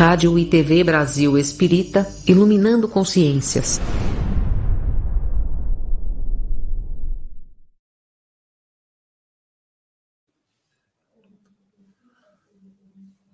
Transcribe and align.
Rádio 0.00 0.38
e 0.38 0.46
TV 0.46 0.82
Brasil 0.82 1.36
Espírita, 1.36 2.10
iluminando 2.26 2.88
consciências. 2.88 3.78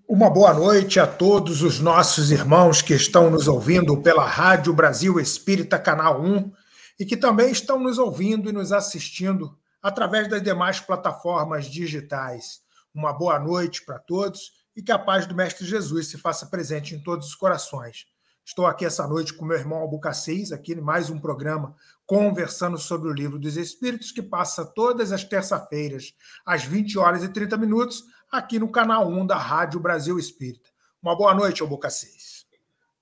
Uma 0.08 0.28
boa 0.28 0.52
noite 0.52 0.98
a 0.98 1.06
todos 1.06 1.62
os 1.62 1.78
nossos 1.78 2.32
irmãos 2.32 2.82
que 2.82 2.94
estão 2.94 3.30
nos 3.30 3.46
ouvindo 3.46 4.02
pela 4.02 4.26
Rádio 4.26 4.74
Brasil 4.74 5.20
Espírita 5.20 5.78
Canal 5.78 6.20
1 6.20 6.50
e 6.98 7.04
que 7.04 7.16
também 7.16 7.52
estão 7.52 7.78
nos 7.78 7.96
ouvindo 7.96 8.50
e 8.50 8.52
nos 8.52 8.72
assistindo 8.72 9.56
através 9.80 10.28
das 10.28 10.42
demais 10.42 10.80
plataformas 10.80 11.66
digitais. 11.66 12.58
Uma 12.92 13.12
boa 13.12 13.38
noite 13.38 13.84
para 13.84 14.00
todos 14.00 14.65
e 14.76 14.82
que 14.82 14.92
a 14.92 14.98
paz 14.98 15.26
do 15.26 15.34
Mestre 15.34 15.66
Jesus 15.66 16.08
se 16.08 16.18
faça 16.18 16.46
presente 16.46 16.94
em 16.94 17.02
todos 17.02 17.28
os 17.28 17.34
corações. 17.34 18.06
Estou 18.44 18.66
aqui 18.66 18.84
essa 18.84 19.08
noite 19.08 19.34
com 19.34 19.44
meu 19.44 19.56
irmão 19.56 19.78
Albucacis, 19.78 20.52
aqui 20.52 20.74
em 20.74 20.80
mais 20.80 21.10
um 21.10 21.18
programa 21.18 21.74
conversando 22.06 22.78
sobre 22.78 23.08
o 23.08 23.12
Livro 23.12 23.38
dos 23.38 23.56
Espíritos, 23.56 24.12
que 24.12 24.22
passa 24.22 24.64
todas 24.64 25.10
as 25.10 25.24
terça-feiras, 25.24 26.14
às 26.44 26.62
20 26.64 26.98
horas 26.98 27.24
e 27.24 27.28
30 27.28 27.56
minutos, 27.56 28.04
aqui 28.30 28.58
no 28.58 28.70
canal 28.70 29.08
1 29.08 29.26
da 29.26 29.36
Rádio 29.36 29.80
Brasil 29.80 30.18
Espírita. 30.18 30.68
Uma 31.02 31.16
boa 31.16 31.34
noite, 31.34 31.62
Albucacis. 31.62 32.46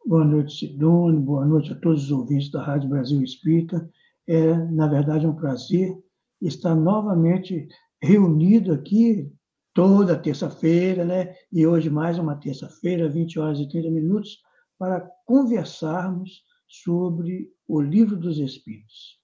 Boa 0.07 0.25
noite, 0.25 0.57
Sidone. 0.57 1.19
Boa 1.19 1.45
noite 1.45 1.73
a 1.73 1.77
todos 1.77 2.05
os 2.05 2.11
ouvintes 2.11 2.51
da 2.51 2.63
Rádio 2.63 2.89
Brasil 2.89 3.23
Espírita. 3.23 3.91
É, 4.27 4.55
na 4.55 4.87
verdade, 4.87 5.27
é 5.27 5.29
um 5.29 5.35
prazer 5.35 5.95
estar 6.41 6.75
novamente 6.75 7.69
reunido 8.01 8.73
aqui 8.73 9.31
toda 9.75 10.17
terça-feira, 10.17 11.05
né? 11.05 11.35
E 11.53 11.67
hoje 11.67 11.91
mais 11.91 12.17
uma 12.19 12.37
terça-feira, 12.37 13.09
20 13.09 13.39
horas 13.41 13.59
e 13.59 13.69
30 13.69 13.91
minutos, 13.91 14.39
para 14.79 15.01
conversarmos 15.27 16.43
sobre 16.67 17.53
o 17.67 17.81
Livro 17.81 18.17
dos 18.17 18.39
Espíritos. 18.39 19.19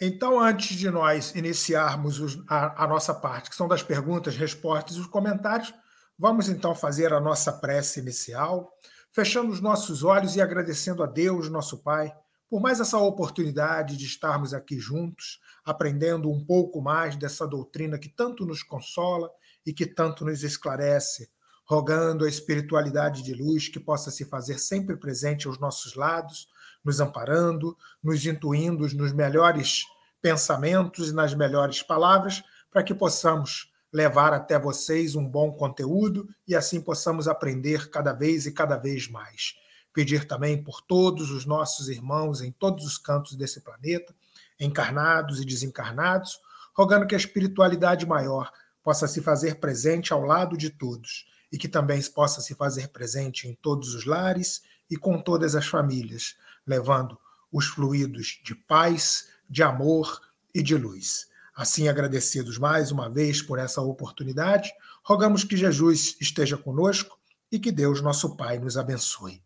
Então, 0.00 0.40
antes 0.40 0.76
de 0.76 0.90
nós 0.90 1.34
iniciarmos 1.34 2.38
a, 2.48 2.86
nossa 2.86 3.14
parte, 3.14 3.48
que 3.48 3.56
são 3.56 3.68
das 3.68 3.82
perguntas, 3.82 4.36
respostas 4.36 4.96
e 4.96 5.00
os 5.00 5.06
comentários, 5.06 5.72
vamos 6.18 6.48
então 6.48 6.74
fazer 6.74 7.12
a 7.12 7.20
nossa 7.20 7.52
prece 7.52 8.00
inicial, 8.00 8.70
fechando 9.12 9.52
os 9.52 9.60
nossos 9.60 10.02
olhos 10.02 10.34
e 10.36 10.40
agradecendo 10.40 11.02
a 11.02 11.06
Deus, 11.06 11.48
nosso 11.48 11.82
Pai, 11.82 12.12
por 12.52 12.60
mais 12.60 12.80
essa 12.80 12.98
oportunidade 12.98 13.96
de 13.96 14.04
estarmos 14.04 14.52
aqui 14.52 14.78
juntos, 14.78 15.40
aprendendo 15.64 16.30
um 16.30 16.44
pouco 16.44 16.82
mais 16.82 17.16
dessa 17.16 17.46
doutrina 17.46 17.98
que 17.98 18.10
tanto 18.10 18.44
nos 18.44 18.62
consola 18.62 19.30
e 19.64 19.72
que 19.72 19.86
tanto 19.86 20.22
nos 20.22 20.42
esclarece, 20.44 21.30
rogando 21.64 22.26
a 22.26 22.28
espiritualidade 22.28 23.22
de 23.22 23.32
luz 23.32 23.70
que 23.70 23.80
possa 23.80 24.10
se 24.10 24.26
fazer 24.26 24.58
sempre 24.58 24.98
presente 24.98 25.46
aos 25.46 25.58
nossos 25.58 25.94
lados, 25.94 26.46
nos 26.84 27.00
amparando, 27.00 27.74
nos 28.02 28.26
intuindo 28.26 28.86
nos 28.94 29.14
melhores 29.14 29.84
pensamentos 30.20 31.08
e 31.08 31.14
nas 31.14 31.32
melhores 31.32 31.82
palavras, 31.82 32.44
para 32.70 32.82
que 32.82 32.92
possamos 32.92 33.72
levar 33.90 34.34
até 34.34 34.58
vocês 34.58 35.14
um 35.14 35.26
bom 35.26 35.52
conteúdo 35.52 36.28
e 36.46 36.54
assim 36.54 36.82
possamos 36.82 37.26
aprender 37.26 37.88
cada 37.88 38.12
vez 38.12 38.44
e 38.44 38.52
cada 38.52 38.76
vez 38.76 39.08
mais 39.08 39.61
pedir 39.92 40.26
também 40.26 40.62
por 40.62 40.80
todos 40.80 41.30
os 41.30 41.44
nossos 41.44 41.88
irmãos 41.88 42.40
em 42.40 42.50
todos 42.50 42.84
os 42.84 42.98
cantos 42.98 43.34
desse 43.34 43.60
planeta, 43.60 44.14
encarnados 44.58 45.40
e 45.40 45.44
desencarnados, 45.44 46.40
rogando 46.74 47.06
que 47.06 47.14
a 47.14 47.18
espiritualidade 47.18 48.06
maior 48.06 48.50
possa 48.82 49.06
se 49.06 49.20
fazer 49.20 49.56
presente 49.56 50.12
ao 50.12 50.22
lado 50.22 50.56
de 50.56 50.70
todos 50.70 51.26
e 51.52 51.58
que 51.58 51.68
também 51.68 52.02
possa 52.10 52.40
se 52.40 52.54
fazer 52.54 52.88
presente 52.88 53.46
em 53.46 53.54
todos 53.54 53.94
os 53.94 54.06
lares 54.06 54.62
e 54.90 54.96
com 54.96 55.20
todas 55.20 55.54
as 55.54 55.66
famílias, 55.66 56.36
levando 56.66 57.18
os 57.50 57.66
fluidos 57.66 58.40
de 58.42 58.54
paz, 58.54 59.28
de 59.48 59.62
amor 59.62 60.20
e 60.54 60.62
de 60.62 60.74
luz. 60.74 61.26
Assim, 61.54 61.86
agradecidos 61.86 62.56
mais 62.56 62.90
uma 62.90 63.10
vez 63.10 63.42
por 63.42 63.58
essa 63.58 63.82
oportunidade, 63.82 64.72
rogamos 65.04 65.44
que 65.44 65.56
Jesus 65.56 66.16
esteja 66.18 66.56
conosco 66.56 67.18
e 67.50 67.58
que 67.58 67.70
Deus, 67.70 68.00
nosso 68.00 68.34
Pai, 68.36 68.58
nos 68.58 68.78
abençoe. 68.78 69.42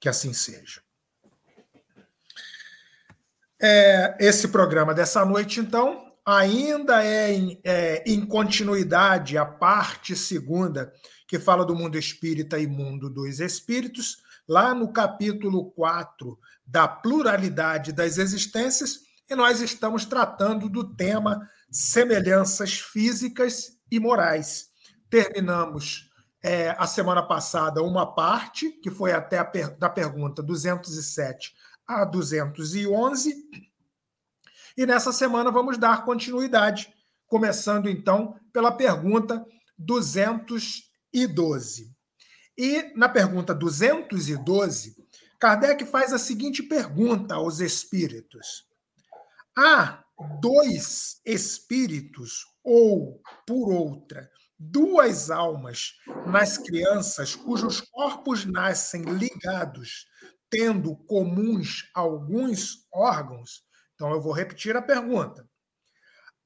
Que 0.00 0.08
assim 0.08 0.32
seja. 0.32 0.80
É, 3.60 4.16
esse 4.20 4.48
programa 4.48 4.94
dessa 4.94 5.24
noite, 5.24 5.58
então, 5.58 6.12
ainda 6.24 7.04
é 7.04 7.32
em, 7.32 7.60
é 7.64 8.04
em, 8.06 8.24
continuidade 8.24 9.36
a 9.36 9.44
parte 9.44 10.14
segunda, 10.14 10.92
que 11.26 11.38
fala 11.38 11.64
do 11.64 11.74
mundo 11.74 11.98
espírita 11.98 12.58
e 12.58 12.66
mundo 12.66 13.10
dos 13.10 13.40
espíritos, 13.40 14.18
lá 14.46 14.74
no 14.74 14.92
capítulo 14.92 15.70
4 15.72 16.38
da 16.64 16.86
pluralidade 16.86 17.92
das 17.92 18.16
existências, 18.16 19.00
e 19.28 19.34
nós 19.34 19.60
estamos 19.60 20.04
tratando 20.04 20.68
do 20.68 20.94
tema 20.94 21.48
semelhanças 21.70 22.78
físicas 22.78 23.72
e 23.90 23.98
morais. 23.98 24.68
Terminamos 25.10 26.07
é, 26.42 26.70
a 26.78 26.86
semana 26.86 27.22
passada 27.22 27.82
uma 27.82 28.14
parte, 28.14 28.70
que 28.70 28.90
foi 28.90 29.12
até 29.12 29.42
per 29.44 29.76
da 29.76 29.88
pergunta 29.88 30.42
207 30.42 31.54
a 31.86 32.04
211. 32.04 33.34
E 34.76 34.84
nessa 34.86 35.12
semana 35.12 35.50
vamos 35.50 35.78
dar 35.78 36.04
continuidade, 36.04 36.94
começando 37.26 37.88
então 37.88 38.38
pela 38.52 38.70
pergunta 38.70 39.42
212. 39.76 41.96
E 42.56 42.92
na 42.96 43.08
pergunta 43.08 43.52
212, 43.54 44.96
Kardec 45.38 45.84
faz 45.86 46.12
a 46.12 46.18
seguinte 46.18 46.62
pergunta 46.62 47.36
aos 47.36 47.60
espíritos: 47.60 48.66
Há 49.56 50.04
dois 50.40 51.20
espíritos, 51.24 52.44
ou, 52.62 53.20
por 53.46 53.72
outra, 53.72 54.28
duas 54.58 55.30
almas 55.30 55.94
nas 56.26 56.58
crianças 56.58 57.34
cujos 57.36 57.80
corpos 57.80 58.44
nascem 58.44 59.02
ligados, 59.02 60.06
tendo 60.50 60.96
comuns 60.96 61.88
alguns 61.94 62.86
órgãos? 62.92 63.62
Então 63.94 64.10
eu 64.10 64.20
vou 64.20 64.32
repetir 64.32 64.76
a 64.76 64.82
pergunta. 64.82 65.48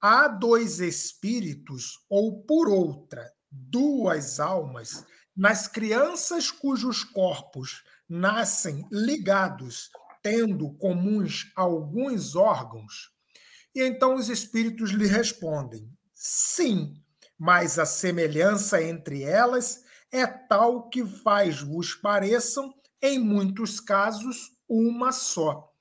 Há 0.01 0.27
dois 0.27 0.81
espíritos, 0.81 1.93
ou 2.11 2.43
por 2.43 2.69
outra, 2.69 3.33
duas 3.51 4.41
almas, 4.41 5.06
nas 5.34 5.69
crianças 5.69 6.51
cujos 6.51 7.05
corpos 7.05 7.84
nascem 8.09 8.84
ligados, 8.91 9.91
tendo 10.22 10.75
comuns 10.75 11.53
alguns 11.56 12.34
órgãos? 12.34 13.11
E 13.75 13.83
então 13.83 14.15
os 14.17 14.28
espíritos 14.28 14.91
lhe 14.91 15.06
respondem: 15.06 15.89
sim, 16.15 16.95
mas 17.38 17.78
a 17.78 17.84
semelhança 17.84 18.82
entre 18.82 19.22
elas 19.22 19.84
é 20.12 20.26
tal 20.26 20.88
que 20.88 21.04
faz-vos 21.04 21.94
pareçam, 21.94 22.72
em 23.03 23.19
muitos 23.19 23.81
casos, 23.81 24.50
uma 24.69 25.10
só. 25.10 25.72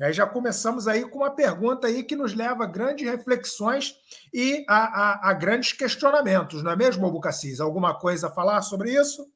É, 0.00 0.10
já 0.12 0.26
começamos 0.26 0.88
aí 0.88 1.06
com 1.06 1.18
uma 1.18 1.30
pergunta 1.30 1.86
aí 1.86 2.02
que 2.02 2.16
nos 2.16 2.34
leva 2.34 2.64
a 2.64 2.66
grandes 2.66 3.06
reflexões 3.06 3.94
e 4.32 4.64
a, 4.66 4.76
a, 4.76 5.30
a 5.30 5.32
grandes 5.34 5.74
questionamentos, 5.74 6.62
não 6.62 6.70
é 6.70 6.76
mesmo, 6.76 7.04
Albucacis? 7.04 7.60
Alguma 7.60 7.94
coisa 7.94 8.28
a 8.28 8.32
falar 8.32 8.62
sobre 8.62 8.98
isso? 8.98 9.26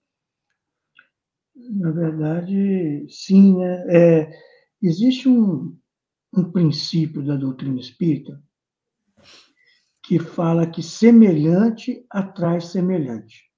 Na 1.54 1.90
verdade, 1.90 3.06
sim. 3.10 3.58
Né? 3.58 3.84
É, 3.88 4.30
existe 4.82 5.28
um, 5.28 5.76
um 6.34 6.50
princípio 6.50 7.22
da 7.22 7.36
doutrina 7.36 7.78
espírita 7.78 8.42
que 10.04 10.18
fala 10.18 10.66
que 10.66 10.82
semelhante 10.82 12.04
atrai 12.10 12.60
semelhante. 12.60 13.50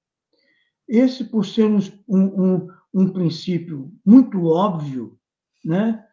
Esse, 0.87 1.25
por 1.25 1.45
ser 1.45 1.65
um, 1.65 1.79
um, 2.07 2.67
um 2.93 3.11
princípio 3.11 3.93
muito 4.05 4.45
óbvio, 4.45 5.19
né, 5.63 6.05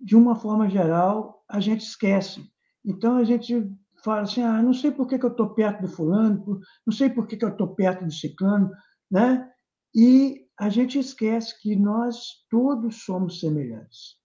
de 0.00 0.16
uma 0.16 0.34
forma 0.34 0.68
geral, 0.68 1.44
a 1.48 1.60
gente 1.60 1.82
esquece. 1.82 2.50
Então, 2.84 3.16
a 3.16 3.24
gente 3.24 3.70
fala 4.02 4.22
assim, 4.22 4.42
ah, 4.42 4.60
não 4.60 4.74
sei 4.74 4.90
por 4.90 5.06
que, 5.06 5.18
que 5.18 5.24
eu 5.24 5.30
estou 5.30 5.50
perto 5.50 5.82
do 5.82 5.88
fulano, 5.88 6.60
não 6.84 6.92
sei 6.92 7.08
por 7.08 7.26
que, 7.28 7.36
que 7.36 7.44
eu 7.44 7.50
estou 7.50 7.68
perto 7.74 8.04
do 8.04 8.12
ciclano, 8.12 8.70
né? 9.08 9.48
E 9.94 10.48
a 10.58 10.68
gente 10.68 10.98
esquece 10.98 11.60
que 11.62 11.76
nós 11.76 12.44
todos 12.50 13.04
somos 13.04 13.38
semelhantes. 13.38 14.16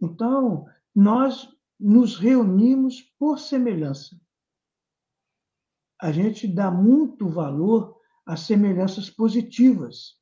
Então, 0.00 0.64
nós 0.94 1.48
nos 1.78 2.16
reunimos 2.16 3.02
por 3.18 3.38
semelhança 3.38 4.16
a 6.00 6.12
gente 6.12 6.46
dá 6.46 6.70
muito 6.70 7.28
valor 7.28 7.96
às 8.24 8.40
semelhanças 8.40 9.08
positivas. 9.08 10.14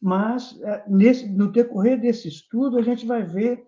Mas, 0.00 0.58
é, 0.62 0.84
nesse, 0.88 1.28
no 1.28 1.50
decorrer 1.50 2.00
desse 2.00 2.28
estudo, 2.28 2.78
a 2.78 2.82
gente 2.82 3.04
vai 3.04 3.24
ver 3.24 3.66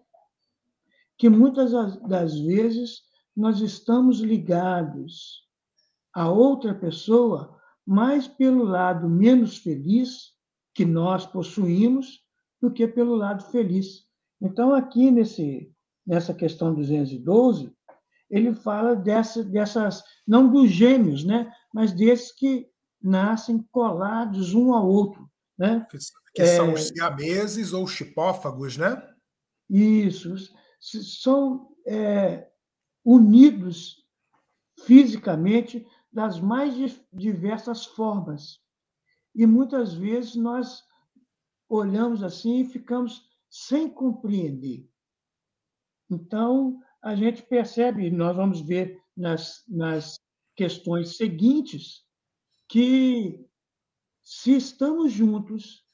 que 1.19 1.29
muitas 1.29 1.73
das 2.03 2.39
vezes 2.41 3.03
nós 3.37 3.61
estamos 3.61 4.21
ligados 4.21 5.49
a 6.13 6.31
outra 6.31 6.75
pessoa 6.75 7.59
mais 7.87 8.29
pelo 8.29 8.65
lado 8.65 9.09
menos 9.09 9.59
feliz 9.59 10.33
que 10.75 10.85
nós 10.85 11.27
possuímos 11.27 12.21
do 12.61 12.71
que 12.71 12.87
pelo 12.87 13.15
lado 13.15 13.45
feliz. 13.51 14.05
Então, 14.41 14.73
aqui 14.73 15.11
nesse, 15.11 15.73
nessa 16.07 16.33
questão 16.33 16.75
212, 16.75 17.75
ele 18.31 18.55
fala 18.55 18.95
dessa, 18.95 19.43
dessas, 19.43 20.03
não 20.27 20.51
dos 20.51 20.71
gêmeos, 20.71 21.25
né? 21.25 21.53
mas 21.75 21.93
desses 21.93 22.33
que 22.33 22.71
nascem 23.03 23.63
colados 23.73 24.55
um 24.55 24.73
ao 24.73 24.89
outro. 24.89 25.29
Né? 25.59 25.87
Que, 26.35 26.47
são 26.47 26.71
é, 26.71 26.75
os 26.75 26.89
siameses 26.89 27.73
ou 27.73 27.87
chipófagos, 27.87 28.77
né? 28.77 29.03
Isso. 29.69 30.35
São 30.81 31.75
é, 31.87 32.49
unidos 33.05 34.05
fisicamente 34.87 35.87
das 36.13 36.41
mais 36.41 36.75
diversas 37.13 37.85
formas. 37.85 38.61
E 39.35 39.47
muitas 39.47 39.93
vezes 39.93 40.35
nós 40.35 40.83
olhamos 41.69 42.23
assim 42.23 42.61
e 42.61 42.69
ficamos 42.69 43.29
sem 43.49 43.89
compreender. 43.89 44.89
Então, 46.11 46.81
a 47.03 47.15
gente 47.15 47.43
percebe, 47.43 48.11
nós 48.11 48.37
vamos 48.37 48.61
ver 48.61 49.03
nas, 49.17 49.65
nas 49.69 50.19
questões 50.55 51.17
seguintes, 51.17 52.05
que 52.69 53.45
se 54.23 54.55
estamos 54.57 55.13
juntos, 55.13 55.85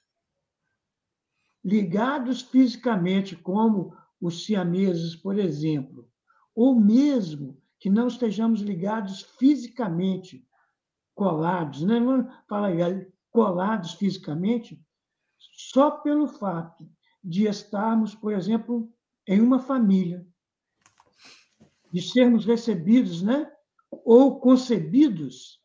ligados 1.65 2.43
fisicamente, 2.43 3.35
como 3.35 3.97
os 4.21 4.45
siameses, 4.45 5.17
por 5.17 5.39
exemplo, 5.39 6.11
ou 6.55 6.79
mesmo 6.79 7.61
que 7.79 7.91
não 7.91 8.09
estejamos 8.09 8.61
ligados 8.61 9.23
fisicamente, 9.39 10.47
colados, 11.15 11.83
né? 11.83 12.01
Vamos 12.01 12.33
falar 12.49 12.73
colados 13.31 13.95
fisicamente, 13.95 14.83
só 15.39 15.91
pelo 15.91 16.27
fato 16.27 16.89
de 17.23 17.47
estarmos, 17.47 18.15
por 18.15 18.33
exemplo, 18.33 18.93
em 19.27 19.41
uma 19.41 19.59
família, 19.59 20.27
de 21.93 22.03
sermos 22.03 22.45
recebidos, 22.45 23.23
né? 23.23 23.51
Ou 23.91 24.41
concebidos 24.41 25.61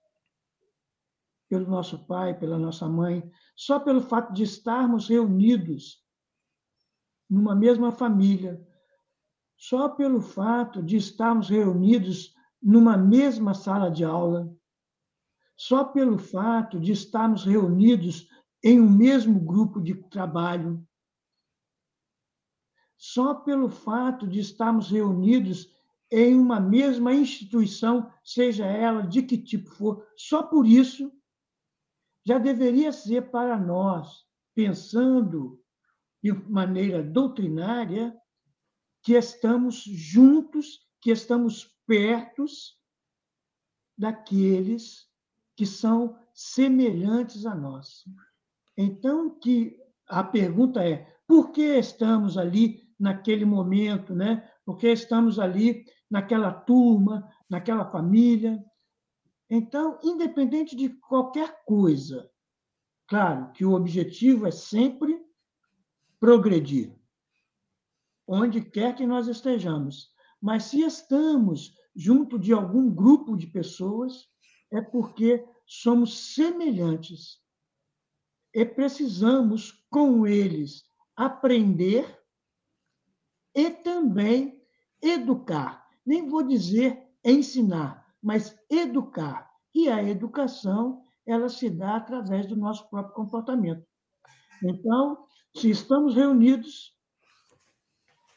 pelo 1.49 1.69
nosso 1.69 2.05
pai, 2.05 2.37
pela 2.37 2.57
nossa 2.57 2.87
mãe, 2.87 3.29
só 3.55 3.79
pelo 3.79 4.01
fato 4.01 4.31
de 4.31 4.43
estarmos 4.43 5.09
reunidos 5.09 6.01
numa 7.29 7.53
mesma 7.53 7.91
família, 7.91 8.65
só 9.57 9.89
pelo 9.89 10.21
fato 10.21 10.81
de 10.81 10.97
estarmos 10.97 11.49
reunidos 11.49 12.33
numa 12.61 12.97
mesma 12.97 13.53
sala 13.53 13.89
de 13.89 14.03
aula, 14.03 14.49
só 15.55 15.83
pelo 15.83 16.17
fato 16.17 16.79
de 16.79 16.91
estarmos 16.91 17.43
reunidos 17.45 18.27
em 18.63 18.79
um 18.79 18.89
mesmo 18.89 19.39
grupo 19.39 19.81
de 19.81 19.93
trabalho, 20.09 20.85
só 22.97 23.33
pelo 23.33 23.69
fato 23.69 24.27
de 24.27 24.39
estarmos 24.39 24.89
reunidos 24.89 25.69
em 26.11 26.37
uma 26.37 26.59
mesma 26.59 27.13
instituição, 27.13 28.11
seja 28.23 28.65
ela 28.65 29.01
de 29.01 29.23
que 29.23 29.37
tipo 29.37 29.69
for, 29.69 30.05
só 30.17 30.43
por 30.43 30.67
isso 30.67 31.11
já 32.25 32.37
deveria 32.37 32.91
ser 32.91 33.31
para 33.31 33.57
nós, 33.57 34.25
pensando 34.53 35.63
de 36.21 36.33
maneira 36.33 37.01
doutrinária, 37.01 38.15
que 39.01 39.13
estamos 39.13 39.83
juntos, 39.83 40.79
que 40.99 41.11
estamos 41.11 41.75
pertos 41.87 42.77
daqueles 43.97 45.09
que 45.55 45.65
são 45.65 46.17
semelhantes 46.33 47.45
a 47.45 47.55
nós. 47.55 48.03
Então, 48.77 49.39
que 49.39 49.77
a 50.07 50.23
pergunta 50.23 50.83
é: 50.83 51.07
por 51.25 51.51
que 51.51 51.61
estamos 51.61 52.37
ali 52.37 52.87
naquele 52.99 53.45
momento, 53.45 54.13
né? 54.13 54.47
Por 54.63 54.77
que 54.77 54.87
estamos 54.87 55.39
ali 55.39 55.85
naquela 56.11 56.51
turma, 56.51 57.27
naquela 57.49 57.85
família? 57.85 58.63
Então, 59.49 59.97
independente 60.03 60.75
de 60.75 60.89
qualquer 60.89 61.63
coisa, 61.63 62.29
claro 63.07 63.51
que 63.53 63.65
o 63.65 63.73
objetivo 63.73 64.45
é 64.45 64.51
sempre 64.51 65.25
progredir, 66.19 66.93
onde 68.27 68.61
quer 68.61 68.95
que 68.95 69.07
nós 69.07 69.27
estejamos. 69.27 70.11
Mas 70.39 70.65
se 70.65 70.81
estamos 70.81 71.75
junto 71.95 72.37
de 72.37 72.53
algum 72.53 72.93
grupo 72.93 73.37
de 73.37 73.47
pessoas, 73.47 74.29
é 74.69 74.81
porque 74.81 75.45
somos 75.65 76.33
semelhantes 76.33 77.41
e 78.53 78.65
precisamos, 78.65 79.71
com 79.89 80.27
eles, 80.27 80.83
aprender 81.15 82.21
e 83.55 83.69
também 83.69 84.61
educar. 85.01 85.80
Nem 86.05 86.27
vou 86.27 86.43
dizer 86.43 87.01
ensinar, 87.23 88.05
mas 88.21 88.57
educar. 88.69 89.49
E 89.73 89.89
a 89.89 90.03
educação, 90.03 91.05
ela 91.25 91.47
se 91.47 91.69
dá 91.69 91.95
através 91.95 92.45
do 92.45 92.55
nosso 92.55 92.89
próprio 92.89 93.15
comportamento. 93.15 93.85
Então, 94.63 95.25
se 95.55 95.69
estamos 95.69 96.15
reunidos, 96.15 96.95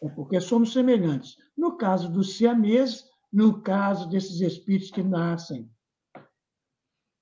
é 0.03 0.09
porque 0.09 0.41
somos 0.41 0.73
semelhantes. 0.73 1.37
No 1.57 1.77
caso 1.77 2.11
dos 2.11 2.37
siameses, 2.37 3.05
no 3.33 3.63
caso 3.63 4.09
desses 4.09 4.41
espíritos 4.41 4.91
que 4.91 5.03
nascem 5.03 5.71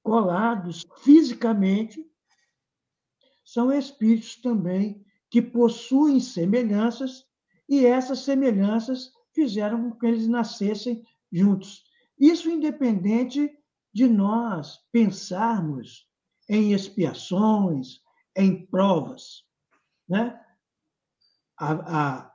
colados 0.02 0.84
fisicamente, 0.98 2.04
são 3.44 3.72
espíritos 3.72 4.36
também 4.36 5.04
que 5.30 5.40
possuem 5.40 6.20
semelhanças 6.20 7.24
e 7.68 7.86
essas 7.86 8.20
semelhanças 8.20 9.12
fizeram 9.34 9.90
com 9.90 9.98
que 9.98 10.06
eles 10.06 10.26
nascessem 10.26 11.04
juntos. 11.30 11.84
Isso 12.18 12.50
independente 12.50 13.50
de 13.92 14.08
nós 14.08 14.78
pensarmos 14.90 16.08
em 16.48 16.72
expiações, 16.72 18.00
em 18.36 18.66
provas. 18.66 19.44
Né? 20.08 20.38
A, 21.58 21.72
a, 21.72 22.34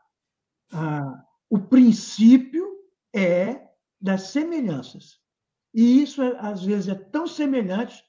a, 0.71 1.25
o 1.49 1.59
princípio 1.59 2.65
é 3.13 3.67
das 3.99 4.23
semelhanças. 4.29 5.19
E 5.73 6.01
isso, 6.01 6.21
às 6.39 6.63
vezes, 6.63 6.87
é 6.87 6.95
tão 6.95 7.27
semelhante 7.27 8.03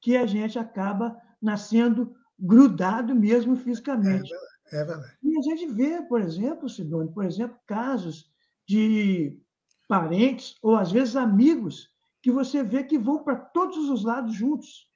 que 0.00 0.16
a 0.16 0.26
gente 0.26 0.58
acaba 0.58 1.16
nascendo 1.40 2.14
grudado 2.38 3.14
mesmo 3.14 3.56
fisicamente. 3.56 4.32
É, 4.72 4.80
é 4.80 4.84
verdade. 4.84 5.16
E 5.22 5.38
a 5.38 5.42
gente 5.42 5.72
vê, 5.72 6.02
por 6.02 6.20
exemplo, 6.20 6.68
Sidônio, 6.68 7.12
por 7.12 7.24
exemplo, 7.24 7.58
casos 7.66 8.31
de 8.66 9.38
parentes 9.88 10.56
ou, 10.62 10.76
às 10.76 10.90
vezes, 10.90 11.16
amigos 11.16 11.90
que 12.22 12.30
você 12.30 12.62
vê 12.62 12.84
que 12.84 12.98
vão 12.98 13.22
para 13.22 13.36
todos 13.36 13.90
os 13.90 14.04
lados 14.04 14.34
juntos. 14.34 14.88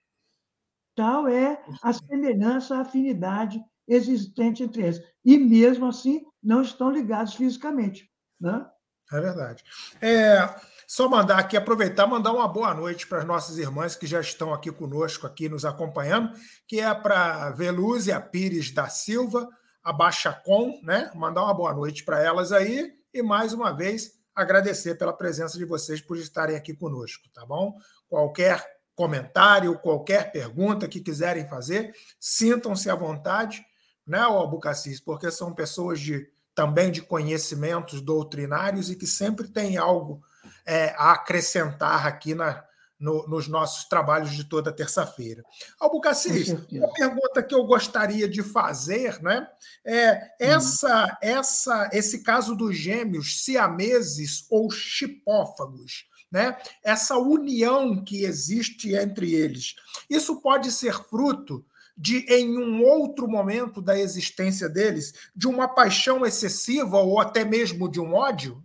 Tal 0.95 1.29
é 1.29 1.63
a 1.83 1.93
semelhança, 1.93 2.77
a 2.77 2.81
afinidade 2.81 3.63
existente 3.87 4.63
entre 4.63 4.83
eles. 4.83 5.03
E, 5.25 5.37
mesmo 5.37 5.87
assim, 5.87 6.25
não 6.43 6.63
estão 6.63 6.91
ligados 6.91 7.35
fisicamente. 7.35 8.11
Né? 8.41 8.67
É 9.13 9.21
verdade. 9.21 9.63
É, 10.01 10.55
só 10.87 11.09
mandar 11.09 11.39
aqui, 11.39 11.57
aproveitar, 11.57 12.07
mandar 12.07 12.33
uma 12.33 12.49
boa 12.49 12.73
noite 12.73 13.07
para 13.07 13.19
as 13.19 13.25
nossas 13.25 13.59
irmãs 13.59 13.97
que 13.97 14.07
já 14.07 14.21
estão 14.21 14.55
aqui 14.55 14.71
conosco, 14.73 15.27
aqui 15.27 15.49
nos 15.49 15.65
acompanhando, 15.65 16.33
que 16.67 16.81
é 16.81 16.95
para 16.95 17.51
Velúzia 17.51 18.21
Pires 18.21 18.73
da 18.73 18.89
Silva, 18.89 19.49
a 19.83 19.93
Baixa 19.93 20.33
Com, 20.33 20.81
né? 20.83 21.11
Mandar 21.15 21.45
uma 21.45 21.55
boa 21.55 21.75
noite 21.75 22.05
para 22.05 22.23
elas 22.23 22.53
aí 22.53 22.93
e 23.19 23.23
mais 23.23 23.53
uma 23.53 23.73
vez 23.73 24.13
agradecer 24.35 24.97
pela 24.97 25.13
presença 25.13 25.57
de 25.57 25.65
vocês 25.65 26.01
por 26.01 26.19
estarem 26.19 26.57
aqui 26.57 26.75
conosco, 26.75 27.29
tá 27.33 27.45
bom? 27.47 27.75
Qualquer 28.09 28.63
comentário, 28.95 29.79
qualquer 29.79 30.31
pergunta 30.31 30.89
que 30.89 31.01
quiserem 31.01 31.49
fazer, 31.49 31.95
sintam-se 32.21 32.91
à 32.91 32.95
vontade, 32.95 33.65
né, 34.07 34.19
Albucacis, 34.19 35.01
porque 35.01 35.31
são 35.31 35.55
pessoas 35.55 36.01
de 36.01 36.29
também 36.55 36.91
de 36.91 37.03
conhecimentos 37.03 38.01
doutrinários 38.01 38.91
e 38.91 38.97
que 38.97 39.07
sempre 39.07 39.49
têm 39.49 39.77
algo 39.77 40.23
é, 40.65 40.95
a 40.97 41.13
acrescentar 41.13 42.07
aqui 42.07 42.35
na, 42.35 42.65
no, 42.99 43.27
nos 43.29 43.47
nossos 43.49 43.85
trabalhos 43.85 44.33
de 44.33 44.45
toda 44.45 44.73
terça-feira. 44.73 45.43
Albucacis, 45.79 46.49
uma 46.73 46.93
pergunta 46.93 47.43
que 47.43 47.55
eu 47.55 47.65
gostaria 47.65 48.29
de 48.29 48.43
fazer 48.43 49.21
né, 49.23 49.47
é 49.85 50.13
hum. 50.13 50.29
essa, 50.39 51.19
essa, 51.23 51.91
esse 51.93 52.23
caso 52.23 52.55
dos 52.55 52.77
gêmeos 52.77 53.45
siameses 53.45 54.47
ou 54.51 54.71
chipófagos. 54.71 56.07
Né? 56.31 56.57
Essa 56.83 57.17
união 57.17 58.05
que 58.05 58.25
existe 58.25 58.95
entre 58.95 59.33
eles. 59.35 59.77
Isso 60.11 60.41
pode 60.41 60.73
ser 60.73 60.95
fruto 61.05 61.65
de, 61.97 62.27
em 62.29 62.59
um 62.59 62.83
outro 62.85 63.27
momento 63.27 63.81
da 63.81 63.99
existência 63.99 64.69
deles, 64.69 65.31
de 65.35 65.49
uma 65.49 65.67
paixão 65.67 66.27
excessiva 66.27 66.99
ou 66.99 67.19
até 67.19 67.45
mesmo 67.45 67.89
de 67.89 67.99
um 68.01 68.15
ódio? 68.15 68.63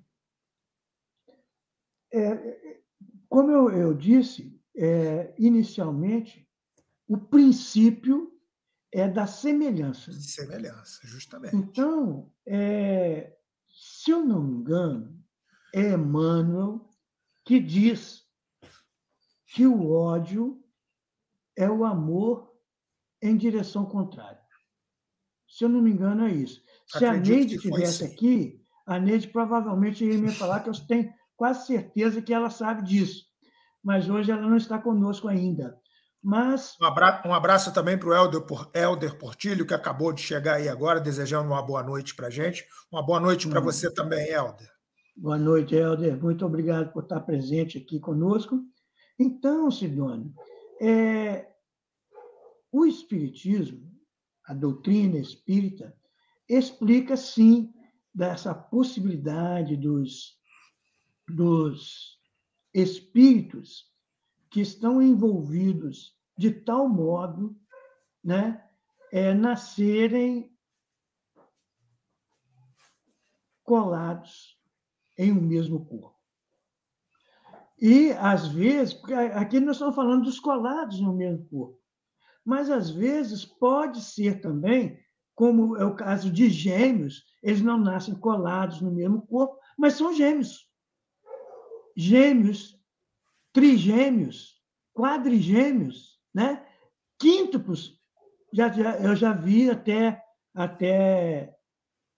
É, 2.14 2.60
como 3.32 3.50
eu, 3.50 3.70
eu 3.70 3.94
disse, 3.94 4.62
é, 4.76 5.34
inicialmente, 5.40 6.46
o 7.08 7.18
princípio 7.18 8.30
é 8.92 9.08
da 9.08 9.26
semelhança. 9.26 10.12
Semelhança, 10.12 11.00
justamente. 11.08 11.56
Então, 11.56 12.30
é, 12.46 13.38
se 13.70 14.12
eu 14.12 14.26
não 14.26 14.44
me 14.44 14.58
engano, 14.58 15.18
é 15.74 15.94
Emmanuel 15.94 16.90
que 17.46 17.58
diz 17.58 18.28
que 19.48 19.66
o 19.66 19.90
ódio 19.90 20.62
é 21.56 21.70
o 21.70 21.86
amor 21.86 22.54
em 23.22 23.38
direção 23.38 23.86
contrária. 23.86 24.42
Se 25.48 25.64
eu 25.64 25.70
não 25.70 25.82
me 25.82 25.90
engano, 25.90 26.26
é 26.26 26.34
isso. 26.34 26.62
Se 26.86 27.06
Acredito 27.06 27.32
a 27.32 27.38
Neide 27.38 27.56
estivesse 27.56 28.04
aqui, 28.04 28.62
a 28.86 29.00
Neide 29.00 29.30
provavelmente 29.30 30.04
iria 30.04 30.20
me 30.20 30.34
falar 30.34 30.60
que 30.60 30.70
eu 30.70 30.74
tenho 30.86 31.14
quase 31.42 31.66
certeza 31.66 32.22
que 32.22 32.32
ela 32.32 32.52
sabe 32.52 32.84
disso. 32.84 33.26
Mas 33.84 34.08
hoje 34.08 34.32
ela 34.32 34.44
não 34.44 34.58
está 34.58 34.78
conosco 34.78 35.28
ainda. 35.28 35.76
Mas... 36.24 36.78
Um 36.80 36.86
abraço, 36.86 37.28
um 37.28 37.34
abraço 37.34 37.74
também 37.74 37.98
para 37.98 38.10
o 38.10 38.14
Helder, 38.14 38.44
Helder 38.76 39.18
Portilho, 39.18 39.66
que 39.66 39.74
acabou 39.74 40.14
de 40.14 40.22
chegar 40.22 40.58
aí 40.58 40.70
agora, 40.70 41.00
desejando 41.00 41.50
uma 41.50 41.64
boa 41.64 41.82
noite 41.82 42.14
para 42.14 42.28
a 42.28 42.30
gente. 42.30 42.64
Uma 42.92 43.04
boa 43.04 43.20
noite 43.20 43.48
para 43.48 43.60
você 43.60 43.92
também, 43.92 44.30
Helder. 44.30 44.70
Boa 45.18 45.40
noite, 45.40 45.74
Helder. 45.74 46.22
Muito 46.22 46.46
obrigado 46.46 46.94
por 46.94 47.02
estar 47.02 47.22
presente 47.22 47.80
aqui 47.80 48.00
conosco. 48.00 48.62
Então, 49.18 49.72
Sidônio, 49.72 50.32
é, 50.80 51.48
o 52.72 52.86
Espiritismo, 52.86 53.92
a 54.46 54.54
doutrina 54.54 55.18
espírita, 55.18 55.92
explica 56.48 57.18
sim 57.18 57.74
dessa 58.14 58.54
possibilidade 58.54 59.76
dos, 59.76 60.40
dos 61.36 62.20
espíritos 62.74 63.92
que 64.50 64.62
estão 64.62 65.02
envolvidos 65.02 66.16
de 66.38 66.52
tal 66.52 66.88
modo 66.88 67.56
né, 68.24 68.64
é, 69.12 69.34
nascerem 69.34 70.52
colados 73.64 74.60
em 75.18 75.32
um 75.32 75.42
mesmo 75.42 75.86
corpo. 75.86 76.20
E, 77.80 78.12
às 78.14 78.48
vezes, 78.48 79.00
aqui 79.34 79.60
nós 79.60 79.78
estamos 79.78 79.96
falando 79.96 80.24
dos 80.24 80.40
colados 80.40 81.00
no 81.00 81.14
mesmo 81.14 81.46
corpo, 81.48 81.80
mas, 82.44 82.70
às 82.70 82.90
vezes, 82.90 83.46
pode 83.46 84.02
ser 84.02 84.42
também, 84.42 85.00
como 85.34 85.78
é 85.78 85.86
o 85.86 85.96
caso 85.96 86.32
de 86.32 86.50
gêmeos, 86.50 87.24
eles 87.42 87.62
não 87.62 87.78
nascem 87.78 88.14
colados 88.14 88.82
no 88.82 88.92
mesmo 88.92 89.26
corpo, 89.26 89.58
mas 89.78 89.94
são 89.94 90.14
gêmeos. 90.14 90.71
Gêmeos 92.02 92.82
trigêmeos, 93.54 94.62
quadrigêmeos, 94.94 96.20
né? 96.34 96.66
quíntuplos. 97.20 98.00
Já, 98.54 98.70
já, 98.70 98.98
eu 98.98 99.16
já 99.16 99.34
vi 99.34 99.70
até, 99.70 100.22
até 100.54 101.56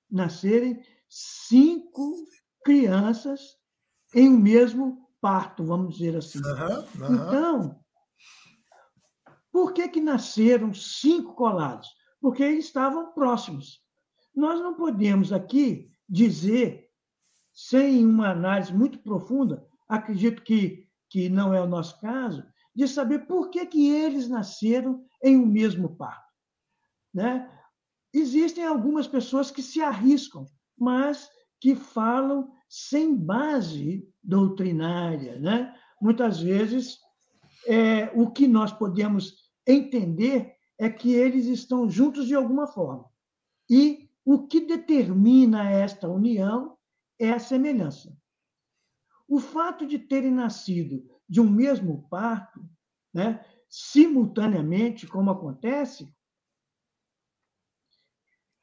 nascerem 0.10 0.82
cinco 1.10 2.26
crianças 2.64 3.58
em 4.16 4.30
um 4.30 4.40
mesmo 4.40 5.10
parto, 5.20 5.64
vamos 5.64 5.98
dizer 5.98 6.18
assim. 6.18 6.40
Uhum, 6.40 7.08
uhum. 7.08 7.16
Então, 7.16 7.80
por 9.52 9.74
que, 9.74 9.88
que 9.90 10.02
nasceram 10.02 10.74
cinco 10.74 11.34
colados? 11.34 11.90
Porque 12.22 12.42
eles 12.42 12.66
estavam 12.66 13.12
próximos. 13.14 13.82
Nós 14.36 14.60
não 14.60 14.76
podemos 14.76 15.32
aqui 15.32 15.92
dizer, 16.10 16.90
sem 17.54 18.06
uma 18.06 18.30
análise 18.30 18.74
muito 18.74 18.98
profunda, 19.00 19.68
acredito 19.96 20.42
que 20.42 20.84
que 21.14 21.30
não 21.30 21.54
é 21.54 21.62
o 21.62 21.68
nosso 21.68 22.02
caso, 22.02 22.44
de 22.76 22.88
saber 22.88 23.28
por 23.28 23.52
que, 23.52 23.64
que 23.68 23.88
eles 23.88 24.28
nasceram 24.28 25.06
em 25.24 25.38
um 25.38 25.46
mesmo 25.46 25.96
parto. 25.96 26.34
Né? 27.14 27.48
Existem 28.12 28.66
algumas 28.66 29.08
pessoas 29.08 29.52
que 29.52 29.62
se 29.62 29.80
arriscam, 29.80 30.48
mas 30.76 31.30
que 31.62 31.76
falam 31.76 32.52
sem 32.68 33.16
base 33.16 34.12
doutrinária. 34.24 35.38
Né? 35.38 35.72
Muitas 36.02 36.40
vezes, 36.42 36.98
é, 37.68 38.06
o 38.16 38.32
que 38.32 38.48
nós 38.48 38.74
podemos 38.74 39.36
entender 39.68 40.56
é 40.80 40.90
que 40.90 41.14
eles 41.14 41.46
estão 41.46 41.88
juntos 41.88 42.26
de 42.26 42.34
alguma 42.34 42.66
forma. 42.66 43.06
E 43.70 44.10
o 44.26 44.48
que 44.48 44.62
determina 44.62 45.70
esta 45.70 46.10
união 46.10 46.76
é 47.20 47.30
a 47.30 47.38
semelhança. 47.38 48.18
O 49.28 49.40
fato 49.40 49.86
de 49.86 49.98
terem 50.00 50.32
nascido 50.32 51.04
de 51.28 51.40
um 51.40 51.50
mesmo 51.50 52.08
parto, 52.10 52.64
né, 53.14 53.44
simultaneamente, 53.70 55.08
como 55.08 55.32
acontece, 55.32 56.14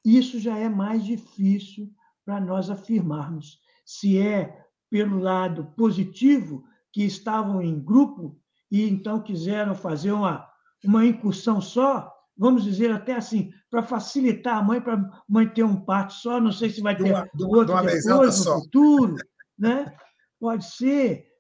isso 0.05 0.39
já 0.39 0.57
é 0.57 0.69
mais 0.69 1.05
difícil 1.05 1.93
para 2.25 2.41
nós 2.41 2.71
afirmarmos 2.71 3.61
se 3.85 4.19
é 4.19 4.65
pelo 4.89 5.19
lado 5.19 5.73
positivo, 5.77 6.65
que 6.93 7.05
estavam 7.05 7.63
em 7.63 7.79
grupo 7.79 8.41
e 8.71 8.89
então 8.89 9.23
quiseram 9.23 9.75
fazer 9.75 10.13
uma, 10.13 10.49
uma 10.85 11.05
incursão 11.05 11.61
só, 11.61 12.13
vamos 12.37 12.65
dizer 12.65 12.91
até 12.91 13.15
assim, 13.15 13.53
para 13.71 13.83
facilitar 13.83 14.59
a 14.59 14.63
mãe, 14.63 14.81
para 14.81 14.95
a 14.95 15.23
mãe 15.29 15.49
ter 15.49 15.63
um 15.63 15.85
parto 15.85 16.15
só, 16.15 16.41
não 16.41 16.53
sei 16.53 16.71
se 16.71 16.81
vai 16.81 16.97
ter 16.97 17.05
uma, 17.05 17.29
outro 17.47 17.75
depois, 17.83 18.05
no 18.07 18.33
só. 18.33 18.61
futuro, 18.61 19.17
né? 19.59 19.97
Pode 20.41 20.65
ser 20.65 21.31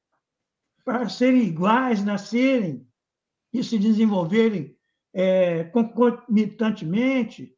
para 0.84 1.08
serem 1.08 1.42
iguais, 1.42 2.04
nascerem 2.04 2.86
e 3.52 3.64
se 3.64 3.78
desenvolverem 3.78 4.78
é, 5.12 5.64
concomitantemente, 5.64 7.56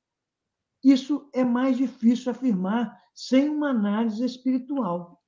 isso 0.82 1.28
é 1.34 1.44
mais 1.44 1.76
difícil 1.76 2.32
afirmar 2.32 2.98
sem 3.14 3.48
uma 3.48 3.70
análise 3.70 4.24
espiritual. 4.24 5.22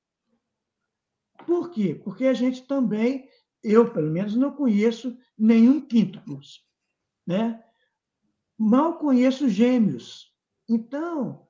Por 1.45 1.71
quê? 1.71 1.93
Porque 1.95 2.25
a 2.25 2.33
gente 2.33 2.65
também, 2.65 3.29
eu 3.63 3.91
pelo 3.91 4.11
menos, 4.11 4.35
não 4.35 4.51
conheço 4.51 5.17
nenhum 5.37 5.79
quíntuplos. 5.79 6.65
Né? 7.27 7.63
Mal 8.57 8.97
conheço 8.97 9.47
gêmeos. 9.47 10.33
Então, 10.67 11.47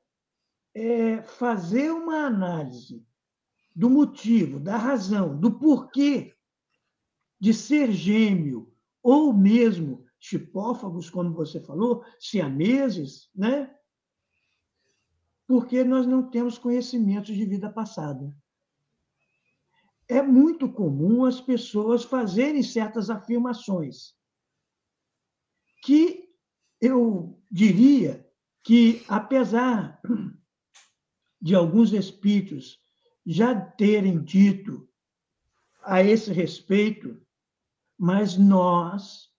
é, 0.74 1.22
fazer 1.24 1.92
uma 1.92 2.26
análise 2.26 3.05
do 3.76 3.90
motivo, 3.90 4.60
da 4.60 4.78
razão, 4.78 5.38
do 5.38 5.60
porquê 5.60 6.34
de 7.40 7.54
ser 7.54 7.92
gêmeo 7.92 8.74
ou 9.04 9.34
mesmo 9.34 10.06
chipófagos, 10.20 11.10
como 11.10 11.34
você 11.34 11.60
falou, 11.60 12.04
siameses, 12.20 13.30
né? 13.36 13.76
Porque 15.46 15.84
nós 15.84 16.08
não 16.08 16.30
temos 16.30 16.58
conhecimentos 16.58 17.36
de 17.36 17.46
vida 17.46 17.70
passada. 17.70 18.34
É 20.08 20.22
muito 20.22 20.72
comum 20.72 21.26
as 21.26 21.42
pessoas 21.42 22.04
fazerem 22.04 22.64
certas 22.64 23.10
afirmações 23.10 24.16
que 25.84 26.34
eu 26.82 27.40
diria 27.52 28.28
que, 28.64 29.04
apesar 29.08 30.02
de 31.40 31.54
alguns 31.54 31.94
espíritos 31.94 32.85
já 33.26 33.60
terem 33.60 34.24
dito 34.24 34.88
a 35.84 36.04
esse 36.04 36.32
respeito, 36.32 37.20
mas 37.98 38.38
nós, 38.38 39.32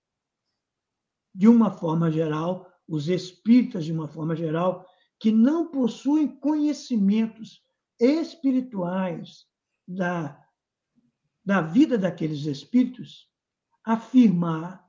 de 1.34 1.46
uma 1.46 1.70
forma 1.70 2.10
geral, 2.10 2.70
os 2.88 3.08
espíritas, 3.08 3.84
de 3.84 3.92
uma 3.92 4.08
forma 4.08 4.34
geral, 4.34 4.86
que 5.18 5.30
não 5.30 5.70
possuem 5.70 6.28
conhecimentos 6.28 7.64
espirituais 7.98 9.46
da, 9.86 10.44
da 11.44 11.60
vida 11.60 11.96
daqueles 11.96 12.44
espíritos, 12.44 13.30
afirmar 13.84 14.84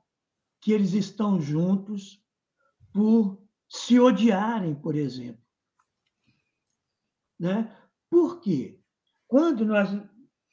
que 0.60 0.72
eles 0.72 0.92
estão 0.92 1.40
juntos 1.40 2.22
por 2.92 3.40
se 3.68 3.98
odiarem, 3.98 4.74
por 4.74 4.94
exemplo. 4.94 5.42
Né? 7.38 7.74
Por 8.10 8.40
quê? 8.40 8.77
Quando 9.28 9.64
nós, 9.66 9.90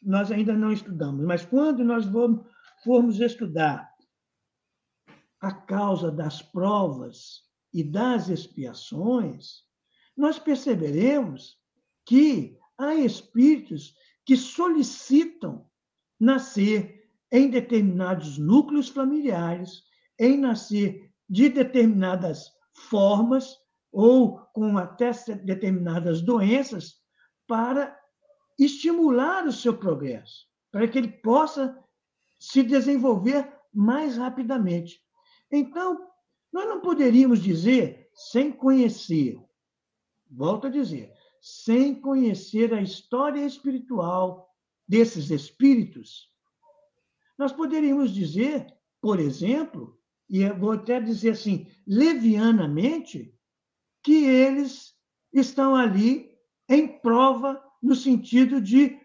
nós 0.01 0.31
ainda 0.31 0.53
não 0.53 0.71
estudamos, 0.71 1.25
mas 1.25 1.45
quando 1.45 1.83
nós 1.83 2.05
vamos, 2.05 2.45
formos 2.83 3.19
estudar 3.19 3.89
a 5.39 5.51
causa 5.53 6.11
das 6.11 6.41
provas 6.41 7.43
e 7.73 7.83
das 7.83 8.29
expiações, 8.29 9.63
nós 10.15 10.37
perceberemos 10.37 11.57
que 12.05 12.57
há 12.77 12.93
espíritos 12.95 13.95
que 14.25 14.35
solicitam 14.35 15.69
nascer 16.19 17.09
em 17.31 17.49
determinados 17.49 18.37
núcleos 18.37 18.89
familiares, 18.89 19.83
em 20.19 20.37
nascer 20.37 21.11
de 21.29 21.49
determinadas 21.49 22.51
formas 22.89 23.57
ou 23.91 24.39
com 24.53 24.77
até 24.77 25.11
determinadas 25.43 26.21
doenças 26.21 26.95
para 27.47 27.97
estimular 28.57 29.45
o 29.45 29.51
seu 29.51 29.77
progresso, 29.77 30.47
para 30.71 30.87
que 30.87 30.97
ele 30.97 31.09
possa 31.09 31.77
se 32.39 32.63
desenvolver 32.63 33.51
mais 33.73 34.17
rapidamente. 34.17 35.01
Então, 35.51 36.07
Nós 36.55 36.69
não 36.69 36.79
poderíamos 36.79 37.43
dizer, 37.43 38.09
sem 38.13 38.49
conhecer, 38.49 39.37
volto 40.31 40.67
a 40.67 40.69
dizer, 40.69 41.11
sem 41.41 41.93
conhecer 41.99 42.73
a 42.73 42.81
história 42.81 43.45
espiritual 43.45 44.49
desses 44.87 45.31
espíritos, 45.31 46.31
nós 47.37 47.51
poderíamos 47.51 48.09
dizer, 48.09 48.73
por 49.01 49.19
exemplo, 49.19 49.99
e 50.29 50.49
vou 50.51 50.71
até 50.71 51.01
dizer 51.01 51.31
assim, 51.31 51.67
levianamente, 51.85 53.37
que 54.01 54.23
eles 54.23 54.95
estão 55.33 55.75
ali 55.75 56.39
em 56.69 56.87
prova 56.99 57.61
no 57.85 57.93
sentido 57.93 58.59
de 58.59 58.99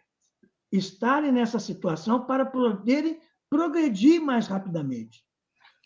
estarem 0.72 1.30
nessa 1.30 1.58
situação 1.58 2.24
para 2.24 2.46
poderem 2.46 3.20
progredir 3.50 4.22
mais 4.22 4.46
rapidamente. 4.46 5.22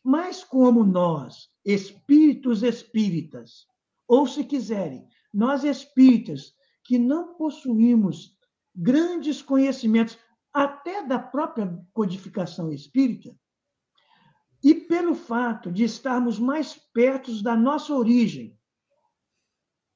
Mas 0.04 0.44
como 0.44 0.84
nós, 0.84 1.48
espíritos 1.64 2.62
espíritas, 2.62 3.66
ou 4.06 4.28
se 4.28 4.44
quiserem, 4.44 5.08
nós 5.32 5.64
espíritas 5.64 6.54
que 6.84 6.96
não 6.96 7.34
possuímos 7.34 8.38
grandes 8.72 9.42
conhecimentos 9.42 10.16
até 10.52 11.04
da 11.04 11.18
própria 11.18 11.76
codificação 11.92 12.72
espírita, 12.72 13.36
e 14.62 14.72
pelo 14.72 15.16
fato 15.16 15.72
de 15.72 15.82
estarmos 15.82 16.38
mais 16.38 16.74
perto 16.92 17.42
da 17.42 17.56
nossa 17.56 17.92
origem, 17.92 18.56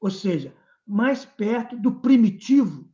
ou 0.00 0.10
seja, 0.10 0.57
mais 0.88 1.24
perto 1.24 1.76
do 1.76 2.00
primitivo, 2.00 2.90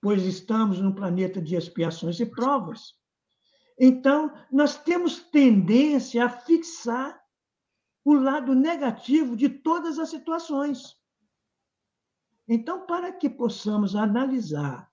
pois 0.00 0.22
estamos 0.22 0.78
num 0.78 0.94
planeta 0.94 1.42
de 1.42 1.56
expiações 1.56 2.20
e 2.20 2.26
provas. 2.26 2.94
Então, 3.78 4.32
nós 4.50 4.80
temos 4.80 5.18
tendência 5.18 6.24
a 6.24 6.28
fixar 6.28 7.20
o 8.04 8.14
lado 8.14 8.54
negativo 8.54 9.36
de 9.36 9.48
todas 9.48 9.98
as 9.98 10.08
situações. 10.08 10.94
Então, 12.48 12.86
para 12.86 13.12
que 13.12 13.28
possamos 13.28 13.96
analisar 13.96 14.88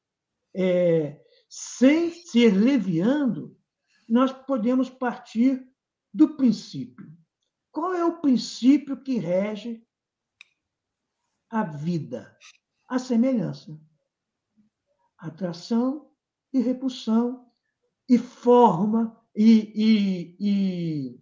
é, 0.55 1.21
sem 1.47 2.09
ser 2.09 2.55
leviando, 2.55 3.55
nós 4.09 4.33
podemos 4.33 4.89
partir 4.89 5.71
do 6.11 6.35
princípio. 6.35 7.15
Qual 7.71 7.93
é 7.93 8.03
o 8.03 8.19
princípio 8.19 8.97
que 9.01 9.19
rege 9.19 9.85
a 11.53 11.63
vida? 11.63 12.35
A 12.87 12.97
semelhança. 12.97 13.79
Atração 15.15 16.11
e 16.51 16.59
repulsão 16.59 17.47
e 18.09 18.17
forma 18.17 19.23
e, 19.35 19.71
e, 19.75 20.37
e, 20.39 21.19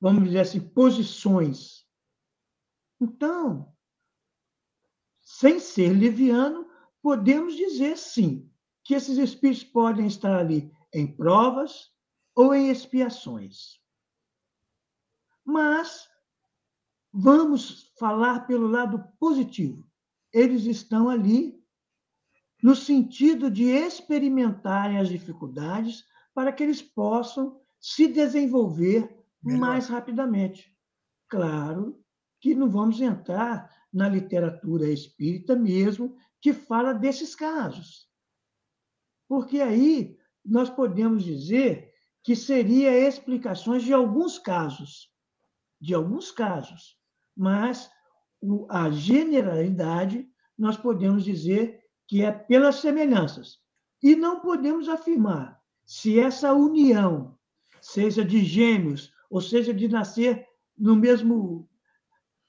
vamos 0.00 0.24
dizer 0.24 0.40
assim, 0.40 0.60
posições. 0.60 1.86
Então, 3.00 3.72
sem 5.20 5.60
ser 5.60 5.92
liviano, 5.92 6.68
podemos 7.00 7.54
dizer 7.54 7.96
sim 7.96 8.52
que 8.82 8.94
esses 8.94 9.18
espíritos 9.18 9.62
podem 9.62 10.08
estar 10.08 10.36
ali 10.36 10.72
em 10.92 11.06
provas 11.06 11.92
ou 12.34 12.52
em 12.52 12.70
expiações. 12.70 13.80
Mas 15.44 16.08
vamos 17.12 17.92
falar 17.98 18.46
pelo 18.46 18.66
lado 18.66 19.04
positivo. 19.18 19.86
Eles 20.32 20.64
estão 20.64 21.08
ali 21.08 21.58
no 22.62 22.74
sentido 22.74 23.50
de 23.50 23.64
experimentarem 23.64 24.98
as 24.98 25.08
dificuldades 25.08 26.04
para 26.34 26.52
que 26.52 26.62
eles 26.62 26.82
possam 26.82 27.60
se 27.80 28.08
desenvolver 28.08 29.08
Melhor. 29.42 29.60
mais 29.60 29.88
rapidamente. 29.88 30.74
Claro 31.28 32.02
que 32.40 32.54
não 32.54 32.68
vamos 32.68 33.00
entrar 33.00 33.70
na 33.92 34.08
literatura 34.08 34.88
espírita 34.88 35.56
mesmo 35.56 36.16
que 36.40 36.52
fala 36.52 36.92
desses 36.92 37.34
casos. 37.34 38.08
Porque 39.28 39.60
aí 39.60 40.16
nós 40.44 40.70
podemos 40.70 41.24
dizer 41.24 41.92
que 42.22 42.34
seria 42.34 43.08
explicações 43.08 43.82
de 43.82 43.92
alguns 43.92 44.38
casos, 44.38 45.12
de 45.80 45.94
alguns 45.94 46.30
casos, 46.30 46.97
mas 47.38 47.88
a 48.68 48.90
generalidade 48.90 50.28
nós 50.58 50.76
podemos 50.76 51.24
dizer 51.24 51.80
que 52.08 52.24
é 52.24 52.32
pelas 52.32 52.76
semelhanças. 52.76 53.58
E 54.02 54.16
não 54.16 54.40
podemos 54.40 54.88
afirmar 54.88 55.60
se 55.86 56.18
essa 56.18 56.52
união, 56.52 57.38
seja 57.80 58.24
de 58.24 58.44
gêmeos, 58.44 59.12
ou 59.30 59.40
seja, 59.40 59.72
de 59.72 59.86
nascer 59.86 60.44
no 60.76 60.96
mesmo, 60.96 61.68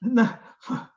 na, 0.02 0.56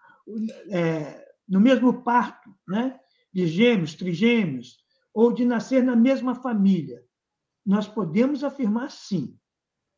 é, 0.72 1.34
no 1.48 1.60
mesmo 1.60 2.02
parto, 2.04 2.56
né? 2.68 3.00
de 3.32 3.46
gêmeos, 3.48 3.94
trigêmeos, 3.94 4.78
ou 5.14 5.32
de 5.32 5.46
nascer 5.46 5.84
na 5.84 5.96
mesma 5.96 6.34
família. 6.34 7.04
Nós 7.66 7.88
podemos 7.88 8.44
afirmar 8.44 8.90
sim, 8.90 9.38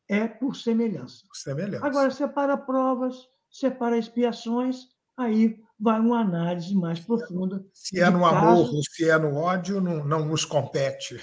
é 0.08 0.28
por 0.28 0.54
semelhança. 0.54 1.24
Por 1.26 1.36
semelhança. 1.36 1.86
Agora, 1.86 2.10
separa 2.10 2.56
provas, 2.56 3.26
separa 3.58 3.96
expiações, 3.96 4.86
aí 5.16 5.58
vai 5.78 6.00
uma 6.00 6.20
análise 6.20 6.74
mais 6.74 7.00
profunda. 7.00 7.64
Se 7.72 8.00
é 8.00 8.10
no 8.10 8.20
caso... 8.20 8.36
amor 8.36 8.74
ou 8.74 8.82
se 8.82 9.08
é 9.08 9.18
no 9.18 9.36
ódio, 9.36 9.80
não, 9.80 10.04
não 10.04 10.24
nos 10.26 10.44
compete. 10.44 11.18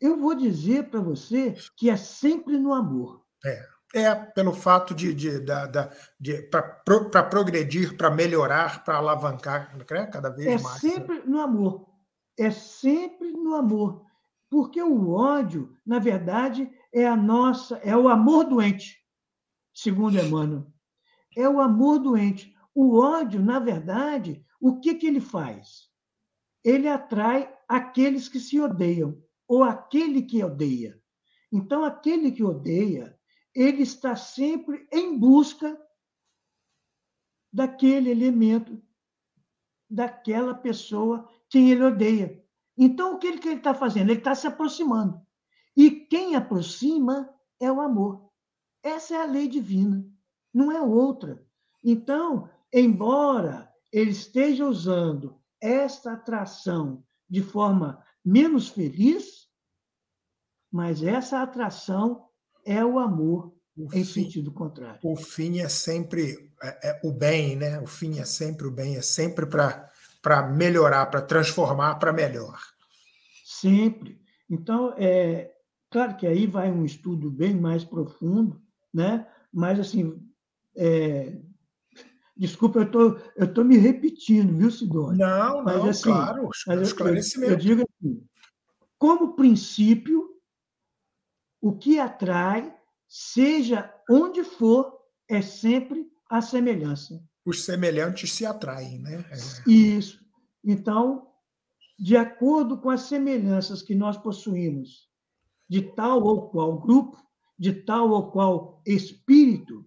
Eu 0.00 0.18
vou 0.18 0.34
dizer 0.34 0.88
para 0.88 1.00
você 1.00 1.54
que 1.76 1.90
é 1.90 1.96
sempre 1.96 2.58
no 2.58 2.72
amor. 2.72 3.22
É, 3.44 3.66
é 3.94 4.14
pelo 4.14 4.52
fato 4.52 4.94
de, 4.94 5.12
de, 5.12 5.40
de, 5.40 5.50
de 6.18 6.42
para 6.44 6.62
pro, 6.62 7.10
progredir, 7.10 7.96
para 7.96 8.10
melhorar, 8.10 8.82
para 8.82 8.96
alavancar 8.96 9.76
né, 9.76 10.06
cada 10.06 10.30
vez 10.30 10.60
é 10.60 10.62
mais. 10.62 10.82
É 10.82 10.88
sempre 10.88 11.22
no 11.26 11.40
amor. 11.40 11.86
É 12.38 12.50
sempre 12.50 13.30
no 13.32 13.54
amor. 13.54 14.06
Porque 14.48 14.82
o 14.82 15.10
ódio, 15.12 15.76
na 15.86 15.98
verdade, 15.98 16.68
é 16.92 17.06
a 17.06 17.14
nossa, 17.14 17.76
é 17.84 17.96
o 17.96 18.08
amor 18.08 18.44
doente, 18.44 18.98
segundo 19.72 20.18
Emmanuel. 20.18 20.66
É 21.36 21.48
o 21.48 21.60
amor 21.60 21.98
doente. 21.98 22.54
O 22.74 22.98
ódio, 22.98 23.42
na 23.42 23.58
verdade, 23.58 24.44
o 24.60 24.80
que, 24.80 24.94
que 24.94 25.06
ele 25.06 25.20
faz? 25.20 25.88
Ele 26.64 26.88
atrai 26.88 27.52
aqueles 27.68 28.28
que 28.28 28.38
se 28.38 28.60
odeiam, 28.60 29.22
ou 29.48 29.64
aquele 29.64 30.22
que 30.22 30.42
odeia. 30.44 31.00
Então, 31.50 31.84
aquele 31.84 32.30
que 32.30 32.44
odeia, 32.44 33.18
ele 33.54 33.82
está 33.82 34.14
sempre 34.14 34.86
em 34.92 35.18
busca 35.18 35.80
daquele 37.52 38.10
elemento, 38.10 38.80
daquela 39.88 40.54
pessoa 40.54 41.28
quem 41.48 41.70
ele 41.70 41.82
odeia. 41.82 42.40
Então, 42.76 43.14
o 43.14 43.18
que 43.18 43.26
ele 43.26 43.54
está 43.54 43.74
fazendo? 43.74 44.10
Ele 44.10 44.20
está 44.20 44.34
se 44.34 44.46
aproximando. 44.46 45.20
E 45.76 45.90
quem 45.90 46.36
aproxima 46.36 47.28
é 47.58 47.70
o 47.70 47.80
amor. 47.80 48.30
Essa 48.82 49.16
é 49.16 49.20
a 49.20 49.26
lei 49.26 49.48
divina, 49.48 50.08
não 50.52 50.72
é 50.72 50.80
outra. 50.80 51.42
Então, 51.84 52.48
embora 52.72 53.70
ele 53.92 54.10
esteja 54.10 54.66
usando 54.66 55.38
esta 55.60 56.12
atração 56.12 57.04
de 57.28 57.42
forma 57.42 58.02
menos 58.24 58.68
feliz, 58.68 59.48
mas 60.70 61.02
essa 61.02 61.42
atração 61.42 62.28
é 62.64 62.84
o 62.84 62.98
amor 62.98 63.54
o 63.76 63.84
em 63.94 64.04
fim, 64.04 64.24
sentido 64.24 64.52
contrário. 64.52 65.00
O 65.02 65.16
fim 65.16 65.60
é 65.60 65.68
sempre 65.68 66.50
é, 66.62 66.90
é, 66.90 67.00
o 67.02 67.12
bem, 67.12 67.56
né? 67.56 67.80
O 67.80 67.86
fim 67.86 68.18
é 68.18 68.24
sempre 68.24 68.66
o 68.66 68.70
bem, 68.70 68.96
é 68.96 69.02
sempre 69.02 69.46
para 69.46 70.42
melhorar, 70.48 71.06
para 71.06 71.22
transformar 71.22 71.96
para 71.96 72.12
melhor. 72.12 72.60
Sempre. 73.44 74.20
Então, 74.48 74.94
é 74.96 75.52
claro 75.90 76.16
que 76.16 76.26
aí 76.26 76.46
vai 76.46 76.70
um 76.70 76.84
estudo 76.84 77.30
bem 77.30 77.54
mais 77.54 77.84
profundo, 77.84 78.60
né? 78.92 79.26
Mas 79.52 79.80
assim, 79.80 80.20
é, 80.80 81.40
Desculpa, 82.40 82.78
eu 82.78 82.90
tô, 82.90 83.18
estou 83.36 83.62
me 83.62 83.76
repetindo, 83.76 84.56
viu, 84.56 84.70
Sidônia? 84.70 85.26
Não, 85.26 85.62
mas, 85.62 85.76
não, 85.76 85.90
assim, 85.90 86.02
claro, 86.04 86.48
esclarecimento. 86.80 87.52
Eu, 87.52 87.56
eu 87.56 87.58
digo 87.58 87.82
assim, 87.82 88.26
como 88.96 89.34
princípio, 89.36 90.26
o 91.60 91.76
que 91.76 91.98
atrai, 91.98 92.74
seja 93.06 93.94
onde 94.08 94.42
for, 94.42 94.98
é 95.28 95.42
sempre 95.42 96.10
a 96.30 96.40
semelhança. 96.40 97.22
Os 97.44 97.62
semelhantes 97.62 98.32
se 98.32 98.46
atraem, 98.46 98.98
né? 98.98 99.22
É. 99.30 99.70
Isso. 99.70 100.24
Então, 100.64 101.26
de 101.98 102.16
acordo 102.16 102.78
com 102.78 102.88
as 102.88 103.02
semelhanças 103.02 103.82
que 103.82 103.94
nós 103.94 104.16
possuímos, 104.16 105.10
de 105.68 105.82
tal 105.94 106.22
ou 106.22 106.48
qual 106.48 106.78
grupo, 106.78 107.22
de 107.58 107.70
tal 107.74 108.08
ou 108.12 108.30
qual 108.30 108.80
espírito, 108.86 109.84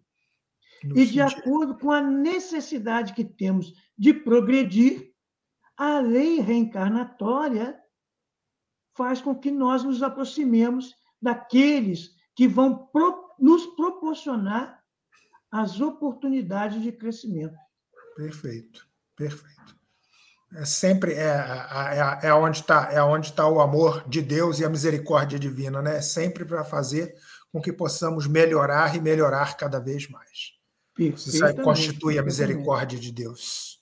no 0.84 0.98
e 0.98 1.06
de 1.06 1.22
acordo 1.22 1.78
com 1.78 1.92
a 1.92 2.02
necessidade 2.02 3.14
que 3.14 3.24
temos 3.24 3.74
de 3.98 4.14
progredir, 4.14 5.14
a 5.78 6.00
lei 6.00 6.40
reencarnatória 6.40 7.80
faz 8.96 9.22
com 9.22 9.36
que 9.36 9.52
nós 9.52 9.84
nos 9.84 10.04
aproximemos 10.04 10.94
daqueles 11.22 12.12
que 12.36 12.48
vão 12.48 12.88
pro, 12.88 13.36
nos 13.40 13.66
proporcionar 13.76 14.82
as 15.52 15.80
oportunidades 15.80 16.82
de 16.82 16.92
crescimento. 16.92 17.56
Perfeito, 18.16 18.88
perfeito. 19.16 19.54
É 20.56 20.66
sempre 20.66 21.14
é, 21.14 21.36
é, 22.22 22.28
é 22.28 22.34
onde 22.34 22.60
está 22.60 22.92
é 22.92 23.02
onde 23.02 23.28
está 23.28 23.48
o 23.48 23.60
amor 23.60 24.08
de 24.08 24.22
Deus 24.22 24.60
e 24.60 24.66
a 24.66 24.70
misericórdia 24.70 25.40
divina, 25.40 25.82
né? 25.82 25.98
É 25.98 26.02
sempre 26.02 26.46
para 26.46 26.64
fazer 26.64 27.16
com 27.52 27.60
que 27.60 27.74
possamos 27.74 28.28
melhorar 28.28 28.96
e 28.96 29.02
melhorar 29.02 29.58
cada 29.58 29.80
vez 29.80 30.08
mais. 30.08 30.54
Isso 30.98 31.44
aí 31.44 31.56
constitui 31.56 32.20
a 32.20 32.24
misericórdia 32.24 33.00
de 33.00 33.12
Deus. 33.12 33.80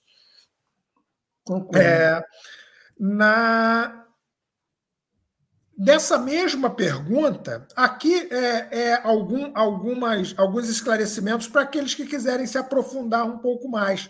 É, 1.74 2.22
na 2.98 3.98
Dessa 5.74 6.18
mesma 6.18 6.70
pergunta, 6.70 7.66
aqui 7.74 8.28
é, 8.30 8.90
é 8.90 9.00
algum, 9.02 9.50
algumas, 9.54 10.34
alguns 10.36 10.68
esclarecimentos 10.68 11.48
para 11.48 11.62
aqueles 11.62 11.94
que 11.94 12.06
quiserem 12.06 12.46
se 12.46 12.58
aprofundar 12.58 13.24
um 13.26 13.38
pouco 13.38 13.68
mais. 13.68 14.08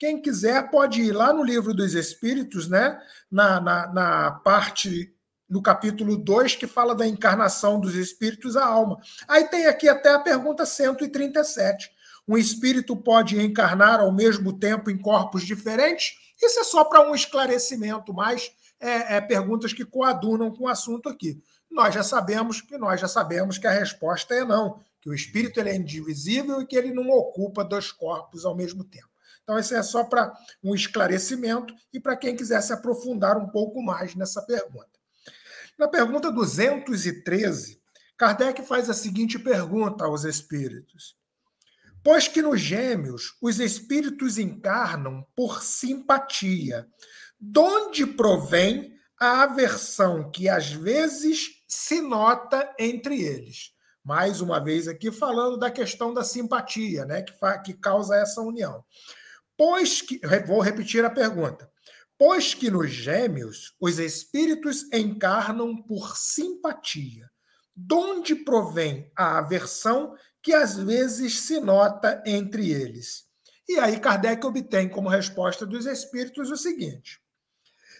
Quem 0.00 0.20
quiser 0.20 0.68
pode 0.70 1.00
ir 1.00 1.12
lá 1.12 1.32
no 1.32 1.44
livro 1.44 1.74
dos 1.74 1.94
Espíritos, 1.94 2.66
né? 2.66 2.98
na, 3.32 3.60
na, 3.60 3.92
na 3.92 4.30
parte, 4.30 5.14
no 5.48 5.62
capítulo 5.62 6.18
2, 6.18 6.56
que 6.56 6.66
fala 6.66 6.94
da 6.94 7.06
encarnação 7.06 7.80
dos 7.80 7.94
espíritos 7.94 8.56
à 8.56 8.66
alma. 8.66 8.98
Aí 9.26 9.44
tem 9.44 9.66
aqui 9.66 9.88
até 9.88 10.10
a 10.10 10.18
pergunta 10.18 10.66
137. 10.66 11.90
Um 12.26 12.36
espírito 12.36 12.96
pode 12.96 13.40
encarnar 13.40 14.00
ao 14.00 14.12
mesmo 14.12 14.52
tempo 14.52 14.90
em 14.90 14.98
corpos 14.98 15.44
diferentes? 15.44 16.14
Isso 16.40 16.60
é 16.60 16.64
só 16.64 16.84
para 16.84 17.08
um 17.08 17.14
esclarecimento 17.14 18.12
mais 18.12 18.52
é, 18.80 19.16
é, 19.16 19.20
perguntas 19.20 19.72
que 19.72 19.84
coadunam 19.84 20.50
com 20.50 20.64
o 20.64 20.68
assunto 20.68 21.08
aqui. 21.08 21.42
Nós 21.70 21.94
já 21.94 22.02
sabemos 22.02 22.60
que 22.60 22.76
nós 22.76 23.00
já 23.00 23.08
sabemos 23.08 23.58
que 23.58 23.66
a 23.66 23.72
resposta 23.72 24.34
é 24.34 24.44
não, 24.44 24.80
que 25.00 25.08
o 25.08 25.14
espírito 25.14 25.58
ele 25.58 25.70
é 25.70 25.76
indivisível 25.76 26.60
e 26.60 26.66
que 26.66 26.76
ele 26.76 26.92
não 26.92 27.08
ocupa 27.10 27.64
dois 27.64 27.90
corpos 27.90 28.44
ao 28.44 28.56
mesmo 28.56 28.84
tempo. 28.84 29.08
Então, 29.42 29.58
isso 29.58 29.74
é 29.74 29.82
só 29.82 30.04
para 30.04 30.32
um 30.62 30.74
esclarecimento 30.74 31.74
e 31.92 31.98
para 31.98 32.16
quem 32.16 32.36
quiser 32.36 32.60
se 32.62 32.72
aprofundar 32.72 33.36
um 33.36 33.48
pouco 33.48 33.82
mais 33.82 34.14
nessa 34.14 34.40
pergunta. 34.42 34.88
Na 35.78 35.88
pergunta 35.88 36.30
213, 36.30 37.80
Kardec 38.16 38.62
faz 38.62 38.88
a 38.88 38.94
seguinte 38.94 39.38
pergunta 39.38 40.04
aos 40.04 40.24
espíritos: 40.24 41.16
Pois 42.04 42.26
que 42.26 42.42
nos 42.42 42.60
gêmeos 42.60 43.36
os 43.40 43.60
espíritos 43.60 44.36
encarnam 44.36 45.24
por 45.36 45.62
simpatia, 45.62 46.88
de 47.40 47.60
onde 47.60 48.06
provém 48.06 48.92
a 49.20 49.42
aversão 49.42 50.30
que 50.30 50.48
às 50.48 50.72
vezes 50.72 51.62
se 51.68 52.00
nota 52.00 52.74
entre 52.78 53.22
eles. 53.22 53.72
Mais 54.04 54.40
uma 54.40 54.58
vez 54.58 54.88
aqui 54.88 55.12
falando 55.12 55.56
da 55.56 55.70
questão 55.70 56.12
da 56.12 56.24
simpatia, 56.24 57.04
né, 57.04 57.22
que, 57.22 57.32
que 57.64 57.74
causa 57.74 58.16
essa 58.16 58.40
união. 58.40 58.84
Pois 59.56 60.02
que, 60.02 60.20
vou 60.44 60.60
repetir 60.60 61.04
a 61.04 61.10
pergunta. 61.10 61.70
Pois 62.18 62.52
que 62.52 62.68
nos 62.68 62.90
gêmeos 62.90 63.76
os 63.80 64.00
espíritos 64.00 64.92
encarnam 64.92 65.76
por 65.76 66.16
simpatia, 66.16 67.30
de 67.76 67.94
onde 67.94 68.34
provém 68.34 69.10
a 69.16 69.38
aversão 69.38 70.16
que 70.42 70.52
às 70.52 70.76
vezes 70.76 71.40
se 71.40 71.60
nota 71.60 72.22
entre 72.26 72.70
eles? 72.70 73.26
E 73.68 73.78
aí 73.78 73.98
Kardec 73.98 74.44
obtém 74.44 74.88
como 74.88 75.08
resposta 75.08 75.64
dos 75.64 75.86
espíritos 75.86 76.50
o 76.50 76.56
seguinte: 76.56 77.20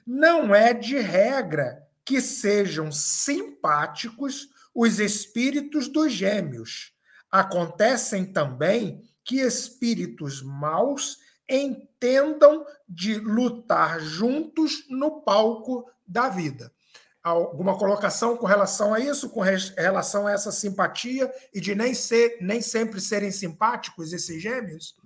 não 0.06 0.54
é 0.54 0.74
de 0.74 0.98
regra 0.98 1.86
que 2.04 2.20
sejam 2.20 2.90
simpáticos 2.90 4.48
os 4.74 4.98
espíritos 4.98 5.88
dos 5.88 6.12
gêmeos. 6.12 6.92
Acontecem 7.30 8.24
também 8.24 9.08
que 9.24 9.36
espíritos 9.36 10.42
maus 10.42 11.18
entendam 11.48 12.66
de 12.88 13.18
lutar 13.18 14.00
juntos 14.00 14.84
no 14.88 15.22
palco 15.22 15.88
da 16.06 16.28
vida. 16.28 16.72
Alguma 17.22 17.78
colocação 17.78 18.36
com 18.36 18.46
relação 18.46 18.92
a 18.92 18.98
isso, 18.98 19.30
com 19.30 19.40
relação 19.40 20.26
a 20.26 20.32
essa 20.32 20.50
simpatia 20.50 21.32
e 21.54 21.60
de 21.60 21.74
nem, 21.74 21.94
ser, 21.94 22.38
nem 22.40 22.60
sempre 22.60 23.00
serem 23.00 23.30
simpáticos 23.30 24.12
esses 24.12 24.42
gêmeos? 24.42 24.96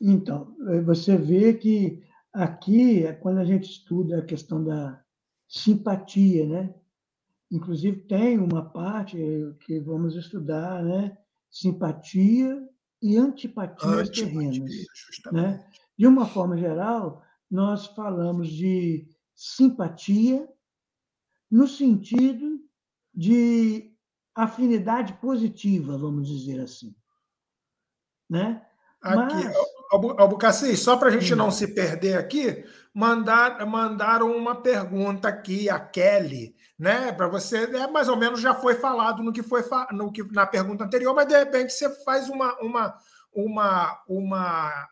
Então, 0.00 0.54
você 0.84 1.16
vê 1.16 1.54
que 1.54 2.06
Aqui 2.36 3.06
é 3.06 3.14
quando 3.14 3.38
a 3.38 3.46
gente 3.46 3.64
estuda 3.64 4.18
a 4.18 4.22
questão 4.22 4.62
da 4.62 5.02
simpatia, 5.48 6.46
né? 6.46 6.74
Inclusive 7.50 8.02
tem 8.02 8.38
uma 8.38 8.62
parte 8.62 9.16
que 9.60 9.80
vamos 9.80 10.14
estudar, 10.14 10.84
né? 10.84 11.16
Simpatia 11.50 12.62
e 13.00 13.16
antipatias 13.16 14.10
terrenas, 14.10 14.70
né? 15.32 15.66
De 15.98 16.06
uma 16.06 16.26
forma 16.26 16.58
geral, 16.58 17.22
nós 17.50 17.86
falamos 17.86 18.50
de 18.50 19.08
simpatia 19.34 20.46
no 21.50 21.66
sentido 21.66 22.60
de 23.14 23.92
afinidade 24.34 25.14
positiva, 25.14 25.96
vamos 25.96 26.28
dizer 26.28 26.60
assim, 26.60 26.94
né? 28.28 28.62
Aqui, 29.00 29.34
Mas... 29.34 29.56
Albucaci, 30.18 30.76
só 30.76 30.96
para 30.96 31.08
a 31.08 31.12
gente 31.12 31.34
não 31.34 31.50
se 31.50 31.68
perder 31.68 32.18
aqui, 32.18 32.64
mandar, 32.92 33.64
mandaram 33.64 34.36
uma 34.36 34.54
pergunta 34.60 35.28
aqui, 35.28 35.70
a 35.70 35.78
Kelly, 35.78 36.56
né? 36.78 37.12
Para 37.12 37.28
você, 37.28 37.64
é, 37.64 37.86
mais 37.86 38.08
ou 38.08 38.16
menos 38.16 38.40
já 38.40 38.54
foi 38.54 38.74
falado 38.74 39.22
no 39.22 39.32
que 39.32 39.42
foi 39.42 39.62
no 39.92 40.10
que, 40.10 40.24
na 40.32 40.44
pergunta 40.44 40.84
anterior, 40.84 41.14
mas 41.14 41.28
de 41.28 41.38
repente 41.38 41.72
você 41.72 41.88
faz 42.04 42.28
uma, 42.28 42.54
uma, 42.60 42.98
uma, 43.32 44.02
uma 44.08 44.88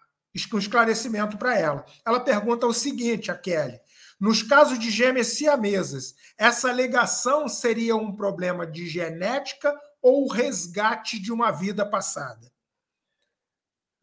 um 0.55 0.59
esclarecimento 0.59 1.37
para 1.37 1.59
ela. 1.59 1.85
Ela 2.07 2.21
pergunta 2.21 2.67
o 2.67 2.73
seguinte, 2.73 3.31
a 3.31 3.37
Kelly: 3.37 3.81
nos 4.21 4.43
casos 4.43 4.79
de 4.79 4.91
gêmeas 4.91 5.29
siamesas, 5.29 6.15
essa 6.39 6.69
alegação 6.69 7.49
seria 7.49 7.97
um 7.97 8.15
problema 8.15 8.67
de 8.67 8.87
genética 8.89 9.75
ou 10.01 10.29
resgate 10.29 11.19
de 11.21 11.33
uma 11.33 11.51
vida 11.51 11.85
passada? 11.85 12.53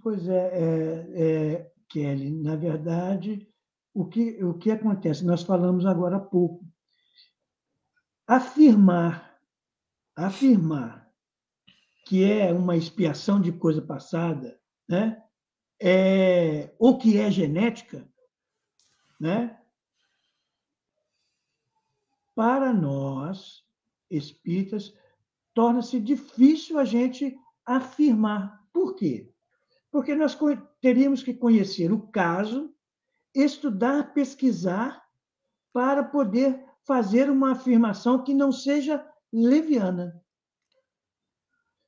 Pois 0.02 0.28
é, 0.28 0.52
é, 0.54 1.08
é, 1.16 1.72
Kelly, 1.88 2.32
na 2.32 2.56
verdade, 2.56 3.48
o 3.94 4.06
que, 4.06 4.44
o 4.44 4.54
que 4.56 4.72
acontece? 4.72 5.24
Nós 5.24 5.44
falamos 5.44 5.86
agora 5.86 6.18
há 6.18 6.20
pouco. 6.20 6.66
Afirmar, 8.26 9.38
afirmar 10.16 11.02
que 12.06 12.24
é 12.30 12.52
uma 12.52 12.76
expiação 12.76 13.40
de 13.40 13.52
coisa 13.52 13.82
passada, 13.82 14.60
né? 14.88 15.22
É, 15.80 16.74
ou 16.78 16.98
que 16.98 17.18
é 17.18 17.30
genética, 17.32 18.08
né? 19.20 19.61
Para 22.42 22.74
nós, 22.74 23.64
espíritas, 24.10 24.92
torna-se 25.54 26.00
difícil 26.00 26.80
a 26.80 26.84
gente 26.84 27.40
afirmar. 27.64 28.66
Por 28.74 28.96
quê? 28.96 29.32
Porque 29.92 30.16
nós 30.16 30.36
teríamos 30.82 31.22
que 31.22 31.36
conhecer 31.36 31.92
o 31.92 32.08
caso, 32.08 32.74
estudar, 33.32 34.12
pesquisar, 34.16 35.08
para 35.72 36.04
poder 36.04 36.66
fazer 36.84 37.30
uma 37.30 37.52
afirmação 37.52 38.24
que 38.24 38.34
não 38.34 38.52
seja 38.52 39.08
leviana. 39.32 40.20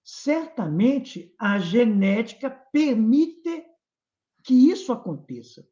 Certamente 0.04 1.34
a 1.39 1.58
genética 1.58 2.52
permite 2.72 3.66
que 4.44 4.70
isso 4.70 4.94
aconteça. 4.94 5.68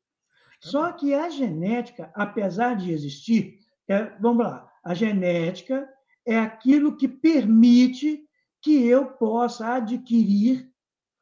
Só 0.60 0.92
que 0.92 1.14
a 1.14 1.30
genética, 1.30 2.12
apesar 2.16 2.76
de 2.76 2.92
existir, 2.92 3.60
é, 3.88 4.06
vamos 4.20 4.44
lá, 4.44 4.71
a 4.84 4.94
genética 4.94 5.88
é 6.26 6.38
aquilo 6.38 6.96
que 6.96 7.08
permite 7.08 8.28
que 8.62 8.86
eu 8.86 9.08
possa 9.14 9.76
adquirir 9.76 10.72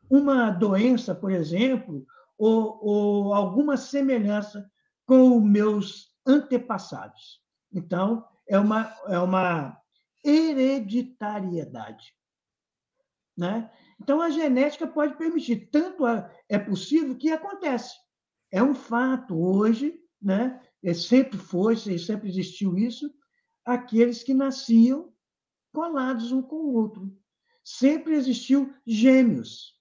uma 0.10 0.50
doença, 0.50 1.14
por 1.14 1.32
exemplo, 1.32 2.06
ou, 2.38 2.80
ou 2.82 3.34
alguma 3.34 3.78
semelhança 3.78 4.70
com 5.06 5.38
os 5.38 5.44
meus 5.44 6.16
antepassados. 6.26 7.42
Então, 7.72 8.26
é 8.48 8.60
uma, 8.60 8.94
é 9.08 9.20
uma 9.20 9.80
hereditariedade. 10.24 12.14
Né? 13.38 13.70
Então, 14.02 14.22
a 14.22 14.30
genética 14.30 14.88
pode 14.88 15.16
permitir, 15.18 15.70
tanto 15.72 16.04
é 16.48 16.58
possível 16.58 17.16
que 17.16 17.32
acontece. 17.32 17.96
É 18.52 18.62
um 18.62 18.74
fato 18.74 19.40
hoje, 19.40 20.00
né? 20.22 20.62
É, 20.82 20.94
sempre 20.94 21.38
foi, 21.38 21.76
sempre 21.76 22.30
existiu 22.30 22.78
isso, 22.78 23.14
aqueles 23.74 24.24
que 24.24 24.34
nasciam 24.34 25.14
colados 25.72 26.32
um 26.32 26.42
com 26.42 26.56
o 26.56 26.74
outro. 26.74 27.16
Sempre 27.64 28.16
existiu 28.16 28.74
gêmeos. 28.86 29.80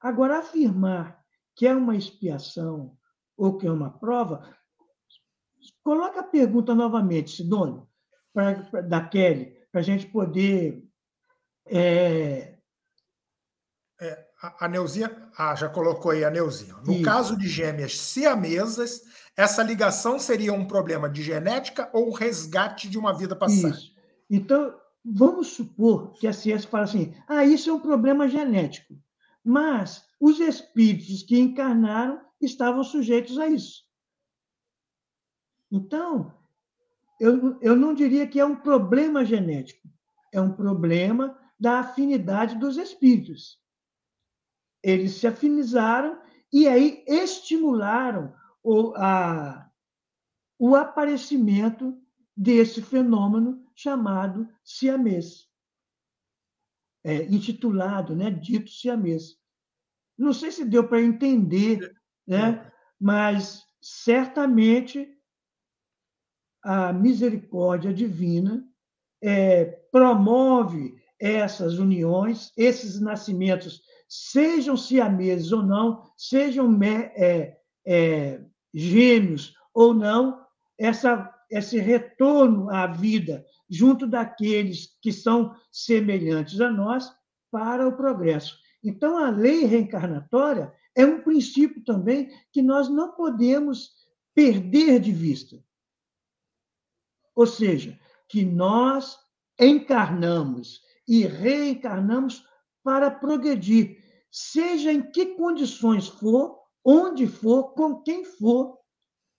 Agora, 0.00 0.38
afirmar 0.38 1.24
que 1.54 1.66
é 1.66 1.74
uma 1.74 1.96
expiação 1.96 2.96
ou 3.36 3.56
que 3.56 3.66
é 3.66 3.70
uma 3.70 3.90
prova, 3.90 4.56
coloca 5.82 6.20
a 6.20 6.24
pergunta 6.24 6.74
novamente, 6.74 7.30
Sidônio, 7.30 7.88
da 8.88 9.06
Kelly, 9.06 9.56
para 9.70 9.80
a 9.80 9.84
gente 9.84 10.06
poder 10.06 10.82
É, 11.64 12.51
a, 14.42 14.64
a 14.64 14.68
Neuzinha, 14.68 15.30
ah, 15.38 15.54
já 15.54 15.68
colocou 15.68 16.10
aí 16.10 16.24
a 16.24 16.30
Neuzinha. 16.30 16.74
No 16.84 16.94
Isso. 16.94 17.02
caso 17.02 17.36
de 17.36 17.48
gêmeas 17.48 17.96
siamesas, 17.98 19.02
essa 19.36 19.62
ligação 19.62 20.18
seria 20.18 20.52
um 20.52 20.66
problema 20.66 21.08
de 21.08 21.22
genética 21.22 21.88
ou 21.92 22.12
resgate 22.12 22.88
de 22.88 22.98
uma 22.98 23.16
vida 23.16 23.36
passada? 23.36 23.74
Isso. 23.74 23.94
Então, 24.28 24.74
vamos 25.04 25.48
supor 25.48 26.12
que 26.14 26.26
a 26.26 26.32
ciência 26.32 26.68
fala 26.68 26.84
assim: 26.84 27.14
ah, 27.28 27.44
isso 27.44 27.70
é 27.70 27.72
um 27.72 27.80
problema 27.80 28.28
genético. 28.28 28.94
Mas 29.44 30.04
os 30.20 30.40
espíritos 30.40 31.22
que 31.22 31.38
encarnaram 31.38 32.20
estavam 32.40 32.82
sujeitos 32.82 33.38
a 33.38 33.46
isso. 33.46 33.84
Então, 35.70 36.34
eu, 37.20 37.58
eu 37.60 37.76
não 37.76 37.94
diria 37.94 38.26
que 38.26 38.38
é 38.38 38.44
um 38.44 38.56
problema 38.56 39.24
genético, 39.24 39.88
é 40.32 40.40
um 40.40 40.52
problema 40.52 41.38
da 41.58 41.78
afinidade 41.78 42.56
dos 42.56 42.76
espíritos. 42.76 43.61
Eles 44.82 45.12
se 45.12 45.26
afinizaram 45.26 46.20
e 46.52 46.68
aí 46.68 47.04
estimularam 47.06 48.34
o, 48.62 48.92
a, 48.96 49.70
o 50.58 50.74
aparecimento 50.74 51.98
desse 52.36 52.82
fenômeno 52.82 53.64
chamado 53.74 54.48
siamês, 54.64 55.48
é, 57.04 57.24
intitulado, 57.24 58.14
né, 58.14 58.30
dito 58.30 58.70
siamês. 58.70 59.36
Não 60.16 60.32
sei 60.32 60.50
se 60.50 60.64
deu 60.64 60.86
para 60.86 61.02
entender, 61.02 61.94
né, 62.26 62.70
mas 63.00 63.64
certamente 63.80 65.08
a 66.62 66.92
misericórdia 66.92 67.92
divina 67.92 68.64
é, 69.20 69.64
promove 69.90 70.94
essas 71.18 71.78
uniões, 71.78 72.52
esses 72.56 73.00
nascimentos, 73.00 73.82
sejam 74.12 74.76
siameses 74.76 75.52
ou 75.52 75.62
não, 75.62 76.04
sejam 76.18 76.78
é, 76.82 77.56
é, 77.86 78.44
gêmeos 78.74 79.54
ou 79.72 79.94
não, 79.94 80.44
essa, 80.78 81.34
esse 81.50 81.78
retorno 81.78 82.68
à 82.68 82.86
vida 82.86 83.42
junto 83.70 84.06
daqueles 84.06 84.98
que 85.00 85.10
são 85.10 85.56
semelhantes 85.70 86.60
a 86.60 86.70
nós 86.70 87.10
para 87.50 87.88
o 87.88 87.96
progresso. 87.96 88.58
Então, 88.84 89.16
a 89.16 89.30
lei 89.30 89.64
reencarnatória 89.64 90.74
é 90.94 91.06
um 91.06 91.22
princípio 91.22 91.82
também 91.82 92.30
que 92.52 92.60
nós 92.60 92.90
não 92.90 93.12
podemos 93.12 93.92
perder 94.34 95.00
de 95.00 95.10
vista. 95.10 95.64
Ou 97.34 97.46
seja, 97.46 97.98
que 98.28 98.44
nós 98.44 99.18
encarnamos 99.58 100.82
e 101.08 101.24
reencarnamos 101.24 102.44
para 102.82 103.10
progredir, 103.10 104.01
seja 104.32 104.90
em 104.90 105.02
que 105.02 105.36
condições 105.36 106.08
for, 106.08 106.58
onde 106.82 107.26
for, 107.26 107.74
com 107.74 108.02
quem 108.02 108.24
for, 108.24 108.78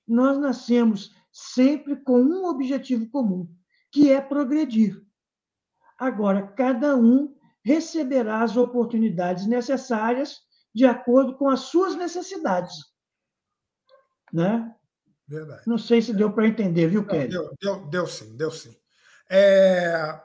nós 0.08 0.38
nascemos 0.38 1.12
sempre 1.32 1.96
com 1.96 2.22
um 2.22 2.46
objetivo 2.46 3.10
comum, 3.10 3.50
que 3.92 4.12
é 4.12 4.22
progredir. 4.22 5.02
Agora, 5.98 6.48
cada 6.48 6.96
um 6.96 7.36
receberá 7.66 8.44
as 8.44 8.56
oportunidades 8.56 9.48
necessárias 9.48 10.42
de 10.76 10.86
acordo 10.86 11.38
com 11.38 11.50
as 11.50 11.62
suas 11.62 11.96
necessidades. 11.96 12.76
Né? 14.32 14.76
Verdade. 15.28 15.64
Não 15.66 15.78
sei 15.78 16.02
se 16.02 16.14
deu 16.14 16.32
para 16.32 16.48
entender, 16.48 16.88
viu, 16.88 17.06
Kelly? 17.06 17.30
Deu, 17.30 17.56
deu, 17.60 17.86
deu 17.88 18.08
sim, 18.08 18.36
deu 18.36 18.52
sim. 18.52 18.76
É... 19.30 20.22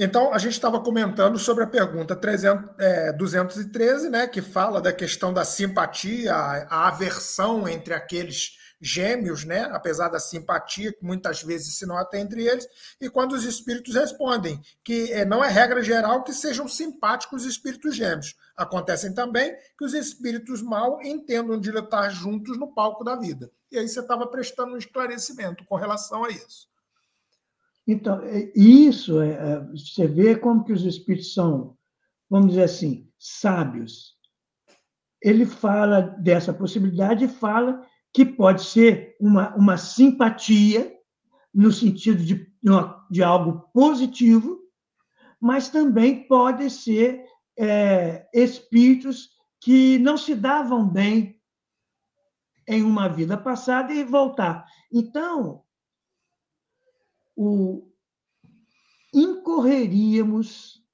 Então, 0.00 0.32
a 0.32 0.38
gente 0.38 0.52
estava 0.52 0.78
comentando 0.78 1.36
sobre 1.40 1.64
a 1.64 1.66
pergunta 1.66 2.14
300, 2.14 2.70
é, 2.78 3.12
213, 3.12 4.08
né, 4.08 4.28
que 4.28 4.40
fala 4.40 4.80
da 4.80 4.92
questão 4.92 5.32
da 5.32 5.44
simpatia, 5.44 6.32
a 6.32 6.86
aversão 6.86 7.66
entre 7.66 7.92
aqueles 7.92 8.56
gêmeos, 8.80 9.44
né, 9.44 9.68
apesar 9.72 10.08
da 10.08 10.20
simpatia, 10.20 10.92
que 10.92 11.04
muitas 11.04 11.42
vezes 11.42 11.76
se 11.76 11.84
nota 11.84 12.16
entre 12.16 12.46
eles, 12.46 12.64
e 13.00 13.10
quando 13.10 13.32
os 13.32 13.44
espíritos 13.44 13.92
respondem 13.96 14.62
que 14.84 15.12
é, 15.12 15.24
não 15.24 15.42
é 15.42 15.48
regra 15.48 15.82
geral 15.82 16.22
que 16.22 16.32
sejam 16.32 16.68
simpáticos 16.68 17.42
os 17.42 17.50
espíritos 17.50 17.96
gêmeos. 17.96 18.36
Acontecem 18.56 19.12
também 19.12 19.52
que 19.76 19.84
os 19.84 19.94
espíritos 19.94 20.62
mal 20.62 21.02
entendam 21.02 21.58
de 21.58 21.72
lutar 21.72 22.08
juntos 22.12 22.56
no 22.56 22.72
palco 22.72 23.02
da 23.02 23.16
vida. 23.16 23.50
E 23.68 23.76
aí 23.76 23.88
você 23.88 23.98
estava 23.98 24.28
prestando 24.28 24.74
um 24.74 24.78
esclarecimento 24.78 25.64
com 25.64 25.74
relação 25.74 26.24
a 26.24 26.30
isso. 26.30 26.68
Então, 27.88 28.20
é, 28.22 28.52
isso, 28.54 29.18
é, 29.22 29.30
é, 29.30 29.60
você 29.70 30.06
vê 30.06 30.36
como 30.36 30.62
que 30.62 30.74
os 30.74 30.84
espíritos 30.84 31.32
são, 31.32 31.74
vamos 32.28 32.48
dizer 32.50 32.64
assim, 32.64 33.10
sábios. 33.18 34.14
Ele 35.22 35.46
fala 35.46 36.02
dessa 36.02 36.52
possibilidade 36.52 37.24
e 37.24 37.28
fala 37.28 37.82
que 38.12 38.26
pode 38.26 38.62
ser 38.62 39.16
uma, 39.18 39.56
uma 39.56 39.78
simpatia, 39.78 40.94
no 41.54 41.72
sentido 41.72 42.22
de, 42.22 42.46
de 43.10 43.22
algo 43.22 43.70
positivo, 43.72 44.60
mas 45.40 45.70
também 45.70 46.28
pode 46.28 46.68
ser 46.68 47.24
é, 47.58 48.28
espíritos 48.34 49.30
que 49.62 49.98
não 49.98 50.18
se 50.18 50.34
davam 50.34 50.86
bem 50.86 51.40
em 52.66 52.82
uma 52.82 53.08
vida 53.08 53.36
passada 53.38 53.94
e 53.94 54.04
voltar. 54.04 54.66
Então, 54.92 55.64
o, 57.40 57.88
incorreríamos 59.14 60.84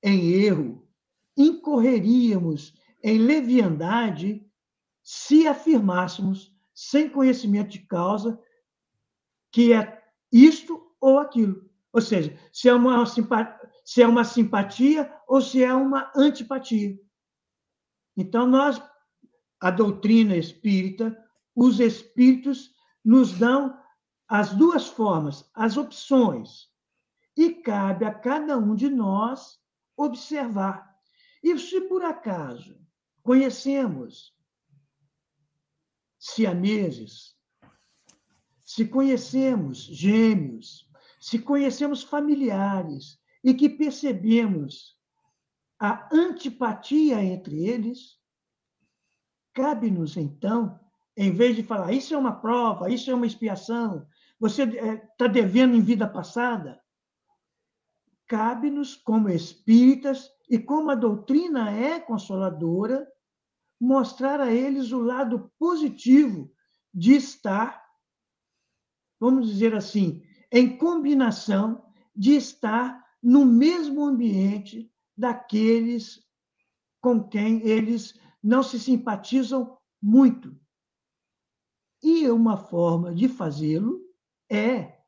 em 0.00 0.34
erro, 0.34 0.88
incorreríamos 1.36 2.72
em 3.02 3.18
leviandade 3.18 4.48
se 5.02 5.48
afirmássemos, 5.48 6.54
sem 6.72 7.10
conhecimento 7.10 7.70
de 7.70 7.80
causa, 7.80 8.40
que 9.50 9.72
é 9.72 10.00
isto 10.30 10.80
ou 11.00 11.18
aquilo. 11.18 11.68
Ou 11.92 12.00
seja, 12.00 12.38
se 12.52 12.68
é 12.68 12.74
uma, 12.74 13.04
se 13.84 14.00
é 14.00 14.06
uma 14.06 14.22
simpatia 14.22 15.12
ou 15.26 15.40
se 15.40 15.64
é 15.64 15.74
uma 15.74 16.12
antipatia. 16.14 16.96
Então, 18.16 18.46
nós, 18.46 18.80
a 19.60 19.72
doutrina 19.72 20.36
espírita, 20.36 21.18
os 21.52 21.80
espíritos 21.80 22.70
nos 23.04 23.32
dão 23.32 23.79
as 24.30 24.54
duas 24.54 24.86
formas, 24.86 25.50
as 25.52 25.76
opções. 25.76 26.70
E 27.36 27.52
cabe 27.52 28.04
a 28.04 28.14
cada 28.14 28.56
um 28.56 28.76
de 28.76 28.88
nós 28.88 29.58
observar. 29.96 30.88
E 31.42 31.58
se 31.58 31.80
por 31.82 32.04
acaso 32.04 32.78
conhecemos 33.22 34.32
siameses, 36.16 37.34
se 38.64 38.86
conhecemos 38.86 39.78
gêmeos, 39.78 40.88
se 41.20 41.38
conhecemos 41.38 42.02
familiares 42.04 43.18
e 43.42 43.52
que 43.52 43.68
percebemos 43.68 44.96
a 45.78 46.08
antipatia 46.14 47.24
entre 47.24 47.66
eles, 47.66 48.18
cabe-nos 49.52 50.16
então, 50.16 50.78
em 51.16 51.32
vez 51.32 51.56
de 51.56 51.62
falar 51.62 51.92
isso 51.92 52.14
é 52.14 52.18
uma 52.18 52.40
prova, 52.40 52.90
isso 52.90 53.10
é 53.10 53.14
uma 53.14 53.26
expiação, 53.26 54.06
você 54.40 54.62
está 54.64 55.26
eh, 55.26 55.28
devendo 55.28 55.76
em 55.76 55.82
vida 55.82 56.08
passada? 56.08 56.82
Cabe-nos, 58.26 58.96
como 58.96 59.28
espíritas, 59.28 60.30
e 60.48 60.58
como 60.58 60.90
a 60.90 60.94
doutrina 60.94 61.70
é 61.70 62.00
consoladora, 62.00 63.06
mostrar 63.78 64.40
a 64.40 64.50
eles 64.50 64.92
o 64.92 65.00
lado 65.00 65.52
positivo 65.58 66.50
de 66.92 67.14
estar, 67.14 67.84
vamos 69.20 69.48
dizer 69.48 69.74
assim, 69.74 70.22
em 70.50 70.76
combinação, 70.78 71.84
de 72.16 72.34
estar 72.34 73.04
no 73.22 73.44
mesmo 73.44 74.04
ambiente 74.04 74.90
daqueles 75.16 76.24
com 77.00 77.28
quem 77.28 77.66
eles 77.66 78.18
não 78.42 78.62
se 78.62 78.80
simpatizam 78.80 79.78
muito. 80.02 80.58
E 82.02 82.28
uma 82.30 82.56
forma 82.56 83.14
de 83.14 83.28
fazê-lo 83.28 84.09
é 84.50 85.00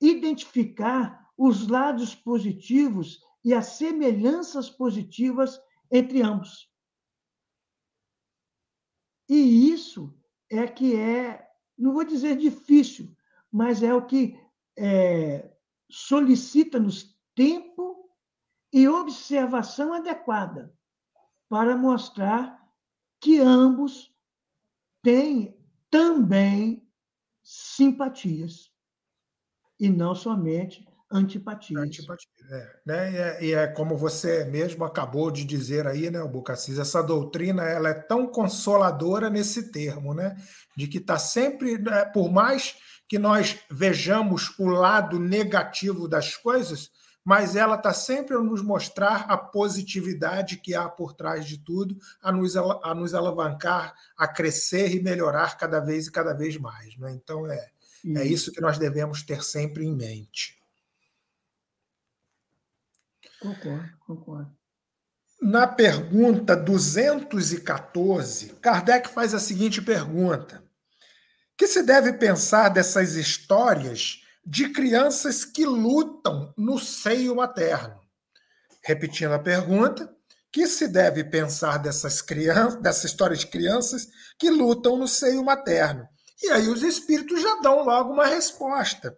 identificar 0.00 1.30
os 1.36 1.68
lados 1.68 2.14
positivos 2.14 3.22
e 3.44 3.54
as 3.54 3.66
semelhanças 3.66 4.68
positivas 4.68 5.60
entre 5.90 6.22
ambos. 6.22 6.70
E 9.28 9.70
isso 9.70 10.14
é 10.50 10.66
que 10.66 10.96
é, 10.96 11.48
não 11.78 11.92
vou 11.92 12.04
dizer 12.04 12.36
difícil, 12.36 13.16
mas 13.50 13.82
é 13.82 13.94
o 13.94 14.04
que 14.04 14.38
é, 14.76 15.50
solicita-nos 15.88 17.16
tempo 17.34 18.10
e 18.72 18.88
observação 18.88 19.92
adequada 19.92 20.76
para 21.48 21.76
mostrar 21.76 22.60
que 23.20 23.38
ambos 23.38 24.14
têm 25.02 25.58
também 25.90 26.88
simpatias 27.42 28.69
e 29.80 29.88
não 29.88 30.14
somente 30.14 30.86
antipatias. 31.10 31.82
Antipatia, 31.82 32.28
é, 32.50 32.68
né? 32.86 33.12
E 33.12 33.16
é, 33.16 33.44
e 33.44 33.52
é, 33.54 33.66
como 33.66 33.96
você 33.96 34.44
mesmo 34.44 34.84
acabou 34.84 35.30
de 35.30 35.44
dizer 35.44 35.86
aí, 35.86 36.10
né, 36.10 36.22
o 36.22 36.28
Bucassis, 36.28 36.78
essa 36.78 37.02
doutrina 37.02 37.64
ela 37.64 37.88
é 37.88 37.94
tão 37.94 38.26
consoladora 38.26 39.28
nesse 39.28 39.72
termo, 39.72 40.14
né? 40.14 40.36
De 40.76 40.86
que 40.86 40.98
está 40.98 41.18
sempre, 41.18 41.78
né, 41.78 42.04
por 42.04 42.30
mais 42.30 42.76
que 43.08 43.18
nós 43.18 43.58
vejamos 43.68 44.56
o 44.56 44.66
lado 44.66 45.18
negativo 45.18 46.06
das 46.06 46.36
coisas, 46.36 46.90
mas 47.24 47.56
ela 47.56 47.74
está 47.74 47.92
sempre 47.92 48.36
a 48.36 48.40
nos 48.40 48.62
mostrar 48.62 49.26
a 49.28 49.36
positividade 49.36 50.58
que 50.58 50.74
há 50.74 50.88
por 50.88 51.12
trás 51.12 51.44
de 51.44 51.58
tudo, 51.58 51.96
a 52.22 52.30
nos, 52.30 52.56
a 52.56 52.94
nos 52.94 53.12
alavancar, 53.12 53.94
a 54.16 54.28
crescer 54.28 54.94
e 54.94 55.02
melhorar 55.02 55.58
cada 55.58 55.80
vez 55.80 56.06
e 56.06 56.12
cada 56.12 56.32
vez 56.32 56.56
mais. 56.56 56.96
Né? 56.96 57.12
Então, 57.12 57.46
é, 57.50 57.68
é 58.16 58.24
isso 58.24 58.52
que 58.52 58.60
nós 58.60 58.78
devemos 58.78 59.22
ter 59.22 59.42
sempre 59.42 59.84
em 59.84 59.94
mente. 59.94 60.58
Concordo, 63.40 63.98
concordo. 64.00 64.60
Na 65.40 65.66
pergunta 65.66 66.54
214, 66.54 68.50
Kardec 68.60 69.08
faz 69.08 69.32
a 69.32 69.40
seguinte 69.40 69.80
pergunta: 69.80 70.62
Que 71.56 71.66
se 71.66 71.82
deve 71.82 72.12
pensar 72.12 72.68
dessas 72.68 73.14
histórias 73.14 74.22
de 74.44 74.68
crianças 74.68 75.44
que 75.44 75.64
lutam 75.64 76.52
no 76.56 76.78
seio 76.78 77.34
materno? 77.34 77.98
Repetindo 78.82 79.32
a 79.32 79.38
pergunta, 79.38 80.14
que 80.52 80.66
se 80.66 80.88
deve 80.88 81.24
pensar 81.24 81.78
dessas 81.78 82.20
crianças, 82.20 82.80
dessa 82.82 83.06
história 83.06 83.36
de 83.36 83.46
crianças 83.46 84.08
que 84.38 84.50
lutam 84.50 84.98
no 84.98 85.08
seio 85.08 85.42
materno? 85.42 86.06
E 86.42 86.50
aí 86.50 86.68
os 86.68 86.82
espíritos 86.82 87.40
já 87.40 87.56
dão 87.56 87.84
logo 87.84 88.12
uma 88.12 88.26
resposta. 88.26 89.16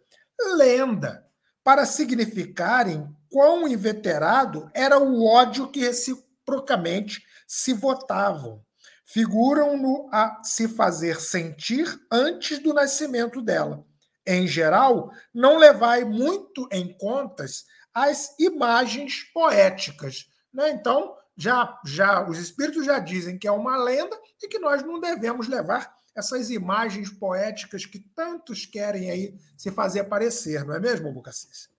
Lenda, 0.56 1.24
para 1.62 1.86
significarem 1.86 3.08
quão 3.30 3.68
inveterado 3.68 4.70
era 4.74 4.98
o 4.98 5.24
ódio 5.24 5.70
que 5.70 5.80
reciprocamente 5.80 7.22
se 7.46 7.72
votavam. 7.72 8.62
Figuram-no 9.04 10.08
a 10.12 10.40
se 10.42 10.66
fazer 10.66 11.20
sentir 11.20 11.86
antes 12.10 12.58
do 12.58 12.74
nascimento 12.74 13.40
dela. 13.40 13.84
Em 14.26 14.46
geral, 14.46 15.10
não 15.34 15.58
levai 15.58 16.04
muito 16.04 16.68
em 16.72 16.96
contas 16.96 17.64
as 17.94 18.34
imagens 18.38 19.24
poéticas. 19.34 20.26
Né? 20.52 20.70
Então, 20.70 21.14
já, 21.36 21.78
já 21.84 22.26
os 22.28 22.38
espíritos 22.38 22.84
já 22.84 22.98
dizem 22.98 23.38
que 23.38 23.46
é 23.46 23.52
uma 23.52 23.76
lenda 23.76 24.18
e 24.42 24.48
que 24.48 24.58
nós 24.58 24.82
não 24.82 24.98
devemos 25.00 25.48
levar 25.48 25.94
essas 26.14 26.50
imagens 26.50 27.10
poéticas 27.10 27.86
que 27.86 27.98
tantos 27.98 28.66
querem 28.66 29.10
aí 29.10 29.34
se 29.56 29.70
fazer 29.70 30.00
aparecer, 30.00 30.64
não 30.64 30.74
é 30.74 30.80
mesmo, 30.80 31.12
Bucacis? 31.12 31.70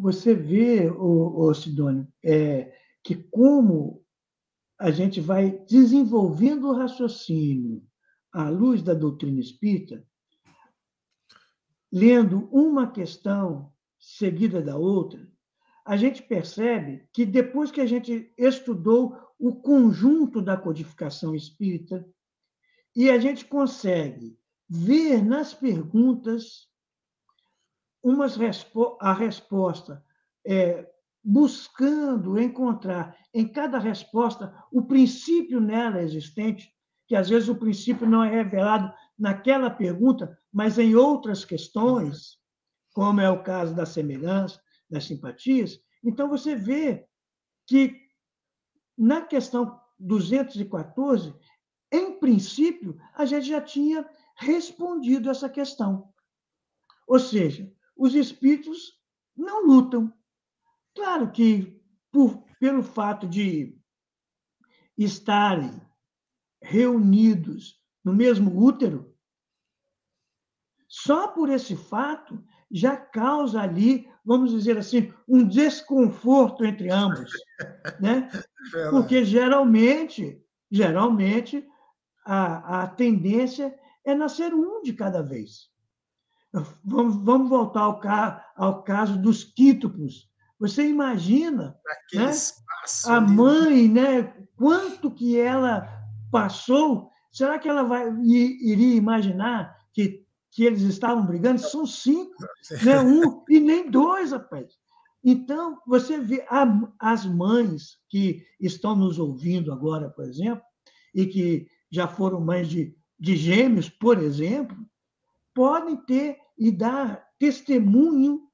Você 0.00 0.34
vê, 0.34 0.90
o, 0.90 1.52
Sidônio, 1.54 2.06
é, 2.22 2.72
que 3.02 3.14
como 3.14 4.04
a 4.78 4.90
gente 4.90 5.20
vai 5.20 5.50
desenvolvendo 5.68 6.68
o 6.68 6.74
raciocínio 6.74 7.82
à 8.32 8.48
luz 8.50 8.82
da 8.82 8.92
doutrina 8.92 9.40
espírita, 9.40 10.04
lendo 11.90 12.48
uma 12.52 12.90
questão 12.90 13.72
seguida 13.98 14.60
da 14.60 14.76
outra, 14.76 15.26
a 15.84 15.96
gente 15.96 16.22
percebe 16.22 17.08
que 17.12 17.24
depois 17.24 17.70
que 17.70 17.80
a 17.80 17.86
gente 17.86 18.32
estudou 18.36 19.16
o 19.38 19.54
conjunto 19.54 20.42
da 20.42 20.56
codificação 20.56 21.34
espírita, 21.34 22.06
e 22.98 23.12
a 23.12 23.18
gente 23.20 23.44
consegue 23.44 24.36
ver 24.68 25.24
nas 25.24 25.54
perguntas 25.54 26.68
umas 28.02 28.34
respo 28.34 28.98
a 29.00 29.12
resposta, 29.12 30.04
é, 30.44 30.84
buscando 31.22 32.40
encontrar 32.40 33.16
em 33.32 33.46
cada 33.46 33.78
resposta 33.78 34.52
o 34.72 34.82
princípio 34.82 35.60
nela 35.60 36.02
existente, 36.02 36.74
que 37.06 37.14
às 37.14 37.28
vezes 37.28 37.48
o 37.48 37.54
princípio 37.54 38.04
não 38.04 38.24
é 38.24 38.30
revelado 38.30 38.92
naquela 39.16 39.70
pergunta, 39.70 40.36
mas 40.52 40.76
em 40.76 40.96
outras 40.96 41.44
questões, 41.44 42.36
como 42.92 43.20
é 43.20 43.30
o 43.30 43.44
caso 43.44 43.76
da 43.76 43.86
semelhança, 43.86 44.60
das 44.90 45.04
simpatias. 45.04 45.80
Então, 46.02 46.28
você 46.28 46.56
vê 46.56 47.06
que 47.64 47.96
na 48.96 49.20
questão 49.20 49.80
214, 50.00 51.32
em 51.90 52.18
princípio, 52.18 53.00
a 53.14 53.24
gente 53.24 53.48
já 53.48 53.60
tinha 53.60 54.08
respondido 54.36 55.30
essa 55.30 55.48
questão. 55.48 56.12
Ou 57.06 57.18
seja, 57.18 57.72
os 57.96 58.14
espíritos 58.14 58.98
não 59.36 59.66
lutam. 59.66 60.12
Claro 60.94 61.30
que, 61.30 61.80
por, 62.12 62.44
pelo 62.60 62.82
fato 62.82 63.26
de 63.26 63.78
estarem 64.96 65.80
reunidos 66.60 67.80
no 68.04 68.12
mesmo 68.12 68.60
útero, 68.60 69.14
só 70.86 71.28
por 71.28 71.48
esse 71.50 71.76
fato 71.76 72.42
já 72.70 72.96
causa 72.96 73.60
ali, 73.60 74.10
vamos 74.24 74.50
dizer 74.50 74.76
assim, 74.76 75.12
um 75.26 75.46
desconforto 75.46 76.64
entre 76.64 76.90
ambos, 76.90 77.30
né? 78.00 78.28
Porque 78.90 79.24
geralmente, 79.24 80.42
geralmente 80.70 81.66
a, 82.28 82.82
a 82.82 82.86
tendência 82.86 83.74
é 84.04 84.14
nascer 84.14 84.52
um 84.52 84.82
de 84.82 84.92
cada 84.92 85.22
vez. 85.22 85.70
Vamos, 86.84 87.16
vamos 87.24 87.48
voltar 87.48 87.80
ao, 87.80 88.00
ao 88.54 88.82
caso 88.82 89.18
dos 89.18 89.44
quítuplos. 89.44 90.28
Você 90.60 90.86
imagina 90.86 91.74
né, 92.12 92.30
a 93.06 93.20
mãe, 93.20 93.88
né, 93.88 94.34
quanto 94.56 95.10
que 95.10 95.38
ela 95.38 95.88
passou? 96.30 97.10
Será 97.32 97.58
que 97.58 97.68
ela 97.68 97.82
vai 97.82 98.10
iria 98.20 98.94
imaginar 98.94 99.74
que, 99.94 100.26
que 100.50 100.64
eles 100.64 100.82
estavam 100.82 101.24
brigando? 101.24 101.60
São 101.60 101.86
cinco, 101.86 102.34
né, 102.82 103.00
um 103.00 103.42
e 103.48 103.58
nem 103.58 103.90
dois, 103.90 104.32
rapaz. 104.32 104.74
Então, 105.24 105.78
você 105.86 106.18
vê 106.18 106.44
as 106.98 107.24
mães 107.24 107.98
que 108.08 108.44
estão 108.60 108.94
nos 108.94 109.18
ouvindo 109.18 109.72
agora, 109.72 110.10
por 110.10 110.24
exemplo, 110.24 110.62
e 111.14 111.26
que 111.26 111.66
já 111.90 112.06
foram 112.06 112.40
mães 112.40 112.68
de, 112.68 112.96
de 113.18 113.36
gêmeos, 113.36 113.88
por 113.88 114.18
exemplo, 114.18 114.76
podem 115.54 115.96
ter 115.96 116.38
e 116.58 116.70
dar 116.70 117.26
testemunho 117.38 118.48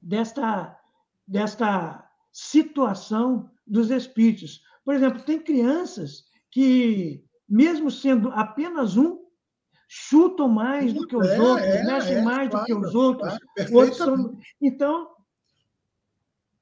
desta, 0.00 0.78
desta 1.26 2.08
situação 2.32 3.50
dos 3.66 3.90
espíritos. 3.90 4.62
Por 4.84 4.94
exemplo, 4.94 5.22
tem 5.22 5.40
crianças 5.40 6.24
que, 6.50 7.24
mesmo 7.48 7.90
sendo 7.90 8.30
apenas 8.30 8.96
um, 8.96 9.26
chutam 9.88 10.48
mais 10.48 10.92
do 10.92 11.06
que 11.06 11.16
os 11.16 11.26
é, 11.26 11.40
outros, 11.40 11.66
é, 11.66 11.84
mexem 11.84 12.16
é, 12.16 12.22
mais 12.22 12.50
claro, 12.50 12.64
do 12.64 12.66
que 12.66 12.86
os 12.86 12.94
outros. 12.94 13.38
Claro, 13.54 13.74
outros 13.74 13.96
são... 13.96 14.38
Então, 14.60 15.10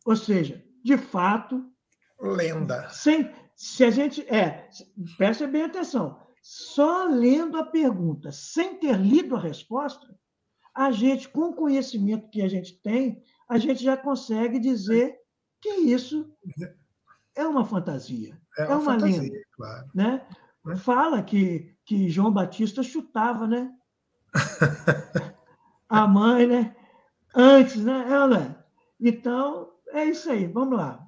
ou 0.05 0.17
seja, 0.17 0.65
de 0.83 0.97
fato. 0.97 1.65
Lenda. 2.21 2.89
Sem, 2.91 3.31
se 3.57 3.83
a 3.83 3.91
gente. 3.91 4.23
É, 4.33 4.69
preste 5.17 5.47
bem 5.47 5.65
atenção 5.65 6.25
só 6.49 7.07
lendo 7.07 7.59
a 7.59 7.65
pergunta, 7.65 8.31
sem 8.31 8.79
ter 8.79 8.97
lido 8.97 9.35
a 9.35 9.41
resposta, 9.41 10.07
a 10.73 10.93
gente, 10.93 11.29
com 11.29 11.51
o 11.51 11.55
conhecimento 11.55 12.31
que 12.31 12.41
a 12.41 12.47
gente 12.47 12.81
tem, 12.81 13.21
a 13.49 13.59
gente 13.59 13.83
já 13.83 13.97
consegue 13.97 14.61
dizer 14.61 15.19
que 15.61 15.69
isso 15.71 16.33
é 17.35 17.45
uma 17.45 17.65
fantasia, 17.65 18.41
é 18.57 18.65
uma, 18.65 18.73
é 18.73 18.77
uma 18.77 18.85
fantasia, 18.85 19.23
lenda. 19.23 19.43
Claro. 19.57 19.91
Né? 19.93 20.27
É. 20.69 20.77
Fala 20.77 21.21
que, 21.21 21.77
que 21.85 22.09
João 22.09 22.31
Batista 22.31 22.81
chutava, 22.81 23.49
né? 23.49 23.73
a 25.89 26.07
mãe, 26.07 26.47
né? 26.47 26.77
Antes, 27.35 27.83
né? 27.83 28.07
Ela. 28.09 28.65
Então, 29.01 29.73
é 29.89 30.05
isso 30.05 30.31
aí, 30.31 30.47
vamos 30.47 30.79
lá. 30.79 31.06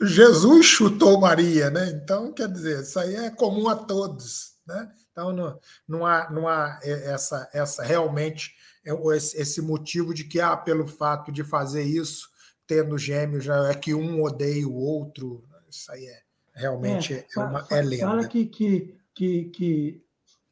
Jesus 0.00 0.66
chutou 0.66 1.20
Maria, 1.20 1.70
né? 1.70 1.90
Então, 1.90 2.32
quer 2.32 2.48
dizer, 2.48 2.82
isso 2.82 2.98
aí 2.98 3.16
é 3.16 3.30
comum 3.30 3.68
a 3.68 3.74
todos. 3.74 4.56
Né? 4.66 4.90
Então, 5.10 5.32
não, 5.32 5.58
não, 5.88 6.06
há, 6.06 6.30
não 6.30 6.46
há 6.46 6.78
essa, 6.82 7.48
essa 7.52 7.82
realmente 7.82 8.54
é 8.84 8.92
esse 9.16 9.60
motivo 9.60 10.14
de 10.14 10.24
que, 10.24 10.40
ah, 10.40 10.56
pelo 10.56 10.86
fato 10.86 11.32
de 11.32 11.42
fazer 11.42 11.82
isso, 11.82 12.28
tendo 12.66 12.96
gêmeos, 12.98 13.44
já 13.44 13.68
é 13.68 13.74
que 13.74 13.94
um 13.94 14.22
odeia 14.22 14.66
o 14.66 14.74
outro. 14.74 15.44
Isso 15.68 15.90
aí 15.90 16.06
é 16.06 16.22
realmente 16.54 17.14
é, 17.14 17.26
é, 17.36 17.40
uma, 17.40 17.66
é 17.70 17.82
lenda. 17.82 18.06
Fala 18.06 18.28
que. 18.28 18.46
que, 18.46 18.94
que, 19.14 19.44
que 19.44 20.04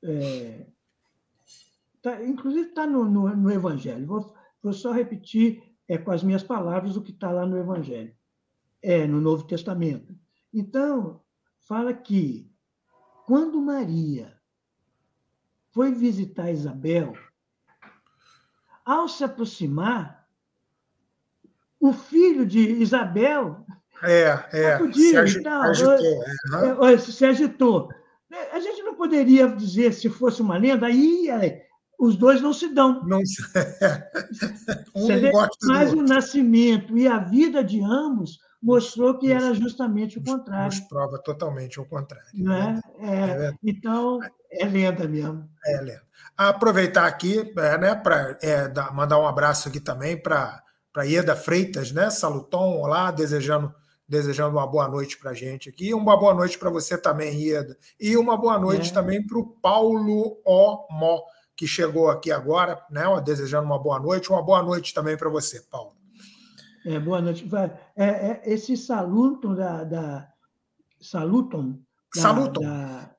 é, 0.02 0.66
tá, 2.02 2.24
inclusive 2.24 2.68
está 2.68 2.86
no, 2.86 3.04
no, 3.04 3.28
no, 3.36 3.50
Evangelho. 3.50 4.06
Vou, 4.06 4.34
vou 4.62 4.72
só 4.72 4.92
repetir 4.92 5.62
é, 5.88 5.98
com 5.98 6.10
as 6.10 6.22
minhas 6.22 6.42
palavras 6.42 6.96
o 6.96 7.02
que 7.02 7.12
está 7.12 7.30
lá 7.30 7.46
no 7.46 7.58
Evangelho, 7.58 8.14
é, 8.86 9.04
no 9.04 9.20
Novo 9.20 9.42
Testamento. 9.42 10.14
Então, 10.54 11.20
fala 11.58 11.92
que 11.92 12.48
quando 13.26 13.60
Maria 13.60 14.32
foi 15.72 15.92
visitar 15.92 16.52
Isabel, 16.52 17.12
ao 18.84 19.08
se 19.08 19.24
aproximar, 19.24 20.24
o 21.80 21.92
filho 21.92 22.46
de 22.46 22.60
Isabel 22.60 23.66
é, 24.04 24.26
é, 24.52 24.92
se, 24.92 25.16
agi, 25.16 25.38
então, 25.40 25.62
agitou. 25.62 25.98
Uhum. 26.78 26.98
Se 26.98 27.24
agitou. 27.24 27.88
A 28.52 28.60
gente 28.60 28.82
não 28.82 28.94
poderia 28.94 29.48
dizer, 29.48 29.92
se 29.94 30.08
fosse 30.08 30.40
uma 30.40 30.56
lenda, 30.56 30.86
aí 30.86 31.28
os 31.98 32.16
dois 32.16 32.40
não 32.40 32.52
se 32.52 32.68
dão. 32.68 33.04
Não 33.04 33.18
um 34.94 35.08
mas 35.64 35.92
o 35.92 36.02
nascimento 36.02 36.96
e 36.96 37.08
a 37.08 37.18
vida 37.18 37.64
de 37.64 37.82
ambos 37.82 38.45
mostrou 38.62 39.18
que 39.18 39.30
era 39.30 39.54
justamente 39.54 40.18
o 40.18 40.24
contrário. 40.24 40.66
Nos 40.66 40.80
prova 40.80 41.18
totalmente 41.18 41.80
o 41.80 41.84
contrário. 41.84 42.28
Né? 42.34 42.80
É, 42.98 43.14
é, 43.14 43.54
então, 43.62 44.18
é 44.50 44.66
lenda 44.66 45.06
mesmo. 45.06 45.48
É 45.64 45.80
lenda. 45.80 46.02
Aproveitar 46.36 47.06
aqui 47.06 47.52
é, 47.56 47.78
né, 47.78 47.94
para 47.94 48.38
é, 48.42 48.68
mandar 48.92 49.18
um 49.18 49.26
abraço 49.26 49.68
aqui 49.68 49.80
também 49.80 50.20
para 50.20 50.62
Ieda 51.04 51.34
Freitas, 51.34 51.92
né? 51.92 52.10
Saluton, 52.10 52.80
olá, 52.80 53.10
desejando 53.10 53.74
desejando 54.08 54.56
uma 54.56 54.66
boa 54.66 54.88
noite 54.88 55.18
para 55.18 55.32
a 55.32 55.34
gente 55.34 55.68
aqui. 55.68 55.92
Uma 55.92 56.16
boa 56.16 56.32
noite 56.32 56.58
para 56.58 56.70
você 56.70 56.96
também, 56.96 57.34
Ieda. 57.34 57.76
E 57.98 58.16
uma 58.16 58.36
boa 58.36 58.58
noite 58.58 58.90
é. 58.90 58.94
também 58.94 59.26
para 59.26 59.38
o 59.38 59.46
Paulo 59.46 60.40
O. 60.44 60.86
Mó, 60.90 61.22
que 61.56 61.66
chegou 61.66 62.10
aqui 62.10 62.30
agora, 62.30 62.80
né? 62.90 63.02
Desejando 63.24 63.66
uma 63.66 63.78
boa 63.78 63.98
noite. 63.98 64.30
Uma 64.30 64.42
boa 64.42 64.62
noite 64.62 64.94
também 64.94 65.16
para 65.16 65.28
você, 65.28 65.60
Paulo. 65.62 65.95
É, 66.86 67.00
boa 67.00 67.20
noite. 67.20 67.44
É, 67.96 68.04
é, 68.04 68.42
esse 68.44 68.76
saluton 68.76 69.56
da, 69.56 69.82
da 69.82 70.28
saluton 71.00 71.80
da, 72.14 72.22
saluton. 72.22 72.60
da, 72.60 73.10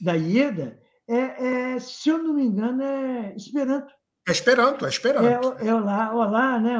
da 0.00 0.14
Ieda, 0.14 0.80
é, 1.06 1.74
é, 1.74 1.78
se 1.78 2.08
eu 2.08 2.18
não 2.18 2.34
me 2.34 2.42
engano, 2.42 2.82
é 2.82 3.32
Esperanto. 3.36 3.94
É 4.26 4.32
Esperanto, 4.32 4.84
é 4.84 4.88
Esperanto. 4.88 5.56
É, 5.62 5.68
é 5.68 5.74
olá, 5.74 6.12
olá, 6.12 6.58
né? 6.58 6.76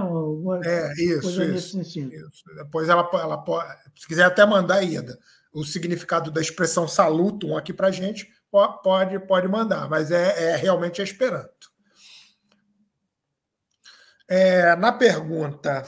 é, 0.64 0.92
isso, 0.94 1.40
isso, 1.40 1.80
isso, 1.80 2.44
Depois 2.56 2.88
ela, 2.88 3.08
ela 3.12 3.38
pode, 3.38 3.72
se 3.94 4.08
quiser 4.08 4.24
até 4.24 4.44
mandar, 4.44 4.80
Ieda, 4.80 5.16
o 5.52 5.62
significado 5.64 6.32
da 6.32 6.40
expressão 6.40 6.88
salutum 6.88 7.56
aqui 7.56 7.72
para 7.72 7.92
gente, 7.92 8.28
pode, 8.50 9.20
pode 9.20 9.46
mandar, 9.46 9.88
mas 9.88 10.10
é, 10.10 10.50
é 10.50 10.56
realmente 10.56 11.00
é 11.00 11.04
Esperanto. 11.04 11.72
É, 14.26 14.74
na 14.74 14.90
pergunta 14.90 15.84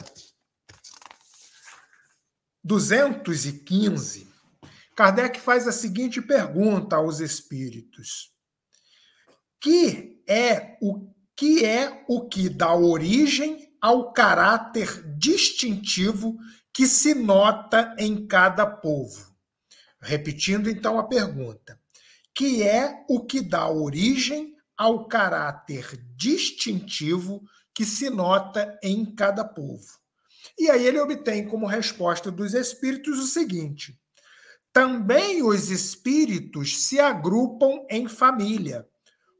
215, 2.67 4.27
Kardec 4.93 5.39
faz 5.39 5.69
a 5.69 5.71
seguinte 5.71 6.21
pergunta 6.21 6.97
aos 6.97 7.21
espíritos: 7.21 8.33
que 9.61 10.21
é 10.27 10.77
o 10.81 11.07
que 11.33 11.63
é 11.63 12.03
o 12.09 12.27
que 12.27 12.49
dá 12.49 12.75
origem 12.75 13.71
ao 13.79 14.11
caráter 14.11 15.01
distintivo 15.17 16.35
que 16.73 16.87
se 16.87 17.13
nota 17.13 17.95
em 17.97 18.27
cada 18.27 18.65
povo. 18.65 19.33
Repetindo 20.01 20.69
então 20.69 20.99
a 20.99 21.07
pergunta: 21.07 21.79
que 22.35 22.63
é 22.63 23.05
o 23.07 23.25
que 23.25 23.39
dá 23.39 23.69
origem 23.69 24.53
ao 24.75 25.07
caráter 25.07 25.97
distintivo 26.17 27.41
que 27.73 27.85
se 27.85 28.09
nota 28.09 28.77
em 28.83 29.05
cada 29.05 29.45
povo? 29.45 29.87
E 30.57 30.69
aí 30.69 30.85
ele 30.85 30.99
obtém 30.99 31.47
como 31.47 31.65
resposta 31.65 32.31
dos 32.31 32.53
espíritos 32.53 33.19
o 33.19 33.27
seguinte: 33.27 33.99
também 34.71 35.43
os 35.43 35.69
espíritos 35.69 36.85
se 36.85 36.99
agrupam 36.99 37.85
em 37.89 38.07
família 38.07 38.87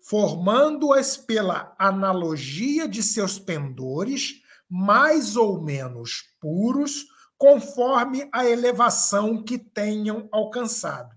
formando-as 0.08 1.18
pela 1.18 1.76
analogia 1.78 2.88
de 2.88 3.04
seus 3.04 3.38
pendores, 3.38 4.42
mais 4.70 5.36
ou 5.36 5.62
menos 5.62 6.24
puros, 6.40 7.06
conforme 7.38 8.30
a 8.32 8.46
elevação 8.46 9.44
que 9.44 9.58
tenham 9.58 10.30
alcançado. 10.32 11.14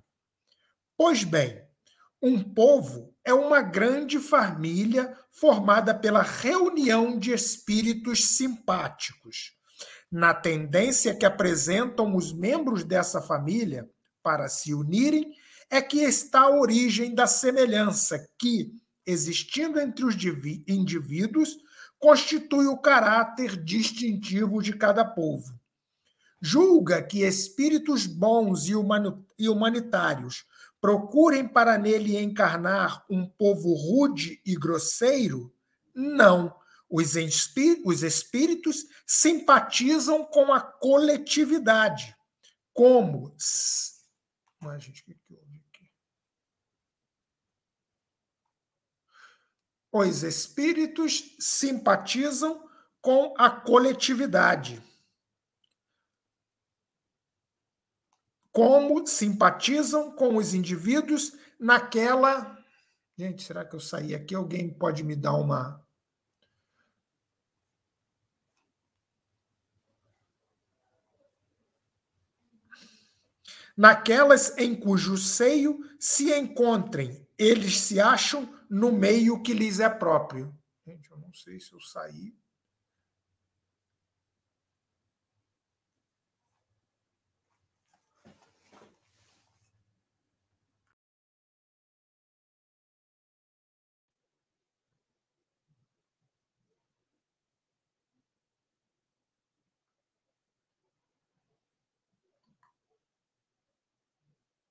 Pois 0.96 1.22
bem, 1.22 1.62
um 2.20 2.42
povo 2.42 3.14
é 3.24 3.32
uma 3.32 3.62
grande 3.62 4.18
família 4.18 5.16
formada 5.30 5.94
pela 5.94 6.22
reunião 6.22 7.16
de 7.16 7.32
espíritos 7.32 8.36
simpáticos. 8.36 9.52
Na 10.10 10.34
tendência 10.34 11.14
que 11.14 11.24
apresentam 11.24 12.16
os 12.16 12.32
membros 12.32 12.82
dessa 12.82 13.22
família 13.22 13.88
para 14.22 14.48
se 14.48 14.74
unirem, 14.74 15.32
é 15.70 15.80
que 15.80 15.98
está 15.98 16.40
a 16.40 16.50
origem 16.50 17.14
da 17.14 17.28
semelhança 17.28 18.28
que, 18.36 18.74
existindo 19.06 19.78
entre 19.78 20.04
os 20.04 20.16
indivíduos, 20.66 21.56
constitui 21.96 22.66
o 22.66 22.76
caráter 22.76 23.56
distintivo 23.62 24.60
de 24.60 24.72
cada 24.72 25.04
povo. 25.04 25.54
Julga 26.40 27.02
que 27.02 27.22
espíritos 27.22 28.06
bons 28.06 28.66
e 28.68 29.48
humanitários 29.48 30.44
procurem 30.80 31.46
para 31.46 31.78
nele 31.78 32.18
encarnar 32.18 33.04
um 33.08 33.26
povo 33.26 33.74
rude 33.74 34.40
e 34.44 34.56
grosseiro? 34.56 35.52
Não. 35.94 36.59
Os, 36.90 37.14
espíritos 38.02 38.84
simpatizam 39.06 40.24
com 40.24 40.52
a 40.52 40.60
coletividade, 40.60 42.16
como. 42.72 43.34
Mas, 44.60 44.82
gente, 44.82 45.04
que 45.04 45.14
Os 49.92 50.22
espíritos 50.22 51.36
simpatizam 51.40 52.68
com 53.00 53.34
a 53.36 53.50
coletividade. 53.50 54.80
Como 58.52 59.04
simpatizam 59.06 60.12
com 60.14 60.36
os 60.36 60.54
indivíduos 60.54 61.32
naquela. 61.58 62.56
Gente, 63.16 63.42
será 63.42 63.64
que 63.64 63.74
eu 63.74 63.80
saí 63.80 64.14
aqui? 64.14 64.34
Alguém 64.34 64.72
pode 64.72 65.02
me 65.02 65.16
dar 65.16 65.34
uma. 65.34 65.84
Naquelas 73.80 74.58
em 74.58 74.74
cujo 74.74 75.16
seio 75.16 75.80
se 75.98 76.30
encontrem, 76.34 77.26
eles 77.38 77.80
se 77.80 77.98
acham 77.98 78.46
no 78.68 78.92
meio 78.92 79.42
que 79.42 79.54
lhes 79.54 79.80
é 79.80 79.88
próprio. 79.88 80.54
Gente, 80.86 81.10
eu 81.10 81.16
não 81.16 81.32
sei 81.32 81.58
se 81.58 81.72
eu 81.72 81.80
saí. 81.80 82.34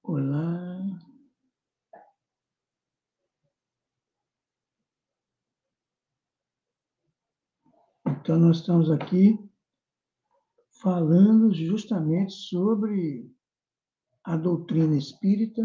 Olá. 0.09 0.79
Então, 8.29 8.37
nós 8.39 8.57
estamos 8.57 8.91
aqui 8.91 9.39
falando 10.83 11.51
justamente 11.51 12.31
sobre 12.31 13.35
a 14.23 14.37
doutrina 14.37 14.95
espírita, 14.95 15.63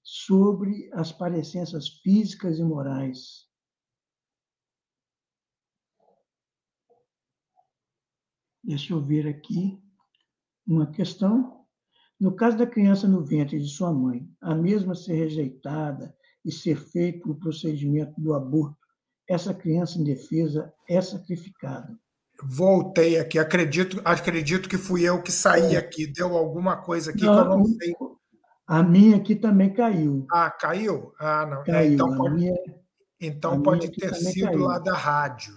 sobre 0.00 0.88
as 0.92 1.10
parecenças 1.10 1.88
físicas 2.04 2.60
e 2.60 2.62
morais. 2.62 3.50
Deixa 8.62 8.92
eu 8.92 9.02
ver 9.02 9.26
aqui 9.26 9.82
uma 10.64 10.88
questão. 10.92 11.66
No 12.20 12.36
caso 12.36 12.58
da 12.58 12.64
criança 12.64 13.08
no 13.08 13.24
ventre 13.24 13.58
de 13.58 13.66
sua 13.66 13.92
mãe, 13.92 14.32
a 14.40 14.54
mesma 14.54 14.94
ser 14.94 15.14
rejeitada 15.14 16.16
e 16.44 16.52
ser 16.52 16.76
feito 16.76 17.28
o 17.28 17.36
procedimento 17.40 18.20
do 18.20 18.34
aborto 18.34 18.83
essa 19.28 19.54
criança 19.54 19.98
indefesa 19.98 20.72
é 20.88 21.00
sacrificada. 21.00 21.98
Voltei 22.42 23.18
aqui, 23.18 23.38
acredito, 23.38 24.00
acredito 24.04 24.68
que 24.68 24.76
fui 24.76 25.02
eu 25.02 25.22
que 25.22 25.30
saí 25.30 25.76
é. 25.76 25.78
aqui, 25.78 26.06
deu 26.06 26.36
alguma 26.36 26.76
coisa 26.76 27.10
aqui 27.10 27.24
não, 27.24 27.34
que 27.34 27.40
eu 27.40 27.58
não 27.58 27.64
sei. 27.64 27.94
A 28.66 28.82
minha 28.82 29.16
aqui 29.16 29.36
também 29.36 29.72
caiu. 29.72 30.26
Ah, 30.32 30.50
caiu? 30.50 31.12
Ah, 31.18 31.46
não. 31.46 31.62
É, 31.62 31.64
caiu. 31.64 31.76
É, 31.76 31.86
então 31.86 32.16
pode, 32.16 32.34
minha, 32.34 32.54
então 33.20 33.62
pode 33.62 33.90
ter 33.92 34.14
sido 34.14 34.46
caiu. 34.46 34.60
lá 34.60 34.78
da 34.78 34.94
rádio. 34.94 35.54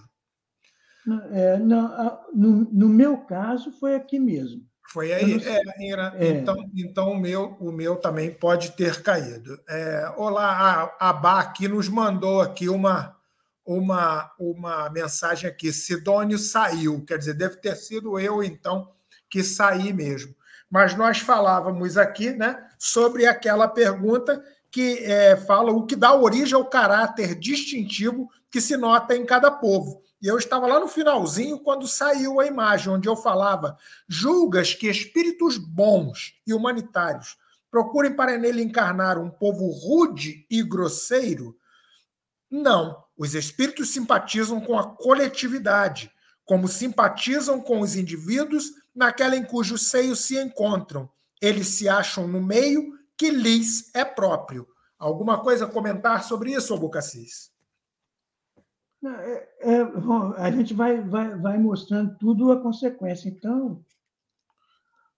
Não, 1.06 1.24
é, 1.34 1.58
não, 1.58 2.20
no, 2.34 2.52
no, 2.72 2.90
meu 2.90 3.18
caso, 3.20 3.72
foi 3.72 3.96
aqui 3.96 4.20
mesmo. 4.20 4.62
Foi 4.92 5.14
aí? 5.14 5.42
É, 5.44 5.92
era, 5.92 6.14
é. 6.18 6.28
Então, 6.30 6.56
então 6.76 7.12
o, 7.12 7.18
meu, 7.18 7.58
o 7.60 7.72
meu 7.72 7.96
também 7.96 8.30
pode 8.30 8.72
ter 8.72 9.02
caído. 9.02 9.58
É, 9.68 10.14
olá, 10.18 10.92
a, 11.00 11.10
a 11.10 11.14
Bá 11.14 11.40
aqui 11.40 11.68
nos 11.68 11.90
mandou 11.90 12.42
aqui 12.42 12.70
uma, 12.70 13.17
uma, 13.68 14.32
uma 14.40 14.90
mensagem 14.90 15.50
aqui. 15.50 15.74
Sidônio 15.74 16.40
saiu, 16.40 17.04
quer 17.06 17.18
dizer, 17.18 17.34
deve 17.34 17.58
ter 17.58 17.76
sido 17.76 18.18
eu, 18.18 18.42
então, 18.42 18.90
que 19.30 19.44
saí 19.44 19.92
mesmo. 19.92 20.34
Mas 20.70 20.96
nós 20.96 21.20
falávamos 21.20 21.98
aqui 21.98 22.32
né, 22.32 22.66
sobre 22.80 23.26
aquela 23.26 23.68
pergunta 23.68 24.42
que 24.72 25.00
é, 25.04 25.36
fala 25.36 25.72
o 25.72 25.86
que 25.86 25.96
dá 25.96 26.14
origem 26.16 26.56
ao 26.56 26.70
caráter 26.70 27.36
distintivo 27.36 28.30
que 28.50 28.62
se 28.62 28.78
nota 28.78 29.16
em 29.16 29.26
cada 29.26 29.52
povo. 29.52 30.02
E 30.22 30.28
eu 30.28 30.38
estava 30.38 30.66
lá 30.66 30.80
no 30.80 30.88
finalzinho 30.88 31.60
quando 31.60 31.88
saiu 31.88 32.40
a 32.40 32.48
imagem, 32.48 32.92
onde 32.92 33.08
eu 33.08 33.16
falava: 33.16 33.78
julgas 34.08 34.74
que 34.74 34.90
espíritos 34.90 35.58
bons 35.58 36.40
e 36.46 36.54
humanitários 36.54 37.38
procurem 37.70 38.16
para 38.16 38.38
nele 38.38 38.64
encarnar 38.64 39.18
um 39.20 39.30
povo 39.30 39.70
rude 39.70 40.46
e 40.50 40.64
grosseiro? 40.64 41.56
Não. 42.50 43.07
Os 43.18 43.34
espíritos 43.34 43.90
simpatizam 43.90 44.62
com 44.62 44.78
a 44.78 44.96
coletividade, 44.96 46.12
como 46.46 46.68
simpatizam 46.68 47.60
com 47.60 47.80
os 47.80 47.96
indivíduos 47.96 48.72
naquela 48.96 49.36
em 49.36 49.44
cujo 49.44 49.78
seio 49.78 50.16
se 50.16 50.40
encontram. 50.40 51.10
Eles 51.42 51.68
se 51.68 51.90
acham 51.90 52.28
no 52.28 52.42
meio 52.42 52.94
que 53.18 53.30
lhes 53.30 53.94
é 53.96 54.06
próprio. 54.06 54.68
Alguma 55.00 55.42
coisa 55.42 55.66
a 55.66 55.70
comentar 55.70 56.24
sobre 56.24 56.54
isso, 56.54 56.74
Albucacis? 56.74 57.52
É, 59.04 59.50
é, 59.60 59.86
bom, 59.86 60.34
a 60.34 60.50
gente 60.50 60.74
vai, 60.74 61.02
vai, 61.02 61.38
vai 61.38 61.58
mostrando 61.58 62.18
tudo 62.18 62.52
a 62.52 62.62
consequência. 62.62 63.30
Então. 63.30 63.84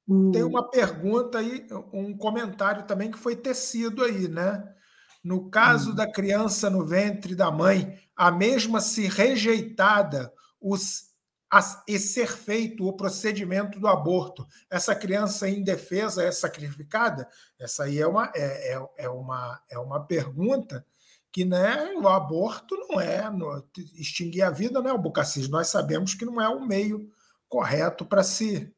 O... 0.08 0.32
Tem 0.32 0.44
uma 0.44 0.70
pergunta 0.70 1.38
aí, 1.38 1.66
um 1.94 2.18
comentário 2.18 2.86
também 2.86 3.12
que 3.12 3.18
foi 3.18 3.36
tecido 3.36 4.04
aí, 4.04 4.28
né? 4.28 4.76
No 5.24 5.50
caso 5.50 5.92
hum. 5.92 5.96
da 5.96 6.10
criança 6.10 6.70
no 6.70 6.86
ventre 6.86 7.36
da 7.36 7.52
mãe, 7.52 8.00
a 8.16 8.32
mesma 8.32 8.80
se 8.80 9.08
rejeitada 9.08 10.32
os, 10.60 11.10
a, 11.52 11.60
e 11.88 11.98
ser 11.98 12.28
feito 12.28 12.88
o 12.88 12.94
procedimento 12.94 13.80
do 13.80 13.88
aborto, 13.88 14.46
essa 14.70 14.96
criança 14.96 15.50
indefesa 15.50 16.24
é 16.24 16.32
sacrificada? 16.32 17.28
Essa 17.60 17.86
aí 17.86 18.00
é 18.00 18.08
uma, 18.08 18.32
é, 18.36 18.74
é, 18.74 18.90
é 18.98 19.10
uma, 19.10 19.62
é 19.70 19.80
uma 19.80 20.06
pergunta 20.06 20.86
que 21.32 21.46
né, 21.46 21.94
o 21.96 22.08
aborto 22.08 22.76
não 22.76 23.00
é 23.00 23.30
no, 23.30 23.64
extinguir 23.96 24.44
a 24.44 24.50
vida, 24.50 24.82
né, 24.82 24.92
o 24.92 24.98
Bucacis? 24.98 25.48
Nós 25.48 25.68
sabemos 25.68 26.14
que 26.14 26.26
não 26.26 26.42
é 26.42 26.50
o 26.50 26.66
meio 26.66 27.10
correto 27.48 28.06
para 28.06 28.24
se. 28.24 28.74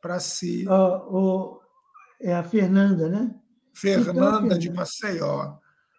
Para 0.00 0.20
se... 0.20 0.66
Oh, 0.68 1.16
oh, 1.16 1.60
é 2.20 2.34
a 2.34 2.42
Fernanda, 2.42 3.08
né? 3.08 3.34
Fernanda 3.72 4.46
então, 4.46 4.58
de 4.58 4.70
Maceió. 4.70 5.56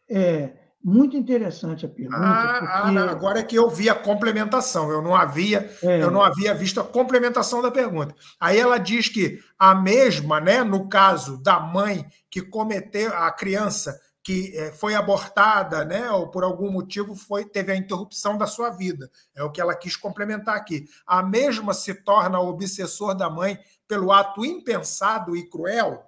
É 0.10 0.66
muito 0.88 1.18
interessante 1.18 1.84
a 1.84 1.90
pergunta. 1.90 2.20
Ah, 2.22 2.60
porque... 2.60 3.00
ah 3.00 3.10
agora 3.10 3.40
é 3.40 3.44
que 3.44 3.56
eu 3.56 3.68
vi 3.72 3.90
a 3.90 3.96
complementação. 3.96 4.92
Eu 4.92 5.02
não 5.02 5.16
havia, 5.16 5.68
é. 5.82 6.04
eu 6.04 6.12
não 6.12 6.22
havia 6.22 6.54
visto 6.54 6.80
a 6.80 6.84
complementação 6.84 7.60
da 7.60 7.72
pergunta. 7.72 8.14
Aí 8.40 8.60
ela 8.60 8.78
diz 8.78 9.10
que 9.10 9.40
a 9.58 9.74
mesma, 9.74 10.40
né, 10.40 10.64
no 10.64 10.88
caso 10.88 11.42
da 11.42 11.60
mãe 11.60 12.06
que 12.30 12.40
cometeu 12.40 13.12
a 13.18 13.32
criança 13.32 14.00
que 14.24 14.56
é, 14.56 14.72
foi 14.72 14.94
abortada, 14.94 15.86
né, 15.86 16.10
ou 16.12 16.30
por 16.30 16.44
algum 16.44 16.72
motivo 16.72 17.16
foi 17.16 17.46
teve 17.46 17.72
a 17.72 17.76
interrupção 17.76 18.38
da 18.38 18.46
sua 18.46 18.70
vida. 18.70 19.10
É 19.36 19.44
o 19.44 19.52
que 19.52 19.62
ela 19.62 19.76
quis 19.76 19.96
complementar 19.96 20.56
aqui. 20.56 20.86
A 21.06 21.24
mesma 21.24 21.74
se 21.74 21.96
torna 21.96 22.40
obsessor 22.40 23.16
da 23.16 23.28
mãe 23.28 23.58
pelo 23.88 24.12
ato 24.12 24.46
impensado 24.46 25.36
e 25.36 25.50
cruel. 25.50 26.04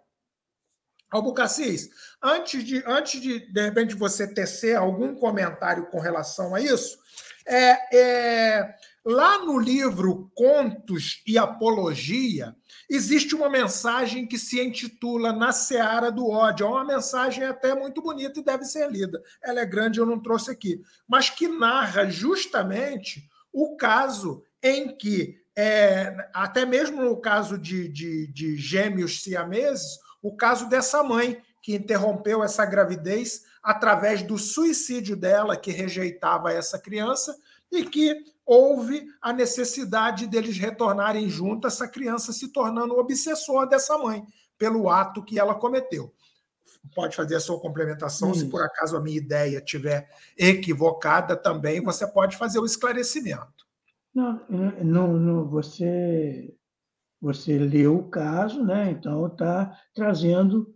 Albucacis, 1.09 1.89
antes 2.21 2.63
de, 2.63 2.83
antes 2.85 3.21
de, 3.21 3.39
de 3.51 3.61
repente, 3.61 3.95
você 3.95 4.27
tecer 4.27 4.75
algum 4.75 5.15
comentário 5.15 5.85
com 5.87 5.99
relação 5.99 6.53
a 6.53 6.61
isso, 6.61 6.97
é, 7.45 7.97
é, 7.97 8.75
lá 9.05 9.39
no 9.39 9.57
livro 9.57 10.29
Contos 10.35 11.23
e 11.25 11.37
Apologia, 11.37 12.53
existe 12.89 13.33
uma 13.33 13.49
mensagem 13.49 14.27
que 14.27 14.37
se 14.37 14.59
intitula 14.61 15.31
Na 15.31 15.53
Seara 15.53 16.11
do 16.11 16.27
Ódio. 16.29 16.65
É 16.65 16.69
uma 16.69 16.83
mensagem 16.83 17.45
até 17.45 17.73
muito 17.73 18.01
bonita 18.01 18.39
e 18.39 18.43
deve 18.43 18.65
ser 18.65 18.91
lida. 18.91 19.23
Ela 19.41 19.61
é 19.61 19.65
grande, 19.65 19.99
eu 19.99 20.05
não 20.05 20.19
trouxe 20.19 20.51
aqui. 20.51 20.81
Mas 21.07 21.29
que 21.29 21.47
narra 21.47 22.09
justamente 22.09 23.29
o 23.51 23.77
caso 23.77 24.43
em 24.61 24.89
que, 24.95 25.37
é, 25.55 26.29
até 26.33 26.65
mesmo 26.65 27.01
no 27.01 27.15
caso 27.15 27.57
de, 27.57 27.87
de, 27.87 28.27
de 28.27 28.57
gêmeos 28.57 29.23
siameses, 29.23 29.99
o 30.21 30.35
caso 30.35 30.67
dessa 30.69 31.03
mãe 31.03 31.41
que 31.61 31.75
interrompeu 31.75 32.43
essa 32.43 32.65
gravidez 32.65 33.43
através 33.61 34.21
do 34.21 34.37
suicídio 34.37 35.15
dela, 35.15 35.57
que 35.57 35.71
rejeitava 35.71 36.53
essa 36.53 36.79
criança, 36.79 37.35
e 37.71 37.83
que 37.83 38.23
houve 38.45 39.05
a 39.21 39.33
necessidade 39.33 40.25
deles 40.25 40.57
retornarem 40.57 41.29
juntos, 41.29 41.73
essa 41.73 41.87
criança 41.87 42.31
se 42.31 42.47
tornando 42.47 42.97
obsessor 42.97 43.67
dessa 43.67 43.97
mãe, 43.97 44.25
pelo 44.57 44.89
ato 44.89 45.23
que 45.23 45.37
ela 45.37 45.53
cometeu. 45.53 46.13
Pode 46.95 47.15
fazer 47.15 47.35
a 47.35 47.39
sua 47.41 47.59
complementação, 47.59 48.31
Isso. 48.31 48.41
se 48.41 48.45
por 48.47 48.61
acaso 48.63 48.95
a 48.95 49.01
minha 49.01 49.17
ideia 49.17 49.57
estiver 49.57 50.09
equivocada 50.37 51.35
também, 51.35 51.83
você 51.83 52.07
pode 52.07 52.37
fazer 52.37 52.59
o 52.59 52.65
esclarecimento. 52.65 53.67
Não, 54.15 54.41
não, 54.49 55.13
não 55.13 55.47
você, 55.47 56.55
você 57.27 57.59
leu 57.59 57.97
o 57.97 58.09
caso, 58.09 58.63
né? 58.63 58.89
então 58.89 59.27
está 59.27 59.77
trazendo 59.93 60.73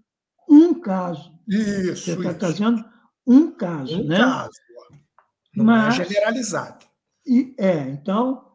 um 0.50 0.82
caso. 0.82 1.40
Isso. 1.48 2.04
Você 2.04 2.12
está 2.12 2.34
trazendo 2.34 2.84
um 3.26 3.52
caso, 3.52 4.02
um 4.02 4.08
né? 4.08 4.18
Caso. 4.18 4.60
Não 5.56 5.64
é 5.64 5.68
Mas, 5.68 6.00
é 6.00 6.04
generalizado. 6.04 6.86
E, 7.26 7.56
é, 7.58 7.88
então, 7.88 8.52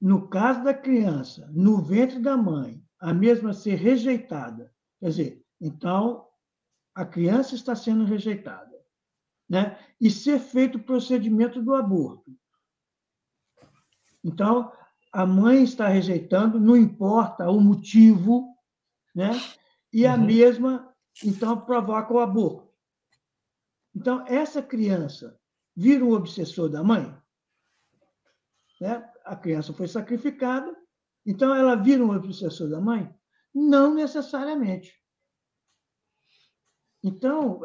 no 0.00 0.28
caso 0.28 0.64
da 0.64 0.72
criança, 0.72 1.46
no 1.52 1.82
ventre 1.82 2.18
da 2.18 2.38
mãe, 2.38 2.82
a 2.98 3.12
mesma 3.12 3.52
ser 3.52 3.74
rejeitada. 3.74 4.72
Quer 4.98 5.08
dizer, 5.10 5.44
então, 5.60 6.26
a 6.94 7.04
criança 7.04 7.54
está 7.54 7.74
sendo 7.74 8.04
rejeitada. 8.04 8.78
Né? 9.46 9.78
E 10.00 10.10
ser 10.10 10.38
feito 10.38 10.78
o 10.78 10.82
procedimento 10.82 11.60
do 11.60 11.74
aborto. 11.74 12.34
Então, 14.24 14.72
a 15.12 15.26
mãe 15.26 15.64
está 15.64 15.88
rejeitando, 15.88 16.60
não 16.60 16.76
importa 16.76 17.50
o 17.50 17.60
motivo, 17.60 18.56
né? 19.14 19.30
e 19.92 20.06
a 20.06 20.14
uhum. 20.14 20.24
mesma, 20.24 20.94
então, 21.24 21.60
provoca 21.60 22.12
o 22.12 22.20
aborto. 22.20 22.70
Então, 23.94 24.24
essa 24.26 24.62
criança 24.62 25.38
vira 25.76 26.04
um 26.04 26.12
obsessor 26.12 26.68
da 26.68 26.82
mãe? 26.82 27.12
Né? 28.80 29.10
A 29.24 29.36
criança 29.36 29.72
foi 29.72 29.88
sacrificada, 29.88 30.74
então 31.26 31.54
ela 31.54 31.74
vira 31.74 32.04
um 32.04 32.14
obsessor 32.14 32.68
da 32.70 32.80
mãe? 32.80 33.12
Não 33.52 33.94
necessariamente. 33.94 34.94
Então, 37.02 37.62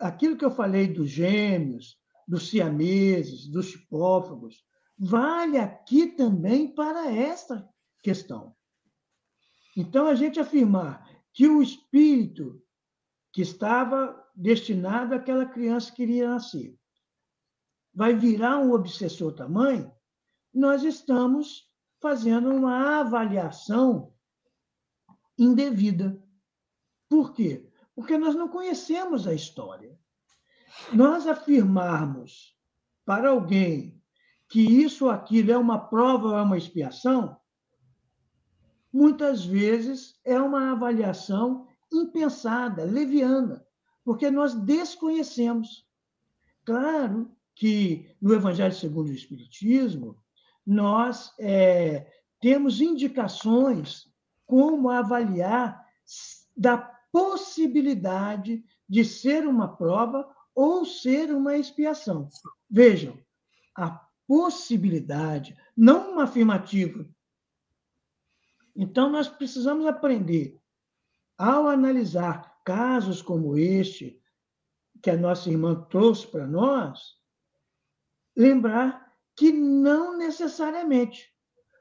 aquilo 0.00 0.36
que 0.36 0.44
eu 0.44 0.50
falei 0.50 0.86
dos 0.86 1.10
gêmeos, 1.10 1.98
dos 2.26 2.48
siameses, 2.48 3.48
dos 3.48 3.66
chipófagos, 3.66 4.64
vale 4.98 5.58
aqui 5.58 6.06
também 6.08 6.74
para 6.74 7.10
esta 7.10 7.68
questão. 8.02 8.54
Então, 9.76 10.06
a 10.06 10.14
gente 10.14 10.40
afirmar 10.40 11.06
que 11.32 11.46
o 11.46 11.62
espírito 11.62 12.62
que 13.32 13.42
estava 13.42 14.24
destinado 14.34 15.14
àquela 15.14 15.44
criança 15.44 15.92
que 15.92 16.02
iria 16.02 16.30
nascer 16.30 16.78
vai 17.92 18.14
virar 18.14 18.58
um 18.58 18.72
obsessor 18.72 19.34
tamanho, 19.34 19.92
nós 20.52 20.82
estamos 20.84 21.70
fazendo 22.00 22.54
uma 22.54 23.00
avaliação 23.00 24.14
indevida. 25.38 26.22
Por 27.08 27.34
quê? 27.34 27.70
Porque 27.94 28.16
nós 28.16 28.34
não 28.34 28.48
conhecemos 28.48 29.26
a 29.26 29.34
história. 29.34 29.98
Nós 30.92 31.26
afirmarmos 31.26 32.56
para 33.04 33.30
alguém 33.30 33.95
que 34.48 34.60
isso 34.60 35.06
ou 35.06 35.10
aquilo 35.10 35.50
é 35.50 35.58
uma 35.58 35.78
prova 35.78 36.28
ou 36.28 36.36
é 36.36 36.42
uma 36.42 36.58
expiação, 36.58 37.36
muitas 38.92 39.44
vezes 39.44 40.18
é 40.24 40.40
uma 40.40 40.72
avaliação 40.72 41.66
impensada, 41.92 42.84
leviana, 42.84 43.64
porque 44.04 44.30
nós 44.30 44.54
desconhecemos. 44.54 45.86
Claro 46.64 47.30
que 47.54 48.14
no 48.20 48.34
Evangelho 48.34 48.74
segundo 48.74 49.08
o 49.08 49.14
Espiritismo, 49.14 50.16
nós 50.66 51.32
é, 51.38 52.10
temos 52.40 52.80
indicações 52.80 54.10
como 54.46 54.90
avaliar 54.90 55.84
da 56.56 56.78
possibilidade 57.10 58.64
de 58.88 59.04
ser 59.04 59.46
uma 59.46 59.76
prova 59.76 60.28
ou 60.54 60.84
ser 60.84 61.32
uma 61.32 61.56
expiação. 61.56 62.28
Vejam, 62.70 63.18
a 63.76 64.05
possibilidade, 64.26 65.56
não 65.76 66.12
uma 66.12 66.24
afirmativa. 66.24 67.08
Então, 68.74 69.08
nós 69.10 69.28
precisamos 69.28 69.86
aprender, 69.86 70.60
ao 71.38 71.68
analisar 71.68 72.60
casos 72.64 73.22
como 73.22 73.56
este, 73.56 74.20
que 75.02 75.10
a 75.10 75.16
nossa 75.16 75.48
irmã 75.48 75.86
trouxe 75.88 76.26
para 76.26 76.46
nós, 76.46 77.16
lembrar 78.36 79.06
que 79.36 79.52
não 79.52 80.16
necessariamente. 80.16 81.32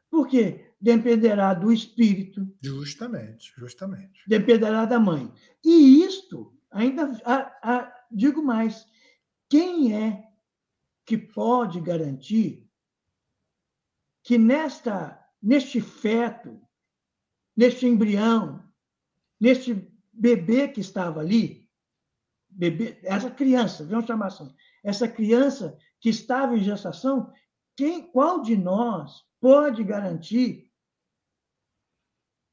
Por 0.09 0.27
quê? 0.27 0.73
Dependerá 0.79 1.53
do 1.53 1.71
espírito. 1.71 2.47
Justamente, 2.61 3.51
justamente. 3.57 4.21
Dependerá 4.27 4.85
da 4.85 4.99
mãe. 4.99 5.31
E 5.63 6.03
isto, 6.03 6.53
ainda 6.71 7.19
a, 7.25 7.37
a, 7.61 8.05
digo 8.11 8.43
mais, 8.43 8.85
quem 9.49 9.93
é 9.93 10.23
que 11.05 11.17
pode 11.17 11.79
garantir 11.79 12.65
que 14.23 14.37
nesta, 14.39 15.23
neste 15.41 15.79
feto, 15.79 16.59
neste 17.55 17.85
embrião, 17.85 18.63
neste 19.39 19.87
bebê 20.11 20.67
que 20.67 20.81
estava 20.81 21.19
ali, 21.19 21.69
bebê, 22.49 22.97
essa 23.03 23.29
criança, 23.29 23.85
vamos 23.85 24.07
chamar 24.07 24.27
assim, 24.27 24.51
essa 24.83 25.07
criança 25.07 25.77
que 25.99 26.09
estava 26.09 26.57
em 26.57 26.63
gestação, 26.63 27.31
quem, 27.75 28.01
qual 28.01 28.41
de 28.41 28.57
nós 28.57 29.23
pode 29.39 29.83
garantir 29.83 30.71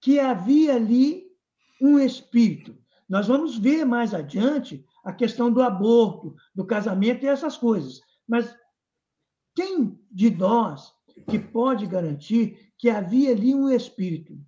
que 0.00 0.20
havia 0.20 0.74
ali 0.74 1.26
um 1.80 1.98
espírito? 1.98 2.76
Nós 3.09 3.28
vamos 3.28 3.57
ver 3.57 3.86
mais 3.86 4.12
adiante 4.12 4.84
a 5.03 5.12
questão 5.12 5.50
do 5.50 5.62
aborto, 5.62 6.34
do 6.55 6.66
casamento 6.66 7.24
e 7.24 7.28
essas 7.28 7.57
coisas. 7.57 8.00
Mas 8.32 8.56
quem 9.54 10.02
de 10.10 10.30
nós 10.30 10.90
que 11.28 11.38
pode 11.38 11.86
garantir 11.86 12.72
que 12.78 12.88
havia 12.88 13.30
ali 13.30 13.54
um 13.54 13.68
espírito? 13.68 14.42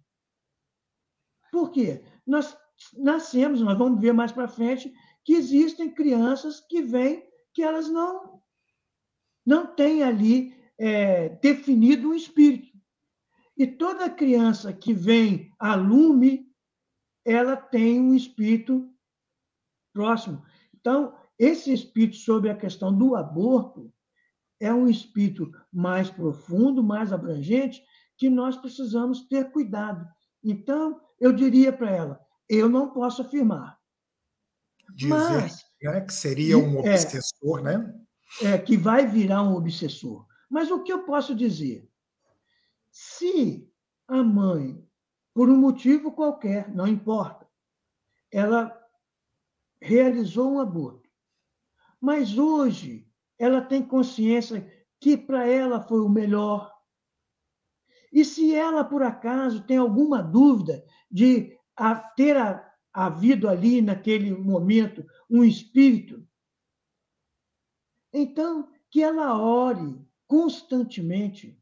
Por 1.53 1.71
quê? 1.71 2.03
Nós 2.27 2.57
nascemos, 2.95 3.61
nós 3.61 3.77
vamos 3.77 4.01
ver 4.01 4.15
mais 4.15 4.33
para 4.33 4.49
frente, 4.49 4.91
que 5.23 5.35
existem 5.35 5.93
crianças 5.93 6.61
que 6.61 6.81
vêm 6.81 7.29
que 7.53 7.63
elas 7.63 7.91
não, 7.91 8.43
não 9.45 9.67
têm 9.67 10.03
ali 10.03 10.57
é, 10.79 11.29
definido 11.29 12.09
um 12.09 12.15
espírito. 12.15 12.75
E 13.55 13.67
toda 13.67 14.09
criança 14.09 14.73
que 14.73 14.95
vem 14.95 15.53
a 15.59 15.75
lume, 15.75 16.51
ela 17.23 17.55
tem 17.55 18.01
um 18.01 18.15
espírito 18.15 18.91
próximo. 19.93 20.43
Então, 20.73 21.15
esse 21.39 21.73
espírito 21.73 22.17
sobre 22.17 22.51
a 22.51 22.57
questão 22.57 22.97
do 22.97 23.17
aborto 23.17 23.93
é 24.61 24.73
um 24.73 24.89
espírito 24.89 25.51
mais 25.73 26.09
profundo, 26.11 26.83
mais 26.83 27.13
abrangente, 27.13 27.83
que 28.17 28.31
nós 28.31 28.57
precisamos 28.57 29.27
ter 29.27 29.51
cuidado. 29.51 30.07
Então, 30.43 31.01
eu 31.19 31.33
diria 31.33 31.73
para 31.73 31.91
ela: 31.91 32.21
eu 32.49 32.69
não 32.69 32.91
posso 32.91 33.23
afirmar. 33.23 33.79
Dizer 34.95 35.09
mas, 35.09 35.65
né, 35.83 36.01
que 36.03 36.13
seria 36.13 36.59
um 36.59 36.77
é, 36.85 36.93
obsessor, 36.93 37.59
é, 37.61 37.63
né? 37.63 38.01
É, 38.43 38.59
que 38.59 38.77
vai 38.77 39.07
virar 39.07 39.43
um 39.43 39.55
obsessor. 39.55 40.27
Mas 40.49 40.71
o 40.71 40.83
que 40.83 40.93
eu 40.93 41.05
posso 41.05 41.35
dizer? 41.35 41.89
Se 42.91 43.69
a 44.07 44.23
mãe, 44.23 44.87
por 45.33 45.49
um 45.51 45.57
motivo 45.57 46.13
qualquer, 46.13 46.73
não 46.73 46.87
importa, 46.87 47.49
ela 48.31 48.77
realizou 49.81 50.53
um 50.53 50.61
aborto, 50.61 51.04
mas 52.05 52.37
hoje 52.37 53.11
ela 53.39 53.63
tem 53.63 53.83
consciência 53.83 54.71
que 55.01 55.17
para 55.17 55.49
ela 55.49 55.81
foi 55.81 56.03
o 56.03 56.09
melhor. 56.09 56.71
E 58.13 58.23
se 58.27 58.55
ela, 58.55 58.85
por 58.85 59.03
acaso, 59.03 59.67
tem 59.67 59.79
alguma 59.79 60.23
dúvida 60.23 60.85
de 61.11 61.59
ter 62.15 62.37
havido 62.93 63.49
ali, 63.49 63.81
naquele 63.81 64.37
momento, 64.37 65.03
um 65.31 65.43
espírito, 65.43 66.29
então 68.13 68.71
que 68.91 69.03
ela 69.03 69.39
ore 69.43 69.99
constantemente 70.29 71.59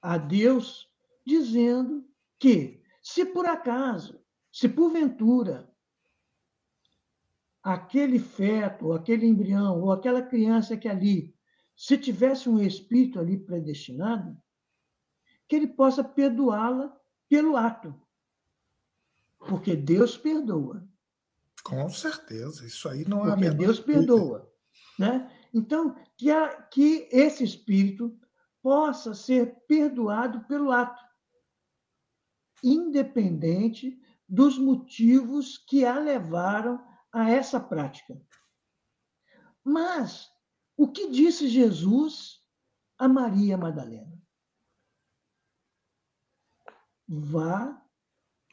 a 0.00 0.16
Deus, 0.16 0.90
dizendo 1.24 2.02
que, 2.38 2.82
se 3.02 3.26
por 3.26 3.46
acaso, 3.46 4.18
se 4.50 4.70
porventura, 4.70 5.70
aquele 7.64 8.18
feto, 8.18 8.92
aquele 8.92 9.26
embrião, 9.26 9.80
ou 9.80 9.90
aquela 9.90 10.20
criança 10.20 10.76
que 10.76 10.86
ali, 10.86 11.34
se 11.74 11.96
tivesse 11.96 12.46
um 12.46 12.60
espírito 12.60 13.18
ali 13.18 13.38
predestinado, 13.38 14.36
que 15.48 15.56
ele 15.56 15.68
possa 15.68 16.04
perdoá-la 16.04 16.94
pelo 17.26 17.56
ato. 17.56 17.98
Porque 19.38 19.74
Deus 19.74 20.16
perdoa. 20.16 20.86
Com 21.64 21.88
certeza, 21.88 22.66
isso 22.66 22.86
aí 22.86 23.08
não 23.08 23.26
é 23.26 23.30
Porque 23.30 23.50
Deus 23.50 23.80
perdoa. 23.80 24.52
Né? 24.98 25.30
Então, 25.52 25.96
que, 26.18 26.30
a, 26.30 26.62
que 26.62 27.08
esse 27.10 27.42
espírito 27.42 28.14
possa 28.62 29.14
ser 29.14 29.56
perdoado 29.66 30.44
pelo 30.44 30.70
ato, 30.70 31.02
independente 32.62 33.98
dos 34.28 34.58
motivos 34.58 35.58
que 35.58 35.84
a 35.84 35.98
levaram 35.98 36.93
a 37.14 37.30
essa 37.30 37.60
prática. 37.60 38.20
Mas 39.62 40.28
o 40.76 40.90
que 40.90 41.08
disse 41.08 41.48
Jesus 41.48 42.42
a 42.98 43.08
Maria 43.08 43.56
Madalena? 43.56 44.20
Vá 47.06 47.80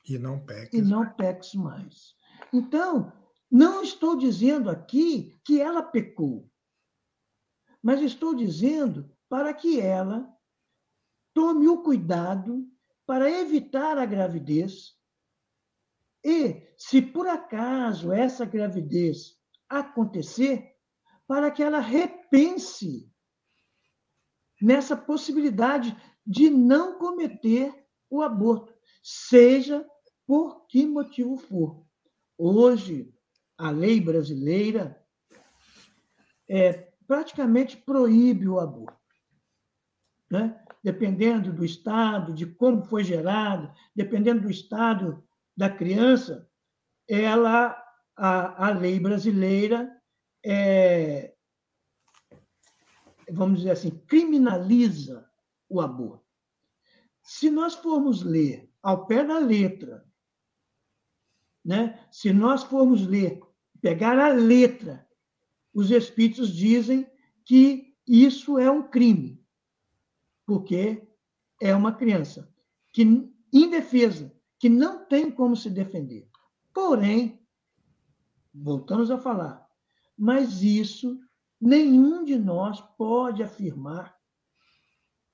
e 0.08 0.18
não 0.20 0.46
peques, 0.46 0.80
e 0.80 0.82
não 0.82 1.12
peques 1.14 1.56
mais. 1.56 2.16
Então, 2.54 3.12
não 3.50 3.82
estou 3.82 4.16
dizendo 4.16 4.70
aqui 4.70 5.40
que 5.44 5.60
ela 5.60 5.82
pecou, 5.82 6.48
mas 7.82 8.02
estou 8.02 8.36
dizendo 8.36 9.12
para 9.28 9.54
que 9.54 9.80
ela 9.80 10.32
tome 11.34 11.68
o 11.68 11.82
cuidado 11.82 12.70
para 13.08 13.30
evitar 13.30 13.98
a 13.98 14.06
gravidez 14.06 14.96
e, 16.24 16.71
se 16.84 17.00
por 17.00 17.28
acaso 17.28 18.12
essa 18.12 18.44
gravidez 18.44 19.38
acontecer, 19.70 20.76
para 21.28 21.52
que 21.52 21.62
ela 21.62 21.80
repense 21.80 23.08
nessa 24.60 24.98
possibilidade 24.98 25.96
de 26.26 26.50
não 26.50 26.98
cometer 26.98 27.86
o 28.10 28.24
aborto, 28.24 28.74
seja 29.04 29.88
por 30.26 30.66
que 30.66 30.88
motivo 30.88 31.38
for. 31.38 31.86
Hoje, 32.36 33.14
a 33.56 33.70
lei 33.70 34.02
brasileira 34.02 35.00
é, 36.50 36.92
praticamente 37.06 37.78
proíbe 37.78 38.50
o 38.50 38.60
aborto. 38.60 39.00
Né? 40.32 40.60
Dependendo 40.84 41.54
do 41.54 41.64
estado, 41.64 42.34
de 42.34 42.48
como 42.48 42.84
foi 42.84 43.04
gerado, 43.04 43.72
dependendo 43.96 44.42
do 44.42 44.50
estado 44.50 45.24
da 45.56 45.70
criança, 45.70 46.51
ela, 47.12 47.78
a, 48.16 48.68
a 48.68 48.70
lei 48.72 48.98
brasileira, 48.98 49.92
é, 50.46 51.36
vamos 53.30 53.60
dizer 53.60 53.72
assim, 53.72 53.92
criminaliza 54.08 55.30
o 55.68 55.82
aborto. 55.82 56.26
Se 57.22 57.50
nós 57.50 57.76
formos 57.76 58.24
ler 58.24 58.72
ao 58.82 59.06
pé 59.08 59.26
da 59.26 59.40
letra, 59.40 60.06
né? 61.64 62.00
se 62.10 62.32
nós 62.32 62.64
formos 62.64 63.06
ler, 63.06 63.42
pegar 63.82 64.18
a 64.18 64.30
letra, 64.30 65.06
os 65.74 65.92
espíritos 65.92 66.56
dizem 66.56 67.06
que 67.44 67.94
isso 68.08 68.58
é 68.58 68.72
um 68.72 68.84
crime, 68.90 69.44
porque 70.46 71.06
é 71.62 71.76
uma 71.76 71.94
criança 71.94 72.50
que 72.94 73.04
indefesa, 73.52 74.34
que 74.58 74.70
não 74.70 75.06
tem 75.06 75.30
como 75.30 75.58
se 75.58 75.70
defender. 75.70 76.31
Porém, 76.74 77.40
voltamos 78.54 79.12
a 79.12 79.18
falar, 79.18 79.68
mas 80.18 80.62
isso 80.62 81.20
nenhum 81.60 82.24
de 82.24 82.38
nós 82.38 82.82
pode 82.98 83.44
afirmar, 83.44 84.18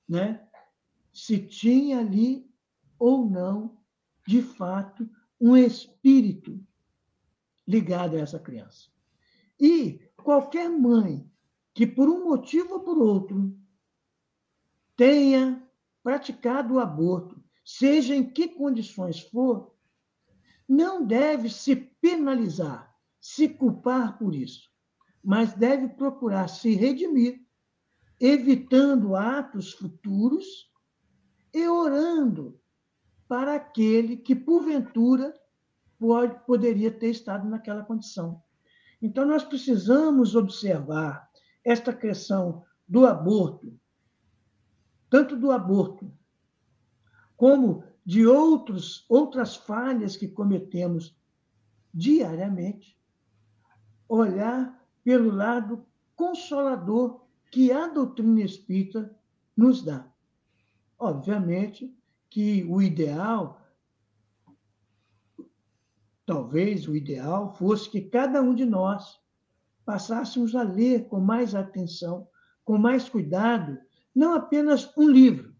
né? 0.08 0.46
Se 1.12 1.38
tinha 1.38 2.00
ali 2.00 2.48
ou 2.98 3.28
não, 3.28 3.78
de 4.26 4.42
fato, 4.42 5.08
um 5.40 5.56
espírito 5.56 6.60
ligado 7.66 8.16
a 8.16 8.20
essa 8.20 8.38
criança. 8.38 8.90
E 9.60 10.00
qualquer 10.16 10.68
mãe 10.68 11.30
que, 11.74 11.86
por 11.86 12.08
um 12.08 12.24
motivo 12.24 12.74
ou 12.74 12.80
por 12.80 12.98
outro, 12.98 13.56
tenha 14.96 15.66
praticado 16.02 16.74
o 16.74 16.80
aborto 16.80 17.42
seja 17.64 18.14
em 18.14 18.28
que 18.28 18.48
condições 18.48 19.20
for, 19.20 19.77
não 20.68 21.04
deve 21.04 21.48
se 21.48 21.74
penalizar, 21.74 22.94
se 23.20 23.48
culpar 23.48 24.18
por 24.18 24.34
isso, 24.34 24.70
mas 25.24 25.54
deve 25.54 25.88
procurar 25.88 26.48
se 26.48 26.74
redimir, 26.74 27.40
evitando 28.20 29.16
atos 29.16 29.72
futuros 29.72 30.70
e 31.54 31.66
orando 31.66 32.60
para 33.26 33.54
aquele 33.54 34.16
que, 34.16 34.34
porventura, 34.34 35.34
pode, 35.98 36.38
poderia 36.44 36.90
ter 36.90 37.10
estado 37.10 37.48
naquela 37.48 37.84
condição. 37.84 38.42
Então, 39.00 39.24
nós 39.24 39.44
precisamos 39.44 40.34
observar 40.34 41.28
esta 41.64 41.92
questão 41.92 42.64
do 42.86 43.06
aborto, 43.06 43.78
tanto 45.08 45.36
do 45.36 45.50
aborto 45.50 46.12
como 47.36 47.84
de 48.08 48.26
outros, 48.26 49.04
outras 49.06 49.54
falhas 49.54 50.16
que 50.16 50.26
cometemos 50.26 51.14
diariamente, 51.92 52.98
olhar 54.08 54.82
pelo 55.04 55.30
lado 55.30 55.84
consolador 56.16 57.20
que 57.50 57.70
a 57.70 57.86
doutrina 57.86 58.40
espírita 58.40 59.14
nos 59.54 59.82
dá. 59.82 60.10
Obviamente 60.98 61.94
que 62.30 62.64
o 62.64 62.80
ideal, 62.80 63.60
talvez 66.24 66.88
o 66.88 66.96
ideal 66.96 67.54
fosse 67.56 67.90
que 67.90 68.00
cada 68.00 68.40
um 68.40 68.54
de 68.54 68.64
nós 68.64 69.20
passássemos 69.84 70.54
a 70.54 70.62
ler 70.62 71.08
com 71.08 71.20
mais 71.20 71.54
atenção, 71.54 72.26
com 72.64 72.78
mais 72.78 73.06
cuidado, 73.06 73.78
não 74.14 74.32
apenas 74.32 74.90
um 74.96 75.10
livro, 75.10 75.54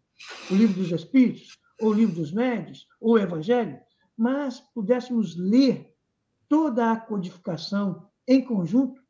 o 0.51 0.55
livro 0.55 0.80
dos 0.80 0.92
Espíritos, 0.92 1.59
ou 1.80 1.90
o 1.90 1.92
livro 1.92 2.16
dos 2.16 2.32
médios, 2.32 2.86
ou 3.00 3.14
o 3.14 3.18
Evangelho, 3.18 3.78
mas 4.16 4.60
pudéssemos 4.74 5.36
ler 5.36 5.94
toda 6.48 6.90
a 6.90 6.96
codificação 6.96 8.08
em 8.26 8.44
conjunto 8.44 9.02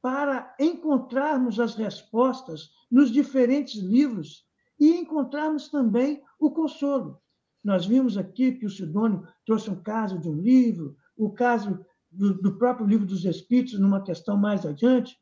para 0.00 0.54
encontrarmos 0.60 1.58
as 1.58 1.74
respostas 1.74 2.70
nos 2.90 3.10
diferentes 3.10 3.82
livros 3.82 4.46
e 4.78 4.94
encontrarmos 4.94 5.68
também 5.68 6.22
o 6.38 6.50
consolo. 6.50 7.20
Nós 7.64 7.86
vimos 7.86 8.16
aqui 8.16 8.52
que 8.52 8.66
o 8.66 8.70
Sidônio 8.70 9.26
trouxe 9.44 9.68
um 9.70 9.82
caso 9.82 10.18
de 10.20 10.28
um 10.28 10.40
livro, 10.40 10.96
o 11.16 11.30
caso 11.30 11.84
do, 12.10 12.34
do 12.34 12.56
próprio 12.56 12.86
livro 12.86 13.04
dos 13.04 13.24
Espíritos, 13.24 13.78
numa 13.80 14.02
questão 14.02 14.36
mais 14.36 14.64
adiante. 14.64 15.18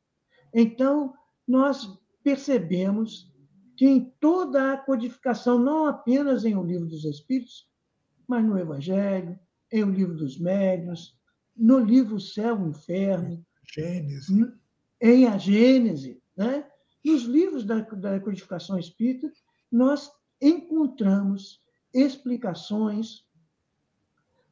Então, 0.52 1.14
nós 1.48 1.88
percebemos 2.22 3.32
que 3.76 3.86
em 3.86 4.04
toda 4.20 4.72
a 4.72 4.76
codificação, 4.76 5.58
não 5.58 5.86
apenas 5.86 6.44
em 6.44 6.56
O 6.56 6.62
Livro 6.62 6.86
dos 6.86 7.04
Espíritos, 7.04 7.68
mas 8.26 8.44
no 8.44 8.58
Evangelho, 8.58 9.38
em 9.72 9.84
O 9.84 9.90
Livro 9.90 10.14
dos 10.14 10.38
Médiuns, 10.38 11.18
no 11.56 11.78
livro 11.78 12.20
Céu 12.20 12.58
e 12.58 12.70
Inferno, 12.70 13.44
Gênese. 13.72 14.52
em 15.00 15.26
a 15.26 15.38
Gênese, 15.38 16.22
né? 16.36 16.68
nos 17.04 17.24
livros 17.24 17.64
da, 17.64 17.80
da 17.80 18.18
codificação 18.18 18.78
espírita, 18.78 19.30
nós 19.70 20.10
encontramos 20.40 21.62
explicações 21.92 23.24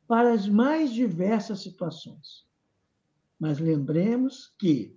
para 0.07 0.33
as 0.33 0.49
mais 0.49 0.93
diversas 0.93 1.61
situações. 1.61 2.47
Mas 3.39 3.59
lembremos 3.59 4.55
que, 4.59 4.97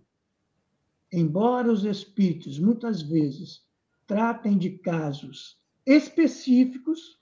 embora 1.11 1.71
os 1.71 1.85
espíritos 1.85 2.59
muitas 2.59 3.01
vezes 3.01 3.64
tratem 4.07 4.57
de 4.57 4.77
casos 4.77 5.59
específicos, 5.85 7.19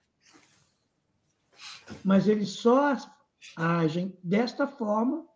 mas 2.03 2.27
eles 2.27 2.49
só 2.49 2.95
agem 3.55 4.17
desta 4.23 4.67
forma 4.67 5.27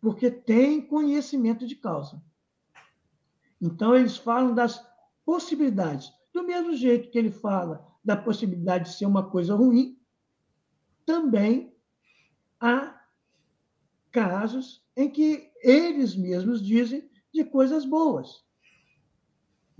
porque 0.00 0.30
têm 0.30 0.84
conhecimento 0.84 1.66
de 1.66 1.76
causa. 1.76 2.22
Então, 3.60 3.94
eles 3.94 4.16
falam 4.16 4.52
das 4.52 4.84
possibilidades. 5.24 6.12
Do 6.32 6.42
mesmo 6.42 6.74
jeito 6.74 7.10
que 7.10 7.18
ele 7.18 7.30
fala 7.30 7.86
da 8.04 8.16
possibilidade 8.16 8.90
de 8.90 8.96
ser 8.96 9.06
uma 9.06 9.30
coisa 9.30 9.54
ruim, 9.54 9.96
também 11.06 11.76
há 12.58 13.00
casos 14.10 14.84
em 14.96 15.08
que 15.08 15.52
eles 15.62 16.16
mesmos 16.16 16.60
dizem 16.60 17.08
de 17.32 17.44
coisas 17.44 17.84
boas. 17.84 18.44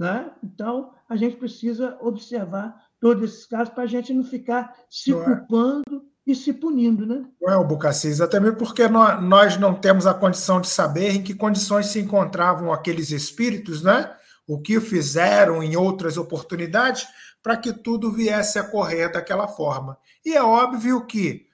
Né? 0.03 0.33
Então, 0.43 0.91
a 1.09 1.15
gente 1.15 1.37
precisa 1.37 1.97
observar 2.01 2.75
todos 2.99 3.23
esses 3.23 3.47
casos 3.47 3.73
para 3.73 3.85
a 3.85 3.87
gente 3.87 4.13
não 4.13 4.25
ficar 4.25 4.75
se 4.91 5.13
não 5.13 5.23
é? 5.23 5.25
culpando 5.25 5.85
é. 6.27 6.33
e 6.33 6.35
se 6.35 6.53
punindo. 6.53 7.07
Né? 7.07 7.25
Não 7.41 7.53
é, 7.53 7.57
o 7.57 7.65
Bucacis, 7.65 8.21
até 8.21 8.41
mesmo 8.41 8.57
porque 8.57 8.89
nós 8.89 9.57
não 9.59 9.73
temos 9.73 10.05
a 10.05 10.13
condição 10.13 10.61
de 10.61 10.69
saber 10.69 11.11
em 11.11 11.23
que 11.23 11.37
condições 11.37 11.87
se 11.87 12.01
encontravam 12.01 12.73
aqueles 12.73 13.13
espíritos, 13.13 13.81
né? 13.81 14.13
o 14.45 14.61
que 14.61 14.81
fizeram 14.81 15.63
em 15.63 15.77
outras 15.77 16.17
oportunidades, 16.17 17.07
para 17.41 17.57
que 17.57 17.73
tudo 17.73 18.11
viesse 18.11 18.59
a 18.59 18.69
correr 18.69 19.09
daquela 19.09 19.47
forma. 19.47 19.97
E 20.27 20.35
é 20.35 20.43
óbvio 20.43 21.07
que 21.07 21.47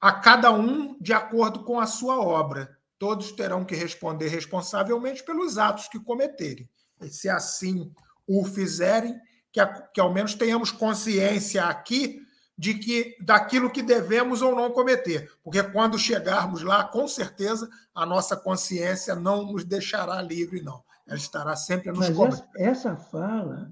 a 0.00 0.12
cada 0.12 0.52
um 0.52 0.96
de 1.00 1.12
acordo 1.12 1.64
com 1.64 1.80
a 1.80 1.86
sua 1.88 2.20
obra. 2.20 2.70
Todos 3.00 3.32
terão 3.32 3.64
que 3.64 3.74
responder 3.74 4.28
responsavelmente 4.28 5.24
pelos 5.24 5.58
atos 5.58 5.88
que 5.88 5.98
cometerem 5.98 6.68
se 7.10 7.28
assim 7.28 7.92
o 8.26 8.44
fizerem, 8.44 9.18
que, 9.52 9.64
que 9.92 10.00
ao 10.00 10.12
menos 10.12 10.34
tenhamos 10.34 10.70
consciência 10.70 11.64
aqui 11.64 12.20
de 12.56 12.74
que 12.74 13.16
daquilo 13.20 13.70
que 13.70 13.82
devemos 13.82 14.40
ou 14.40 14.54
não 14.54 14.70
cometer, 14.70 15.30
porque 15.42 15.62
quando 15.62 15.98
chegarmos 15.98 16.62
lá, 16.62 16.84
com 16.84 17.08
certeza 17.08 17.68
a 17.94 18.06
nossa 18.06 18.36
consciência 18.36 19.14
não 19.14 19.44
nos 19.44 19.64
deixará 19.64 20.22
livre, 20.22 20.62
não. 20.62 20.82
Ela 21.06 21.16
estará 21.16 21.56
sempre 21.56 21.90
a 21.90 21.92
nos 21.92 22.08
cobrar. 22.10 22.28
Essa, 22.28 22.48
essa 22.56 22.96
fala, 22.96 23.70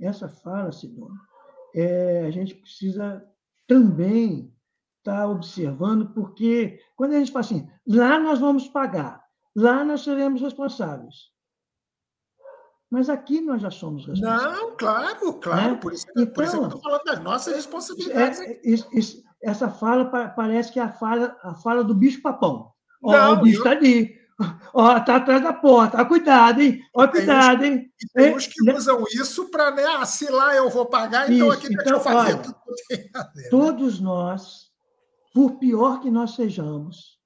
essa 0.00 0.28
fala, 0.28 0.72
Sidônia, 0.72 1.20
é, 1.74 2.24
a 2.26 2.30
gente 2.30 2.54
precisa 2.54 3.24
também 3.66 4.52
estar 4.98 5.20
tá 5.20 5.28
observando, 5.28 6.12
porque 6.12 6.80
quando 6.96 7.12
a 7.12 7.18
gente 7.18 7.30
fala 7.30 7.44
assim, 7.44 7.68
lá 7.86 8.18
nós 8.18 8.40
vamos 8.40 8.68
pagar, 8.68 9.22
lá 9.54 9.84
nós 9.84 10.02
seremos 10.02 10.40
responsáveis. 10.40 11.33
Mas 12.94 13.10
aqui 13.10 13.40
nós 13.40 13.60
já 13.60 13.72
somos 13.72 14.06
responsáveis. 14.06 14.52
Não, 14.52 14.76
claro, 14.76 15.32
claro. 15.40 15.72
Né? 15.72 15.78
Por, 15.82 15.92
isso, 15.92 16.06
então, 16.10 16.26
por 16.26 16.44
isso 16.44 16.56
que 16.56 16.64
estou 16.64 16.80
falando 16.80 17.02
das 17.02 17.18
nossas 17.18 17.56
responsabilidades. 17.56 18.38
É, 18.38 18.60
isso, 18.62 18.88
isso, 18.92 19.22
essa 19.42 19.68
fala 19.68 20.04
parece 20.04 20.70
que 20.72 20.78
é 20.78 20.84
a 20.84 20.92
fala, 20.92 21.36
a 21.42 21.54
fala 21.54 21.82
do 21.82 21.92
bicho-papão. 21.92 22.70
Ó, 23.02 23.32
o 23.32 23.36
bicho 23.42 23.58
está 23.58 23.72
eu... 23.72 23.78
ali. 23.78 24.16
Ó, 24.72 25.00
tá 25.00 25.16
atrás 25.16 25.42
da 25.42 25.52
porta. 25.52 26.04
cuidado, 26.04 26.62
hein? 26.62 26.80
Ó, 26.94 27.08
cuidado, 27.08 27.64
hein? 27.64 27.90
tem 28.14 28.32
uns 28.32 28.46
que 28.46 28.70
é, 28.70 28.76
usam 28.76 29.02
isso 29.12 29.50
para, 29.50 29.72
né? 29.72 29.82
Ah, 29.84 30.06
se 30.06 30.30
lá 30.30 30.54
eu 30.54 30.70
vou 30.70 30.86
pagar, 30.86 31.28
então 31.28 31.48
isso, 31.48 31.58
aqui 31.58 31.66
então, 31.72 31.84
deixa 31.84 31.94
eu 31.94 32.00
fazer 32.00 32.34
olha, 32.34 32.54
né? 33.34 33.48
Todos 33.50 33.98
nós, 33.98 34.70
por 35.34 35.58
pior 35.58 35.98
que 36.00 36.12
nós 36.12 36.36
sejamos, 36.36 37.18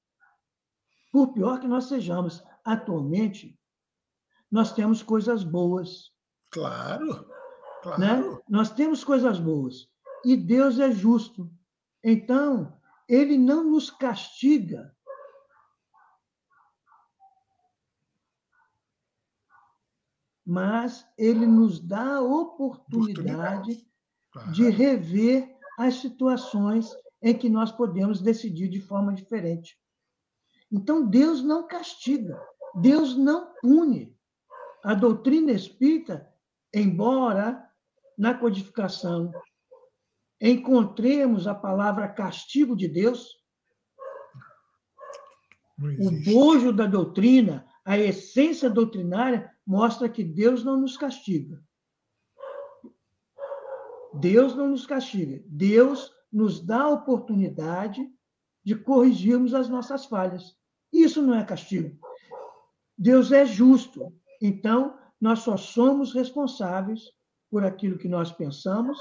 por 1.12 1.34
pior 1.34 1.60
que 1.60 1.68
nós 1.68 1.84
sejamos, 1.84 2.42
atualmente, 2.64 3.57
nós 4.50 4.72
temos 4.72 5.02
coisas 5.02 5.44
boas. 5.44 6.12
Claro, 6.50 7.26
claro. 7.82 8.00
Né? 8.00 8.40
Nós 8.48 8.70
temos 8.70 9.04
coisas 9.04 9.38
boas. 9.38 9.88
E 10.24 10.36
Deus 10.36 10.78
é 10.78 10.90
justo. 10.90 11.50
Então, 12.02 12.76
ele 13.08 13.36
não 13.36 13.64
nos 13.64 13.90
castiga. 13.90 14.94
Mas 20.44 21.06
ele 21.18 21.46
nos 21.46 21.78
dá 21.78 22.16
a 22.16 22.22
oportunidade, 22.22 23.86
claro. 24.32 24.52
de 24.52 24.70
rever 24.70 25.54
as 25.78 25.96
situações 25.96 26.90
em 27.20 27.36
que 27.36 27.50
nós 27.50 27.70
podemos 27.70 28.22
decidir 28.22 28.68
de 28.68 28.80
forma 28.80 29.12
diferente. 29.12 29.78
Então, 30.72 31.06
Deus 31.06 31.42
não 31.42 31.66
castiga, 31.66 32.42
Deus 32.74 33.14
não 33.14 33.52
pune 33.60 34.17
a 34.84 34.94
doutrina 34.94 35.52
espírita, 35.52 36.32
embora 36.72 37.68
na 38.16 38.34
codificação 38.34 39.32
encontremos 40.40 41.46
a 41.46 41.54
palavra 41.54 42.08
castigo 42.08 42.76
de 42.76 42.88
Deus, 42.88 43.36
o 45.78 46.10
bojo 46.24 46.72
da 46.72 46.86
doutrina, 46.86 47.66
a 47.84 47.98
essência 47.98 48.68
doutrinária, 48.68 49.52
mostra 49.66 50.08
que 50.08 50.24
Deus 50.24 50.64
não 50.64 50.80
nos 50.80 50.96
castiga. 50.96 51.62
Deus 54.14 54.54
não 54.54 54.68
nos 54.68 54.86
castiga. 54.86 55.42
Deus 55.46 56.12
nos 56.32 56.60
dá 56.60 56.82
a 56.82 56.90
oportunidade 56.90 58.06
de 58.64 58.74
corrigirmos 58.74 59.54
as 59.54 59.68
nossas 59.68 60.06
falhas. 60.06 60.56
Isso 60.92 61.22
não 61.22 61.34
é 61.34 61.44
castigo. 61.44 61.98
Deus 62.96 63.30
é 63.30 63.46
justo. 63.46 64.12
Então, 64.40 64.96
nós 65.20 65.40
só 65.40 65.56
somos 65.56 66.12
responsáveis 66.14 67.10
por 67.50 67.64
aquilo 67.64 67.98
que 67.98 68.08
nós 68.08 68.30
pensamos, 68.30 68.98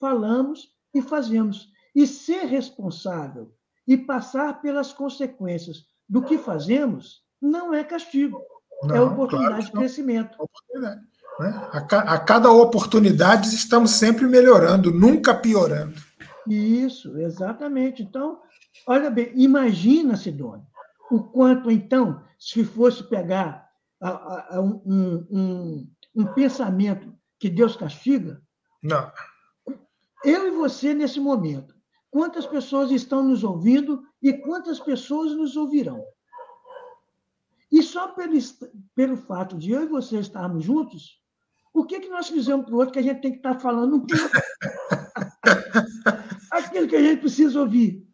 falamos 0.00 0.68
e 0.94 1.02
fazemos. 1.02 1.68
E 1.94 2.06
ser 2.06 2.44
responsável 2.44 3.52
e 3.86 3.96
passar 3.96 4.60
pelas 4.60 4.92
consequências 4.92 5.84
do 6.08 6.22
que 6.22 6.38
fazemos 6.38 7.22
não 7.40 7.72
é 7.72 7.82
castigo, 7.82 8.40
é 8.84 8.86
não, 8.86 8.96
é 8.96 9.00
oportunidade 9.00 9.54
claro 9.54 9.64
de 9.64 9.72
crescimento. 9.72 10.36
Oportunidade, 10.38 11.00
né? 11.40 11.70
a, 11.72 11.78
a 12.14 12.18
cada 12.18 12.50
oportunidade 12.50 13.48
estamos 13.54 13.92
sempre 13.92 14.26
melhorando, 14.26 14.92
nunca 14.92 15.34
piorando. 15.34 16.00
Isso, 16.46 17.18
exatamente. 17.18 18.02
Então, 18.02 18.40
olha 18.86 19.10
bem, 19.10 19.32
imagina, 19.34 20.16
Sidônia, 20.16 20.66
o 21.10 21.22
quanto, 21.22 21.70
então, 21.70 22.22
se 22.38 22.64
fosse 22.64 23.02
pegar 23.04 23.69
a, 24.00 24.56
a 24.56 24.60
um, 24.60 24.82
um, 25.30 25.90
um, 26.14 26.26
pensamento 26.34 27.14
que 27.38 27.48
Deus 27.48 27.76
castiga? 27.76 28.42
Não. 28.82 29.12
Eu 30.24 30.48
e 30.48 30.50
você, 30.50 30.94
nesse 30.94 31.20
momento, 31.20 31.74
quantas 32.10 32.46
pessoas 32.46 32.90
estão 32.90 33.22
nos 33.22 33.44
ouvindo 33.44 34.02
e 34.22 34.32
quantas 34.32 34.80
pessoas 34.80 35.32
nos 35.32 35.56
ouvirão? 35.56 36.02
E 37.70 37.82
só 37.82 38.08
pelo, 38.08 38.36
pelo 38.94 39.16
fato 39.16 39.56
de 39.56 39.70
eu 39.70 39.84
e 39.84 39.88
você 39.88 40.18
estarmos 40.18 40.64
juntos, 40.64 41.20
o 41.72 41.84
que, 41.84 42.00
que 42.00 42.08
nós 42.08 42.28
fizemos 42.28 42.66
para 42.66 42.74
o 42.74 42.78
outro 42.78 42.92
que 42.92 42.98
a 42.98 43.02
gente 43.02 43.20
tem 43.20 43.30
que 43.30 43.38
estar 43.38 43.60
falando 43.60 43.96
um 43.96 44.06
pouco? 44.06 44.30
Aquilo 46.50 46.88
que 46.88 46.96
a 46.96 47.02
gente 47.02 47.20
precisa 47.20 47.60
ouvir. 47.60 48.04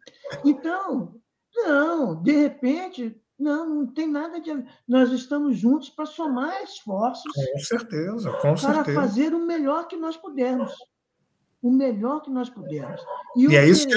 Então, 0.45 1.19
não, 1.55 2.21
de 2.21 2.33
repente, 2.33 3.19
não, 3.39 3.69
não 3.69 3.87
tem 3.87 4.07
nada 4.07 4.39
de. 4.39 4.51
Nós 4.87 5.11
estamos 5.11 5.57
juntos 5.57 5.89
para 5.89 6.05
somar 6.05 6.63
esforços. 6.63 7.31
Com 7.33 7.59
certeza, 7.59 8.31
com 8.31 8.39
para 8.39 8.57
certeza. 8.57 8.83
Para 8.83 8.93
fazer 8.93 9.33
o 9.33 9.45
melhor 9.45 9.87
que 9.87 9.95
nós 9.95 10.17
pudermos. 10.17 10.73
O 11.61 11.71
melhor 11.71 12.21
que 12.21 12.29
nós 12.29 12.49
pudermos. 12.49 13.01
E, 13.35 13.47
e 13.47 13.55
é 13.55 13.67
isso 13.67 13.87
que... 13.87 13.95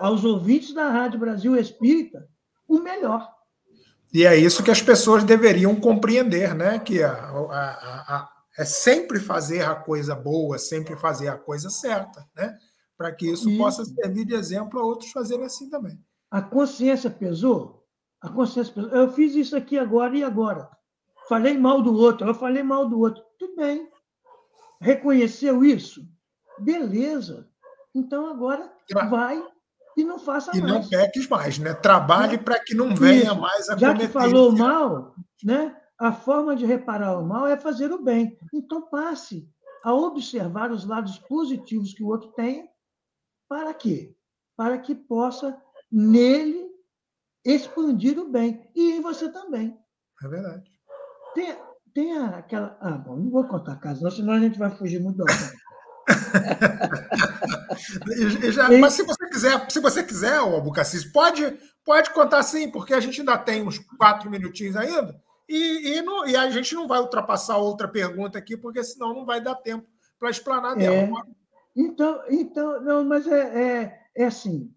aos 0.00 0.24
ouvintes 0.24 0.74
da 0.74 0.88
Rádio 0.88 1.20
Brasil 1.20 1.56
Espírita 1.56 2.28
o 2.68 2.78
melhor. 2.78 3.26
E 4.12 4.24
é 4.24 4.36
isso 4.36 4.62
que 4.62 4.70
as 4.70 4.82
pessoas 4.82 5.24
deveriam 5.24 5.74
compreender, 5.74 6.54
né? 6.54 6.78
Que 6.78 7.02
a, 7.02 7.12
a, 7.12 8.16
a, 8.16 8.30
é 8.58 8.64
sempre 8.64 9.18
fazer 9.18 9.62
a 9.62 9.74
coisa 9.74 10.14
boa, 10.14 10.58
sempre 10.58 10.96
fazer 10.96 11.28
a 11.28 11.36
coisa 11.36 11.70
certa, 11.70 12.26
né? 12.36 12.56
Para 12.96 13.12
que 13.12 13.30
isso, 13.30 13.48
isso, 13.48 13.58
possa 13.58 13.84
servir 13.84 14.24
de 14.24 14.34
exemplo 14.34 14.78
a 14.78 14.84
outros 14.84 15.10
fazerem 15.10 15.46
assim 15.46 15.68
também. 15.70 15.98
A 16.30 16.42
consciência 16.42 17.10
pesou? 17.10 17.77
A 18.20 18.28
consciência. 18.28 18.72
Eu 18.92 19.12
fiz 19.12 19.34
isso 19.34 19.56
aqui 19.56 19.78
agora 19.78 20.16
e 20.16 20.24
agora. 20.24 20.68
Falei 21.28 21.56
mal 21.56 21.82
do 21.82 21.94
outro, 21.94 22.26
eu 22.26 22.34
falei 22.34 22.62
mal 22.62 22.88
do 22.88 22.98
outro. 22.98 23.22
Tudo 23.38 23.56
bem. 23.56 23.88
Reconheceu 24.80 25.64
isso? 25.64 26.00
Beleza. 26.58 27.48
Então 27.94 28.26
agora 28.26 28.72
vai 29.10 29.42
e 29.96 30.04
não 30.04 30.18
faça 30.18 30.56
e 30.56 30.60
mais. 30.60 30.72
E 30.72 30.78
não 30.78 30.88
peques 30.88 31.28
mais, 31.28 31.58
né? 31.58 31.74
Trabalhe 31.74 32.38
para 32.38 32.58
que 32.60 32.74
não 32.74 32.94
venha 32.94 33.24
Isso. 33.24 33.40
mais 33.40 33.68
a 33.68 33.76
Já 33.76 33.94
que 33.94 34.08
falou 34.08 34.52
mal, 34.52 35.14
né? 35.42 35.76
A 35.98 36.12
forma 36.12 36.54
de 36.54 36.64
reparar 36.64 37.18
o 37.18 37.26
mal 37.26 37.46
é 37.46 37.56
fazer 37.56 37.92
o 37.92 38.00
bem. 38.00 38.38
Então 38.54 38.82
passe 38.82 39.48
a 39.82 39.92
observar 39.92 40.70
os 40.70 40.84
lados 40.84 41.18
positivos 41.18 41.92
que 41.92 42.02
o 42.02 42.08
outro 42.08 42.30
tem. 42.32 42.68
Para 43.48 43.74
quê? 43.74 44.14
Para 44.56 44.78
que 44.78 44.94
possa 44.94 45.60
nele 45.90 46.67
expandir 47.52 48.18
o 48.18 48.28
bem 48.28 48.68
e 48.74 48.92
em 48.92 49.00
você 49.00 49.30
também. 49.30 49.78
É 50.22 50.28
verdade. 50.28 50.70
Tem, 51.34 51.56
tem 51.94 52.18
aquela. 52.18 52.76
Ah, 52.80 52.98
bom, 52.98 53.16
não 53.16 53.30
vou 53.30 53.46
contar 53.46 53.72
a 53.72 53.76
casa, 53.76 54.10
senão 54.10 54.34
a 54.34 54.40
gente 54.40 54.58
vai 54.58 54.70
fugir 54.70 55.00
muito 55.00 55.18
do 55.18 55.24
já, 58.50 58.70
mas 58.78 58.94
se 58.94 59.02
você 59.02 59.28
quiser, 59.28 59.70
se 59.70 59.78
você 59.78 60.02
quiser, 60.02 60.38
Albucacis, 60.38 61.04
pode, 61.04 61.54
pode 61.84 62.10
contar 62.12 62.42
sim, 62.42 62.70
porque 62.70 62.94
a 62.94 63.00
gente 63.00 63.20
ainda 63.20 63.36
tem 63.36 63.62
uns 63.62 63.78
quatro 63.78 64.30
minutinhos 64.30 64.74
ainda, 64.74 65.20
e, 65.48 65.96
e, 65.96 66.02
não, 66.02 66.26
e, 66.26 66.34
a 66.36 66.50
gente 66.50 66.74
não 66.74 66.88
vai 66.88 67.00
ultrapassar 67.00 67.58
outra 67.58 67.88
pergunta 67.88 68.38
aqui, 68.38 68.56
porque 68.56 68.82
senão 68.82 69.14
não 69.14 69.24
vai 69.24 69.40
dar 69.40 69.54
tempo 69.56 69.86
para 70.18 70.30
explanar 70.30 70.76
dela. 70.76 70.96
É. 70.96 71.10
Então, 71.76 72.22
então, 72.28 72.82
não, 72.82 73.04
mas 73.04 73.26
é, 73.26 73.62
é, 73.62 74.00
é 74.16 74.24
assim. 74.24 74.72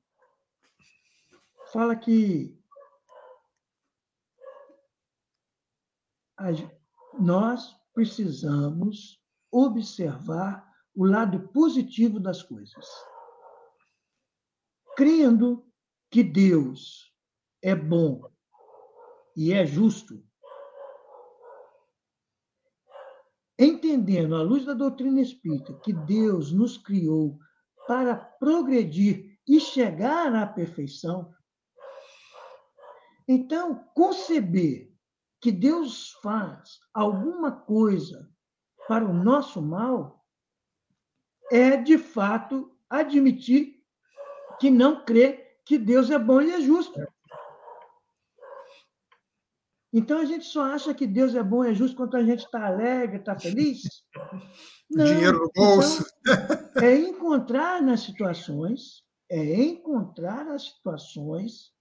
Fala 1.73 1.95
que 1.95 2.60
nós 7.19 7.75
precisamos 7.93 9.21
observar 9.51 10.65
o 10.95 11.05
lado 11.05 11.47
positivo 11.49 12.19
das 12.19 12.41
coisas. 12.41 12.85
Crendo 14.95 15.65
que 16.09 16.23
Deus 16.23 17.13
é 17.61 17.75
bom 17.75 18.29
e 19.35 19.53
é 19.53 19.65
justo, 19.65 20.21
entendendo 23.57 24.35
à 24.35 24.41
luz 24.41 24.65
da 24.65 24.73
doutrina 24.73 25.21
espírita 25.21 25.73
que 25.79 25.93
Deus 25.93 26.51
nos 26.51 26.77
criou 26.77 27.39
para 27.87 28.15
progredir 28.15 29.39
e 29.47 29.59
chegar 29.59 30.35
à 30.35 30.45
perfeição, 30.45 31.33
então 33.27 33.75
conceber 33.93 34.90
que 35.41 35.51
Deus 35.51 36.11
faz 36.21 36.79
alguma 36.93 37.51
coisa 37.51 38.29
para 38.87 39.03
o 39.03 39.13
nosso 39.13 39.61
mal 39.61 40.23
é, 41.51 41.75
de 41.75 41.97
fato, 41.97 42.71
admitir 42.89 43.81
que 44.59 44.69
não 44.69 45.03
crê 45.03 45.57
que 45.65 45.77
Deus 45.77 46.09
é 46.09 46.19
bom 46.19 46.41
e 46.41 46.51
é 46.51 46.61
justo. 46.61 46.99
Então 49.91 50.19
a 50.19 50.25
gente 50.25 50.45
só 50.45 50.63
acha 50.63 50.93
que 50.93 51.05
Deus 51.05 51.35
é 51.35 51.43
bom 51.43 51.65
e 51.65 51.71
é 51.71 51.73
justo 51.73 51.97
quando 51.97 52.15
a 52.15 52.23
gente 52.23 52.45
está 52.45 52.67
alegre, 52.67 53.17
está 53.17 53.37
feliz? 53.37 53.81
Não. 54.89 55.05
Dinheiro 55.05 55.39
no 55.39 55.51
bolso. 55.53 56.05
Então, 56.21 56.83
é 56.83 56.95
encontrar 56.95 57.81
nas 57.81 58.01
situações, 58.01 59.03
é 59.29 59.55
encontrar 59.55 60.47
as 60.47 60.63
situações 60.63 61.71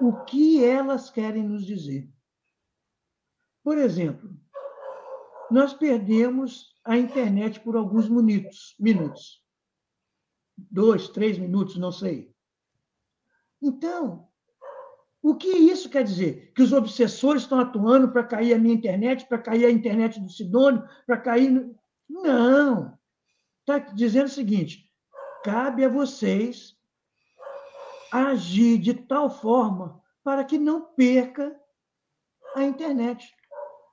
o 0.00 0.24
que 0.24 0.64
elas 0.64 1.10
querem 1.10 1.42
nos 1.42 1.64
dizer. 1.64 2.08
Por 3.62 3.78
exemplo, 3.78 4.30
nós 5.50 5.72
perdemos 5.72 6.74
a 6.84 6.96
internet 6.96 7.60
por 7.60 7.76
alguns 7.76 8.08
minutos, 8.08 8.74
minutos. 8.78 9.42
Dois, 10.56 11.08
três 11.08 11.38
minutos, 11.38 11.76
não 11.76 11.92
sei. 11.92 12.34
Então, 13.60 14.28
o 15.22 15.36
que 15.36 15.48
isso 15.48 15.88
quer 15.88 16.02
dizer? 16.02 16.52
Que 16.52 16.62
os 16.62 16.72
obsessores 16.72 17.42
estão 17.42 17.60
atuando 17.60 18.10
para 18.10 18.24
cair 18.24 18.54
a 18.54 18.58
minha 18.58 18.74
internet, 18.74 19.26
para 19.26 19.38
cair 19.38 19.64
a 19.64 19.70
internet 19.70 20.20
do 20.20 20.28
Sidônio, 20.28 20.84
para 21.06 21.16
cair. 21.16 21.70
Não! 22.08 22.98
Está 23.60 23.78
dizendo 23.78 24.26
o 24.26 24.30
seguinte: 24.30 24.90
cabe 25.44 25.84
a 25.84 25.88
vocês 25.88 26.76
agir 28.12 28.78
de 28.78 28.92
tal 28.92 29.30
forma 29.30 30.00
para 30.22 30.44
que 30.44 30.58
não 30.58 30.82
perca 30.94 31.56
a 32.54 32.62
internet. 32.62 33.32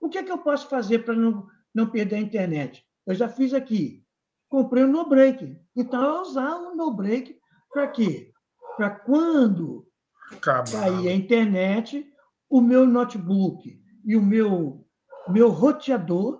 O 0.01 0.09
que 0.09 0.17
é 0.17 0.23
que 0.23 0.31
eu 0.31 0.37
posso 0.37 0.67
fazer 0.67 0.99
para 0.99 1.15
não, 1.15 1.47
não 1.73 1.89
perder 1.89 2.17
a 2.17 2.19
internet? 2.19 2.85
Eu 3.05 3.15
já 3.15 3.29
fiz 3.29 3.53
aqui. 3.53 4.03
Comprei 4.49 4.83
um 4.83 4.91
no-break. 4.91 5.57
Então, 5.75 6.03
eu 6.03 6.21
usar 6.21 6.57
um 6.57 6.75
no-break 6.75 7.39
para 7.71 7.87
quê? 7.87 8.31
Para 8.75 8.89
quando 8.89 9.87
Acabado. 10.31 10.71
cair 10.71 11.07
a 11.07 11.13
internet, 11.13 12.05
o 12.49 12.61
meu 12.61 12.85
notebook 12.85 13.79
e 14.05 14.15
o 14.15 14.21
meu, 14.21 14.85
meu 15.27 15.49
roteador 15.49 16.39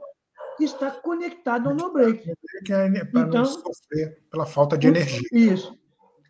está 0.59 0.91
conectado 0.91 1.69
ao 1.69 1.75
no-break. 1.75 2.29
É 2.29 3.05
para 3.05 3.21
então, 3.21 3.29
não 3.29 3.45
sofrer 3.45 4.21
pela 4.29 4.45
falta 4.45 4.77
de 4.77 4.87
energia. 4.87 5.27
Isso. 5.31 5.77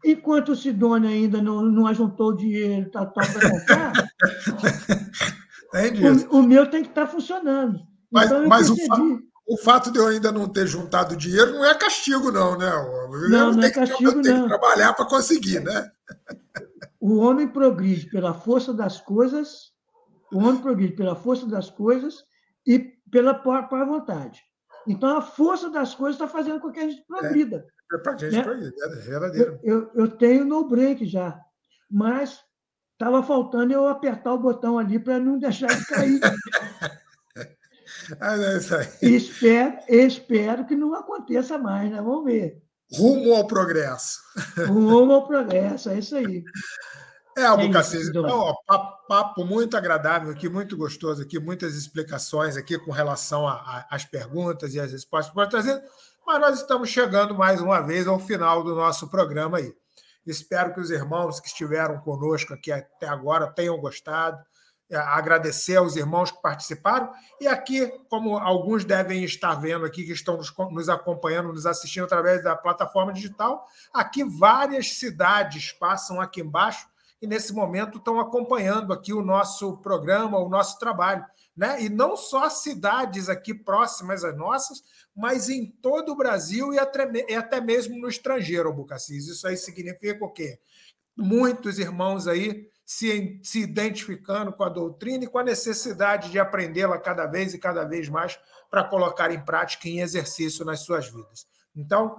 Enquanto 0.04 0.54
o 0.54 0.56
Sidônia 0.56 1.10
ainda 1.10 1.42
não, 1.42 1.62
não 1.62 1.88
ajuntou 1.88 2.30
o 2.30 2.36
dinheiro 2.36 2.90
tal, 2.90 3.12
tal 3.12 3.26
para 3.26 3.50
comprar, 3.52 3.94
o, 6.32 6.38
o, 6.40 6.44
meu 6.44 6.70
tem 6.70 6.84
que 6.84 6.90
estar 6.90 7.06
tá 7.06 7.12
funcionando. 7.12 7.80
Mas, 8.10 8.32
então, 8.32 8.48
mas 8.48 8.70
o, 8.70 8.76
fa 8.78 8.96
o, 9.46 9.58
fato 9.58 9.92
de 9.92 10.00
eu 10.00 10.08
ainda 10.08 10.32
não 10.32 10.48
ter 10.48 10.66
juntado 10.68 11.16
dinheiro 11.16 11.52
não 11.54 11.66
é 11.66 11.76
castigo, 11.76 12.32
não, 12.32 12.58
né? 12.58 12.70
Eu 12.70 13.30
não, 13.30 13.52
não 13.54 13.64
é 13.64 13.70
castigo, 13.70 14.22
que, 14.22 14.30
não. 14.30 14.44
que 14.44 14.48
trabalhar 14.48 14.94
para 14.94 15.06
conseguir, 15.06 15.60
né? 15.60 15.92
O 17.00 17.18
homem 17.18 17.48
progride 17.48 18.10
pela 18.10 18.34
força 18.34 18.74
das 18.74 19.00
coisas, 19.00 19.72
o 20.32 20.40
homem 20.40 20.62
progride 20.62 20.94
pela 20.94 21.16
força 21.16 21.46
das 21.46 21.70
coisas 21.70 22.24
e 22.66 22.80
pela 23.12 23.34
própria 23.34 23.86
vontade. 23.86 24.42
Então, 24.88 25.18
a 25.18 25.22
força 25.22 25.70
das 25.70 25.94
coisas 25.94 26.16
está 26.16 26.28
fazendo 26.28 26.60
com 26.60 26.72
que 26.72 26.80
a 26.80 26.90
gente 26.90 27.06
progrida. 27.06 27.58
É, 27.58 27.79
é 27.94 27.98
para 27.98 28.18
gente 28.18 28.36
né? 28.36 28.44
progrida, 28.44 28.86
é 28.86 28.96
verdadeiro. 28.96 29.60
Eu, 29.64 29.90
eu, 29.96 30.08
tenho 30.08 30.46
no 30.46 30.68
break 30.68 31.06
já, 31.06 31.40
mas 31.90 32.44
Estava 33.00 33.24
faltando 33.24 33.72
eu 33.72 33.88
apertar 33.88 34.34
o 34.34 34.38
botão 34.38 34.78
ali 34.78 35.00
para 35.00 35.18
não 35.18 35.40
deixar 35.40 35.72
ele 35.72 35.86
cair. 35.86 36.20
ah, 38.20 38.36
é 38.36 38.58
isso 38.58 38.76
aí. 38.76 38.88
Espero, 39.02 39.78
espero 39.88 40.66
que 40.66 40.76
não 40.76 40.94
aconteça 40.94 41.58
mais, 41.58 41.90
né? 41.90 42.02
Vamos 42.02 42.26
ver. 42.26 42.62
Rumo 42.92 43.36
ao 43.36 43.48
progresso. 43.48 44.20
Rumo 44.68 45.14
ao 45.14 45.26
progresso, 45.26 45.90
é 45.90 46.00
isso 46.00 46.14
aí. 46.14 46.44
É, 47.38 47.46
Albucacis, 47.46 48.08
é 48.08 48.10
então, 48.10 48.38
ó, 48.38 48.54
papo, 48.68 49.08
papo, 49.08 49.46
muito 49.46 49.78
agradável 49.78 50.32
aqui, 50.32 50.50
muito 50.50 50.76
gostoso 50.76 51.22
aqui, 51.22 51.40
muitas 51.40 51.76
explicações 51.76 52.58
aqui 52.58 52.78
com 52.78 52.92
relação 52.92 53.48
às 53.90 54.04
perguntas 54.04 54.74
e 54.74 54.80
às 54.80 54.92
respostas 54.92 55.30
que 55.30 55.36
pode 55.36 55.52
trazer, 55.52 55.82
mas 56.30 56.40
nós 56.40 56.60
estamos 56.60 56.90
chegando 56.90 57.34
mais 57.34 57.60
uma 57.60 57.82
vez 57.82 58.08
ao 58.08 58.20
final 58.20 58.64
do 58.64 58.76
nosso 58.76 59.10
programa 59.10 59.58
aí. 59.58 59.74
Espero 60.24 60.72
que 60.72 60.80
os 60.80 60.92
irmãos 60.92 61.40
que 61.40 61.48
estiveram 61.48 62.00
conosco 62.02 62.54
aqui 62.54 62.72
até 62.72 63.08
agora 63.08 63.52
tenham 63.52 63.76
gostado. 63.80 64.38
É, 64.92 64.96
agradecer 64.96 65.78
aos 65.78 65.96
irmãos 65.96 66.30
que 66.30 66.40
participaram. 66.40 67.12
E 67.42 67.48
aqui, 67.48 67.88
como 68.12 68.38
alguns 68.38 68.86
devem 68.86 69.24
estar 69.24 69.56
vendo 69.56 69.86
aqui, 69.86 70.04
que 70.04 70.12
estão 70.12 70.40
nos 70.70 70.88
acompanhando, 70.88 71.52
nos 71.52 71.66
assistindo 71.66 72.04
através 72.04 72.44
da 72.44 72.56
plataforma 72.56 73.12
digital, 73.12 73.66
aqui 73.92 74.24
várias 74.24 75.00
cidades 75.00 75.72
passam 75.72 76.22
aqui 76.22 76.42
embaixo 76.42 76.88
e 77.20 77.26
nesse 77.26 77.54
momento 77.54 77.98
estão 77.98 78.20
acompanhando 78.20 78.94
aqui 78.94 79.14
o 79.14 79.24
nosso 79.24 79.78
programa, 79.78 80.38
o 80.38 80.48
nosso 80.48 80.78
trabalho. 80.78 81.26
Né? 81.60 81.84
E 81.84 81.90
não 81.90 82.16
só 82.16 82.50
cidades 82.50 83.28
aqui 83.28 83.54
próximas 83.54 84.24
às 84.24 84.34
nossas, 84.34 84.82
mas 85.14 85.50
em 85.50 85.70
todo 85.70 86.14
o 86.14 86.16
Brasil 86.16 86.74
e 86.74 86.80
até, 86.80 87.06
e 87.28 87.36
até 87.36 87.60
mesmo 87.60 88.00
no 88.00 88.08
estrangeiro, 88.08 88.72
Bucacis. 88.72 89.28
Isso 89.28 89.46
aí 89.46 89.58
significa 89.58 90.24
o 90.24 90.32
quê? 90.32 90.58
Muitos 91.18 91.78
irmãos 91.78 92.30
aí 92.30 92.70
se, 92.86 93.42
se 93.44 93.60
identificando 93.60 94.54
com 94.54 94.64
a 94.64 94.70
doutrina 94.70 95.26
e 95.26 95.28
com 95.28 95.38
a 95.38 95.44
necessidade 95.44 96.32
de 96.32 96.40
aprendê-la 96.40 96.98
cada 96.98 97.26
vez 97.26 97.54
e 97.54 97.60
cada 97.60 97.84
vez 97.84 98.08
mais 98.08 98.40
para 98.72 98.86
colocar 98.86 99.30
em 99.30 99.44
prática 99.44 99.90
e 99.90 99.98
em 99.98 100.00
exercício 100.00 100.64
nas 100.64 100.80
suas 100.80 101.08
vidas. 101.08 101.46
Então, 101.76 102.16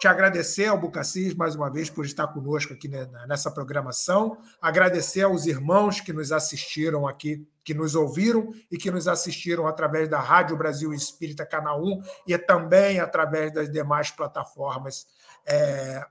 te 0.00 0.08
agradecer 0.08 0.64
ao 0.64 0.78
Bucacis 0.78 1.34
mais 1.34 1.54
uma 1.54 1.70
vez 1.70 1.90
por 1.90 2.06
estar 2.06 2.26
conosco 2.26 2.72
aqui 2.72 2.88
nessa 3.28 3.50
programação, 3.50 4.36
agradecer 4.60 5.22
aos 5.22 5.46
irmãos 5.46 6.00
que 6.00 6.10
nos 6.10 6.32
assistiram 6.32 7.06
aqui, 7.06 7.46
que 7.70 7.74
nos 7.74 7.94
ouviram 7.94 8.52
e 8.68 8.76
que 8.76 8.90
nos 8.90 9.06
assistiram 9.06 9.64
através 9.64 10.08
da 10.08 10.18
Rádio 10.18 10.56
Brasil 10.56 10.92
Espírita 10.92 11.46
Canal 11.46 11.80
1 11.80 12.02
e 12.26 12.36
também 12.36 12.98
através 12.98 13.54
das 13.54 13.70
demais 13.70 14.10
plataformas 14.10 15.06
é, 15.46 16.04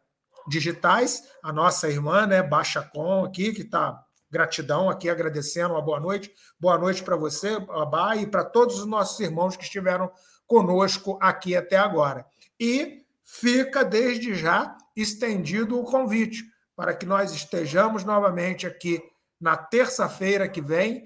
digitais. 0.48 1.22
A 1.44 1.52
nossa 1.52 1.90
irmã, 1.90 2.26
né, 2.26 2.42
Baixa 2.42 2.82
Com, 2.82 3.26
aqui, 3.26 3.52
que 3.52 3.64
está 3.64 4.02
gratidão 4.32 4.90
aqui, 4.90 5.10
agradecendo 5.10 5.74
uma 5.74 5.82
boa 5.82 6.00
noite. 6.00 6.32
Boa 6.58 6.78
noite 6.78 7.04
para 7.04 7.18
você, 7.18 7.58
Abá, 7.72 8.16
e 8.16 8.26
para 8.26 8.46
todos 8.46 8.80
os 8.80 8.86
nossos 8.86 9.20
irmãos 9.20 9.58
que 9.58 9.64
estiveram 9.64 10.10
conosco 10.48 11.20
aqui 11.22 11.58
até 11.58 11.76
agora. 11.76 12.26
E 12.58 13.04
fica 13.22 13.84
desde 13.84 14.34
já 14.34 14.78
estendido 14.96 15.78
o 15.78 15.84
convite 15.84 16.42
para 16.74 16.94
que 16.94 17.06
nós 17.06 17.34
estejamos 17.34 18.06
novamente 18.06 18.66
aqui 18.66 19.04
na 19.42 19.58
terça-feira 19.58 20.48
que 20.48 20.62
vem 20.62 21.04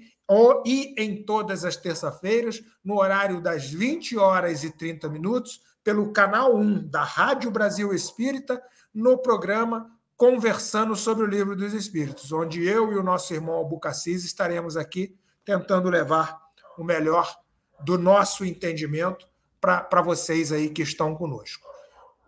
e 0.64 0.94
em 0.98 1.24
todas 1.24 1.64
as 1.64 1.76
terça-feiras, 1.76 2.62
no 2.82 2.98
horário 2.98 3.40
das 3.40 3.70
20 3.70 4.16
horas 4.16 4.64
e 4.64 4.70
30 4.70 5.08
minutos, 5.08 5.60
pelo 5.82 6.12
canal 6.12 6.56
1 6.56 6.88
da 6.88 7.04
Rádio 7.04 7.50
Brasil 7.50 7.92
Espírita, 7.92 8.62
no 8.92 9.18
programa 9.18 9.90
Conversando 10.16 10.94
sobre 10.94 11.24
o 11.24 11.28
Livro 11.28 11.56
dos 11.56 11.74
Espíritos, 11.74 12.32
onde 12.32 12.64
eu 12.64 12.92
e 12.92 12.96
o 12.96 13.02
nosso 13.02 13.34
irmão 13.34 13.56
Albucacis 13.56 14.24
estaremos 14.24 14.76
aqui 14.76 15.14
tentando 15.44 15.90
levar 15.90 16.40
o 16.78 16.84
melhor 16.84 17.36
do 17.84 17.98
nosso 17.98 18.44
entendimento 18.44 19.28
para 19.60 20.02
vocês 20.02 20.52
aí 20.52 20.70
que 20.70 20.82
estão 20.82 21.14
conosco. 21.14 21.66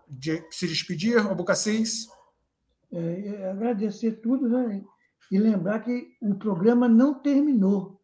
De, 0.08 0.44
se 0.50 0.66
despedir, 0.66 1.18
Albucacis? 1.18 2.08
É, 2.92 2.98
é, 2.98 3.50
agradecer 3.50 4.12
tudo 4.20 4.48
né? 4.48 4.82
E 5.30 5.38
lembrar 5.38 5.80
que 5.80 6.08
o 6.22 6.34
programa 6.34 6.88
não 6.88 7.14
terminou. 7.14 7.96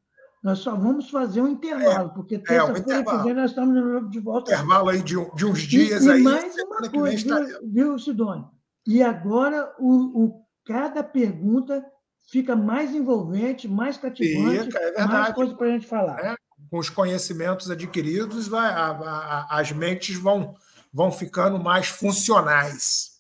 Nós 0.43 0.59
só 0.59 0.75
vamos 0.75 1.09
fazer 1.09 1.41
um 1.41 1.49
intervalo, 1.49 2.11
é, 2.11 2.15
porque 2.15 2.39
terça-feira 2.39 2.99
é, 2.99 3.01
um 3.01 3.05
que 3.05 3.25
vem 3.25 3.35
nós 3.35 3.51
estamos 3.51 4.11
de 4.11 4.19
volta. 4.19 4.53
Intervalo 4.53 4.89
aí 4.89 5.01
de, 5.01 5.15
de 5.35 5.47
uns 5.47 5.61
dias 5.61 6.05
e, 6.05 6.11
aí. 6.11 6.21
E 6.21 6.25
mais 6.25 6.57
uma 6.57 6.91
coisa, 6.91 7.45
viu, 7.45 7.71
viu, 7.71 7.99
Sidônio? 7.99 8.49
E 8.85 9.03
agora 9.03 9.73
o, 9.79 10.25
o, 10.25 10.45
cada 10.67 11.05
pergunta 11.05 11.85
fica 12.29 12.57
mais 12.57 12.93
envolvente, 12.93 13.69
mais 13.69 13.97
cativante, 13.97 14.65
fica, 14.65 14.79
é 14.81 15.07
mais 15.07 15.33
coisa 15.33 15.55
para 15.55 15.67
a 15.69 15.71
gente 15.71 15.87
falar. 15.87 16.19
É, 16.19 16.35
com 16.69 16.79
os 16.79 16.91
conhecimentos 16.91 17.71
adquiridos, 17.71 18.49
vai, 18.49 18.67
a, 18.67 18.89
a, 18.89 19.61
as 19.61 19.71
mentes 19.71 20.17
vão, 20.17 20.57
vão 20.93 21.13
ficando 21.13 21.59
mais 21.59 21.87
funcionais. 21.87 23.12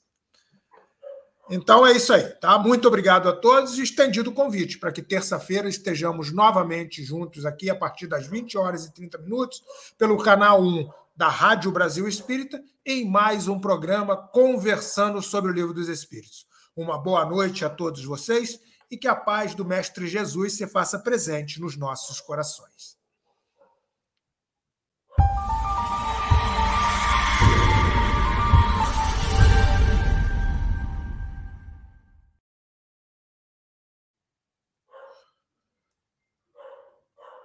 Então 1.54 1.86
é 1.86 1.92
isso 1.92 2.14
aí, 2.14 2.22
tá? 2.40 2.58
Muito 2.58 2.88
obrigado 2.88 3.28
a 3.28 3.32
todos 3.36 3.76
e 3.76 3.82
estendido 3.82 4.30
o 4.30 4.32
convite 4.32 4.78
para 4.78 4.90
que 4.90 5.02
terça-feira 5.02 5.68
estejamos 5.68 6.32
novamente 6.32 7.04
juntos 7.04 7.44
aqui 7.44 7.68
a 7.68 7.74
partir 7.74 8.06
das 8.06 8.26
20 8.26 8.56
horas 8.56 8.86
e 8.86 8.94
30 8.94 9.18
minutos 9.18 9.62
pelo 9.98 10.16
canal 10.16 10.62
1 10.62 10.88
da 11.14 11.28
Rádio 11.28 11.70
Brasil 11.70 12.08
Espírita 12.08 12.58
em 12.86 13.06
mais 13.06 13.48
um 13.48 13.60
programa 13.60 14.16
conversando 14.16 15.20
sobre 15.20 15.50
o 15.50 15.54
Livro 15.54 15.74
dos 15.74 15.90
Espíritos. 15.90 16.46
Uma 16.74 16.96
boa 16.96 17.26
noite 17.26 17.66
a 17.66 17.68
todos 17.68 18.02
vocês 18.02 18.58
e 18.90 18.96
que 18.96 19.06
a 19.06 19.14
paz 19.14 19.54
do 19.54 19.62
Mestre 19.62 20.06
Jesus 20.06 20.54
se 20.54 20.66
faça 20.66 21.00
presente 21.00 21.60
nos 21.60 21.76
nossos 21.76 22.18
corações. 22.18 23.01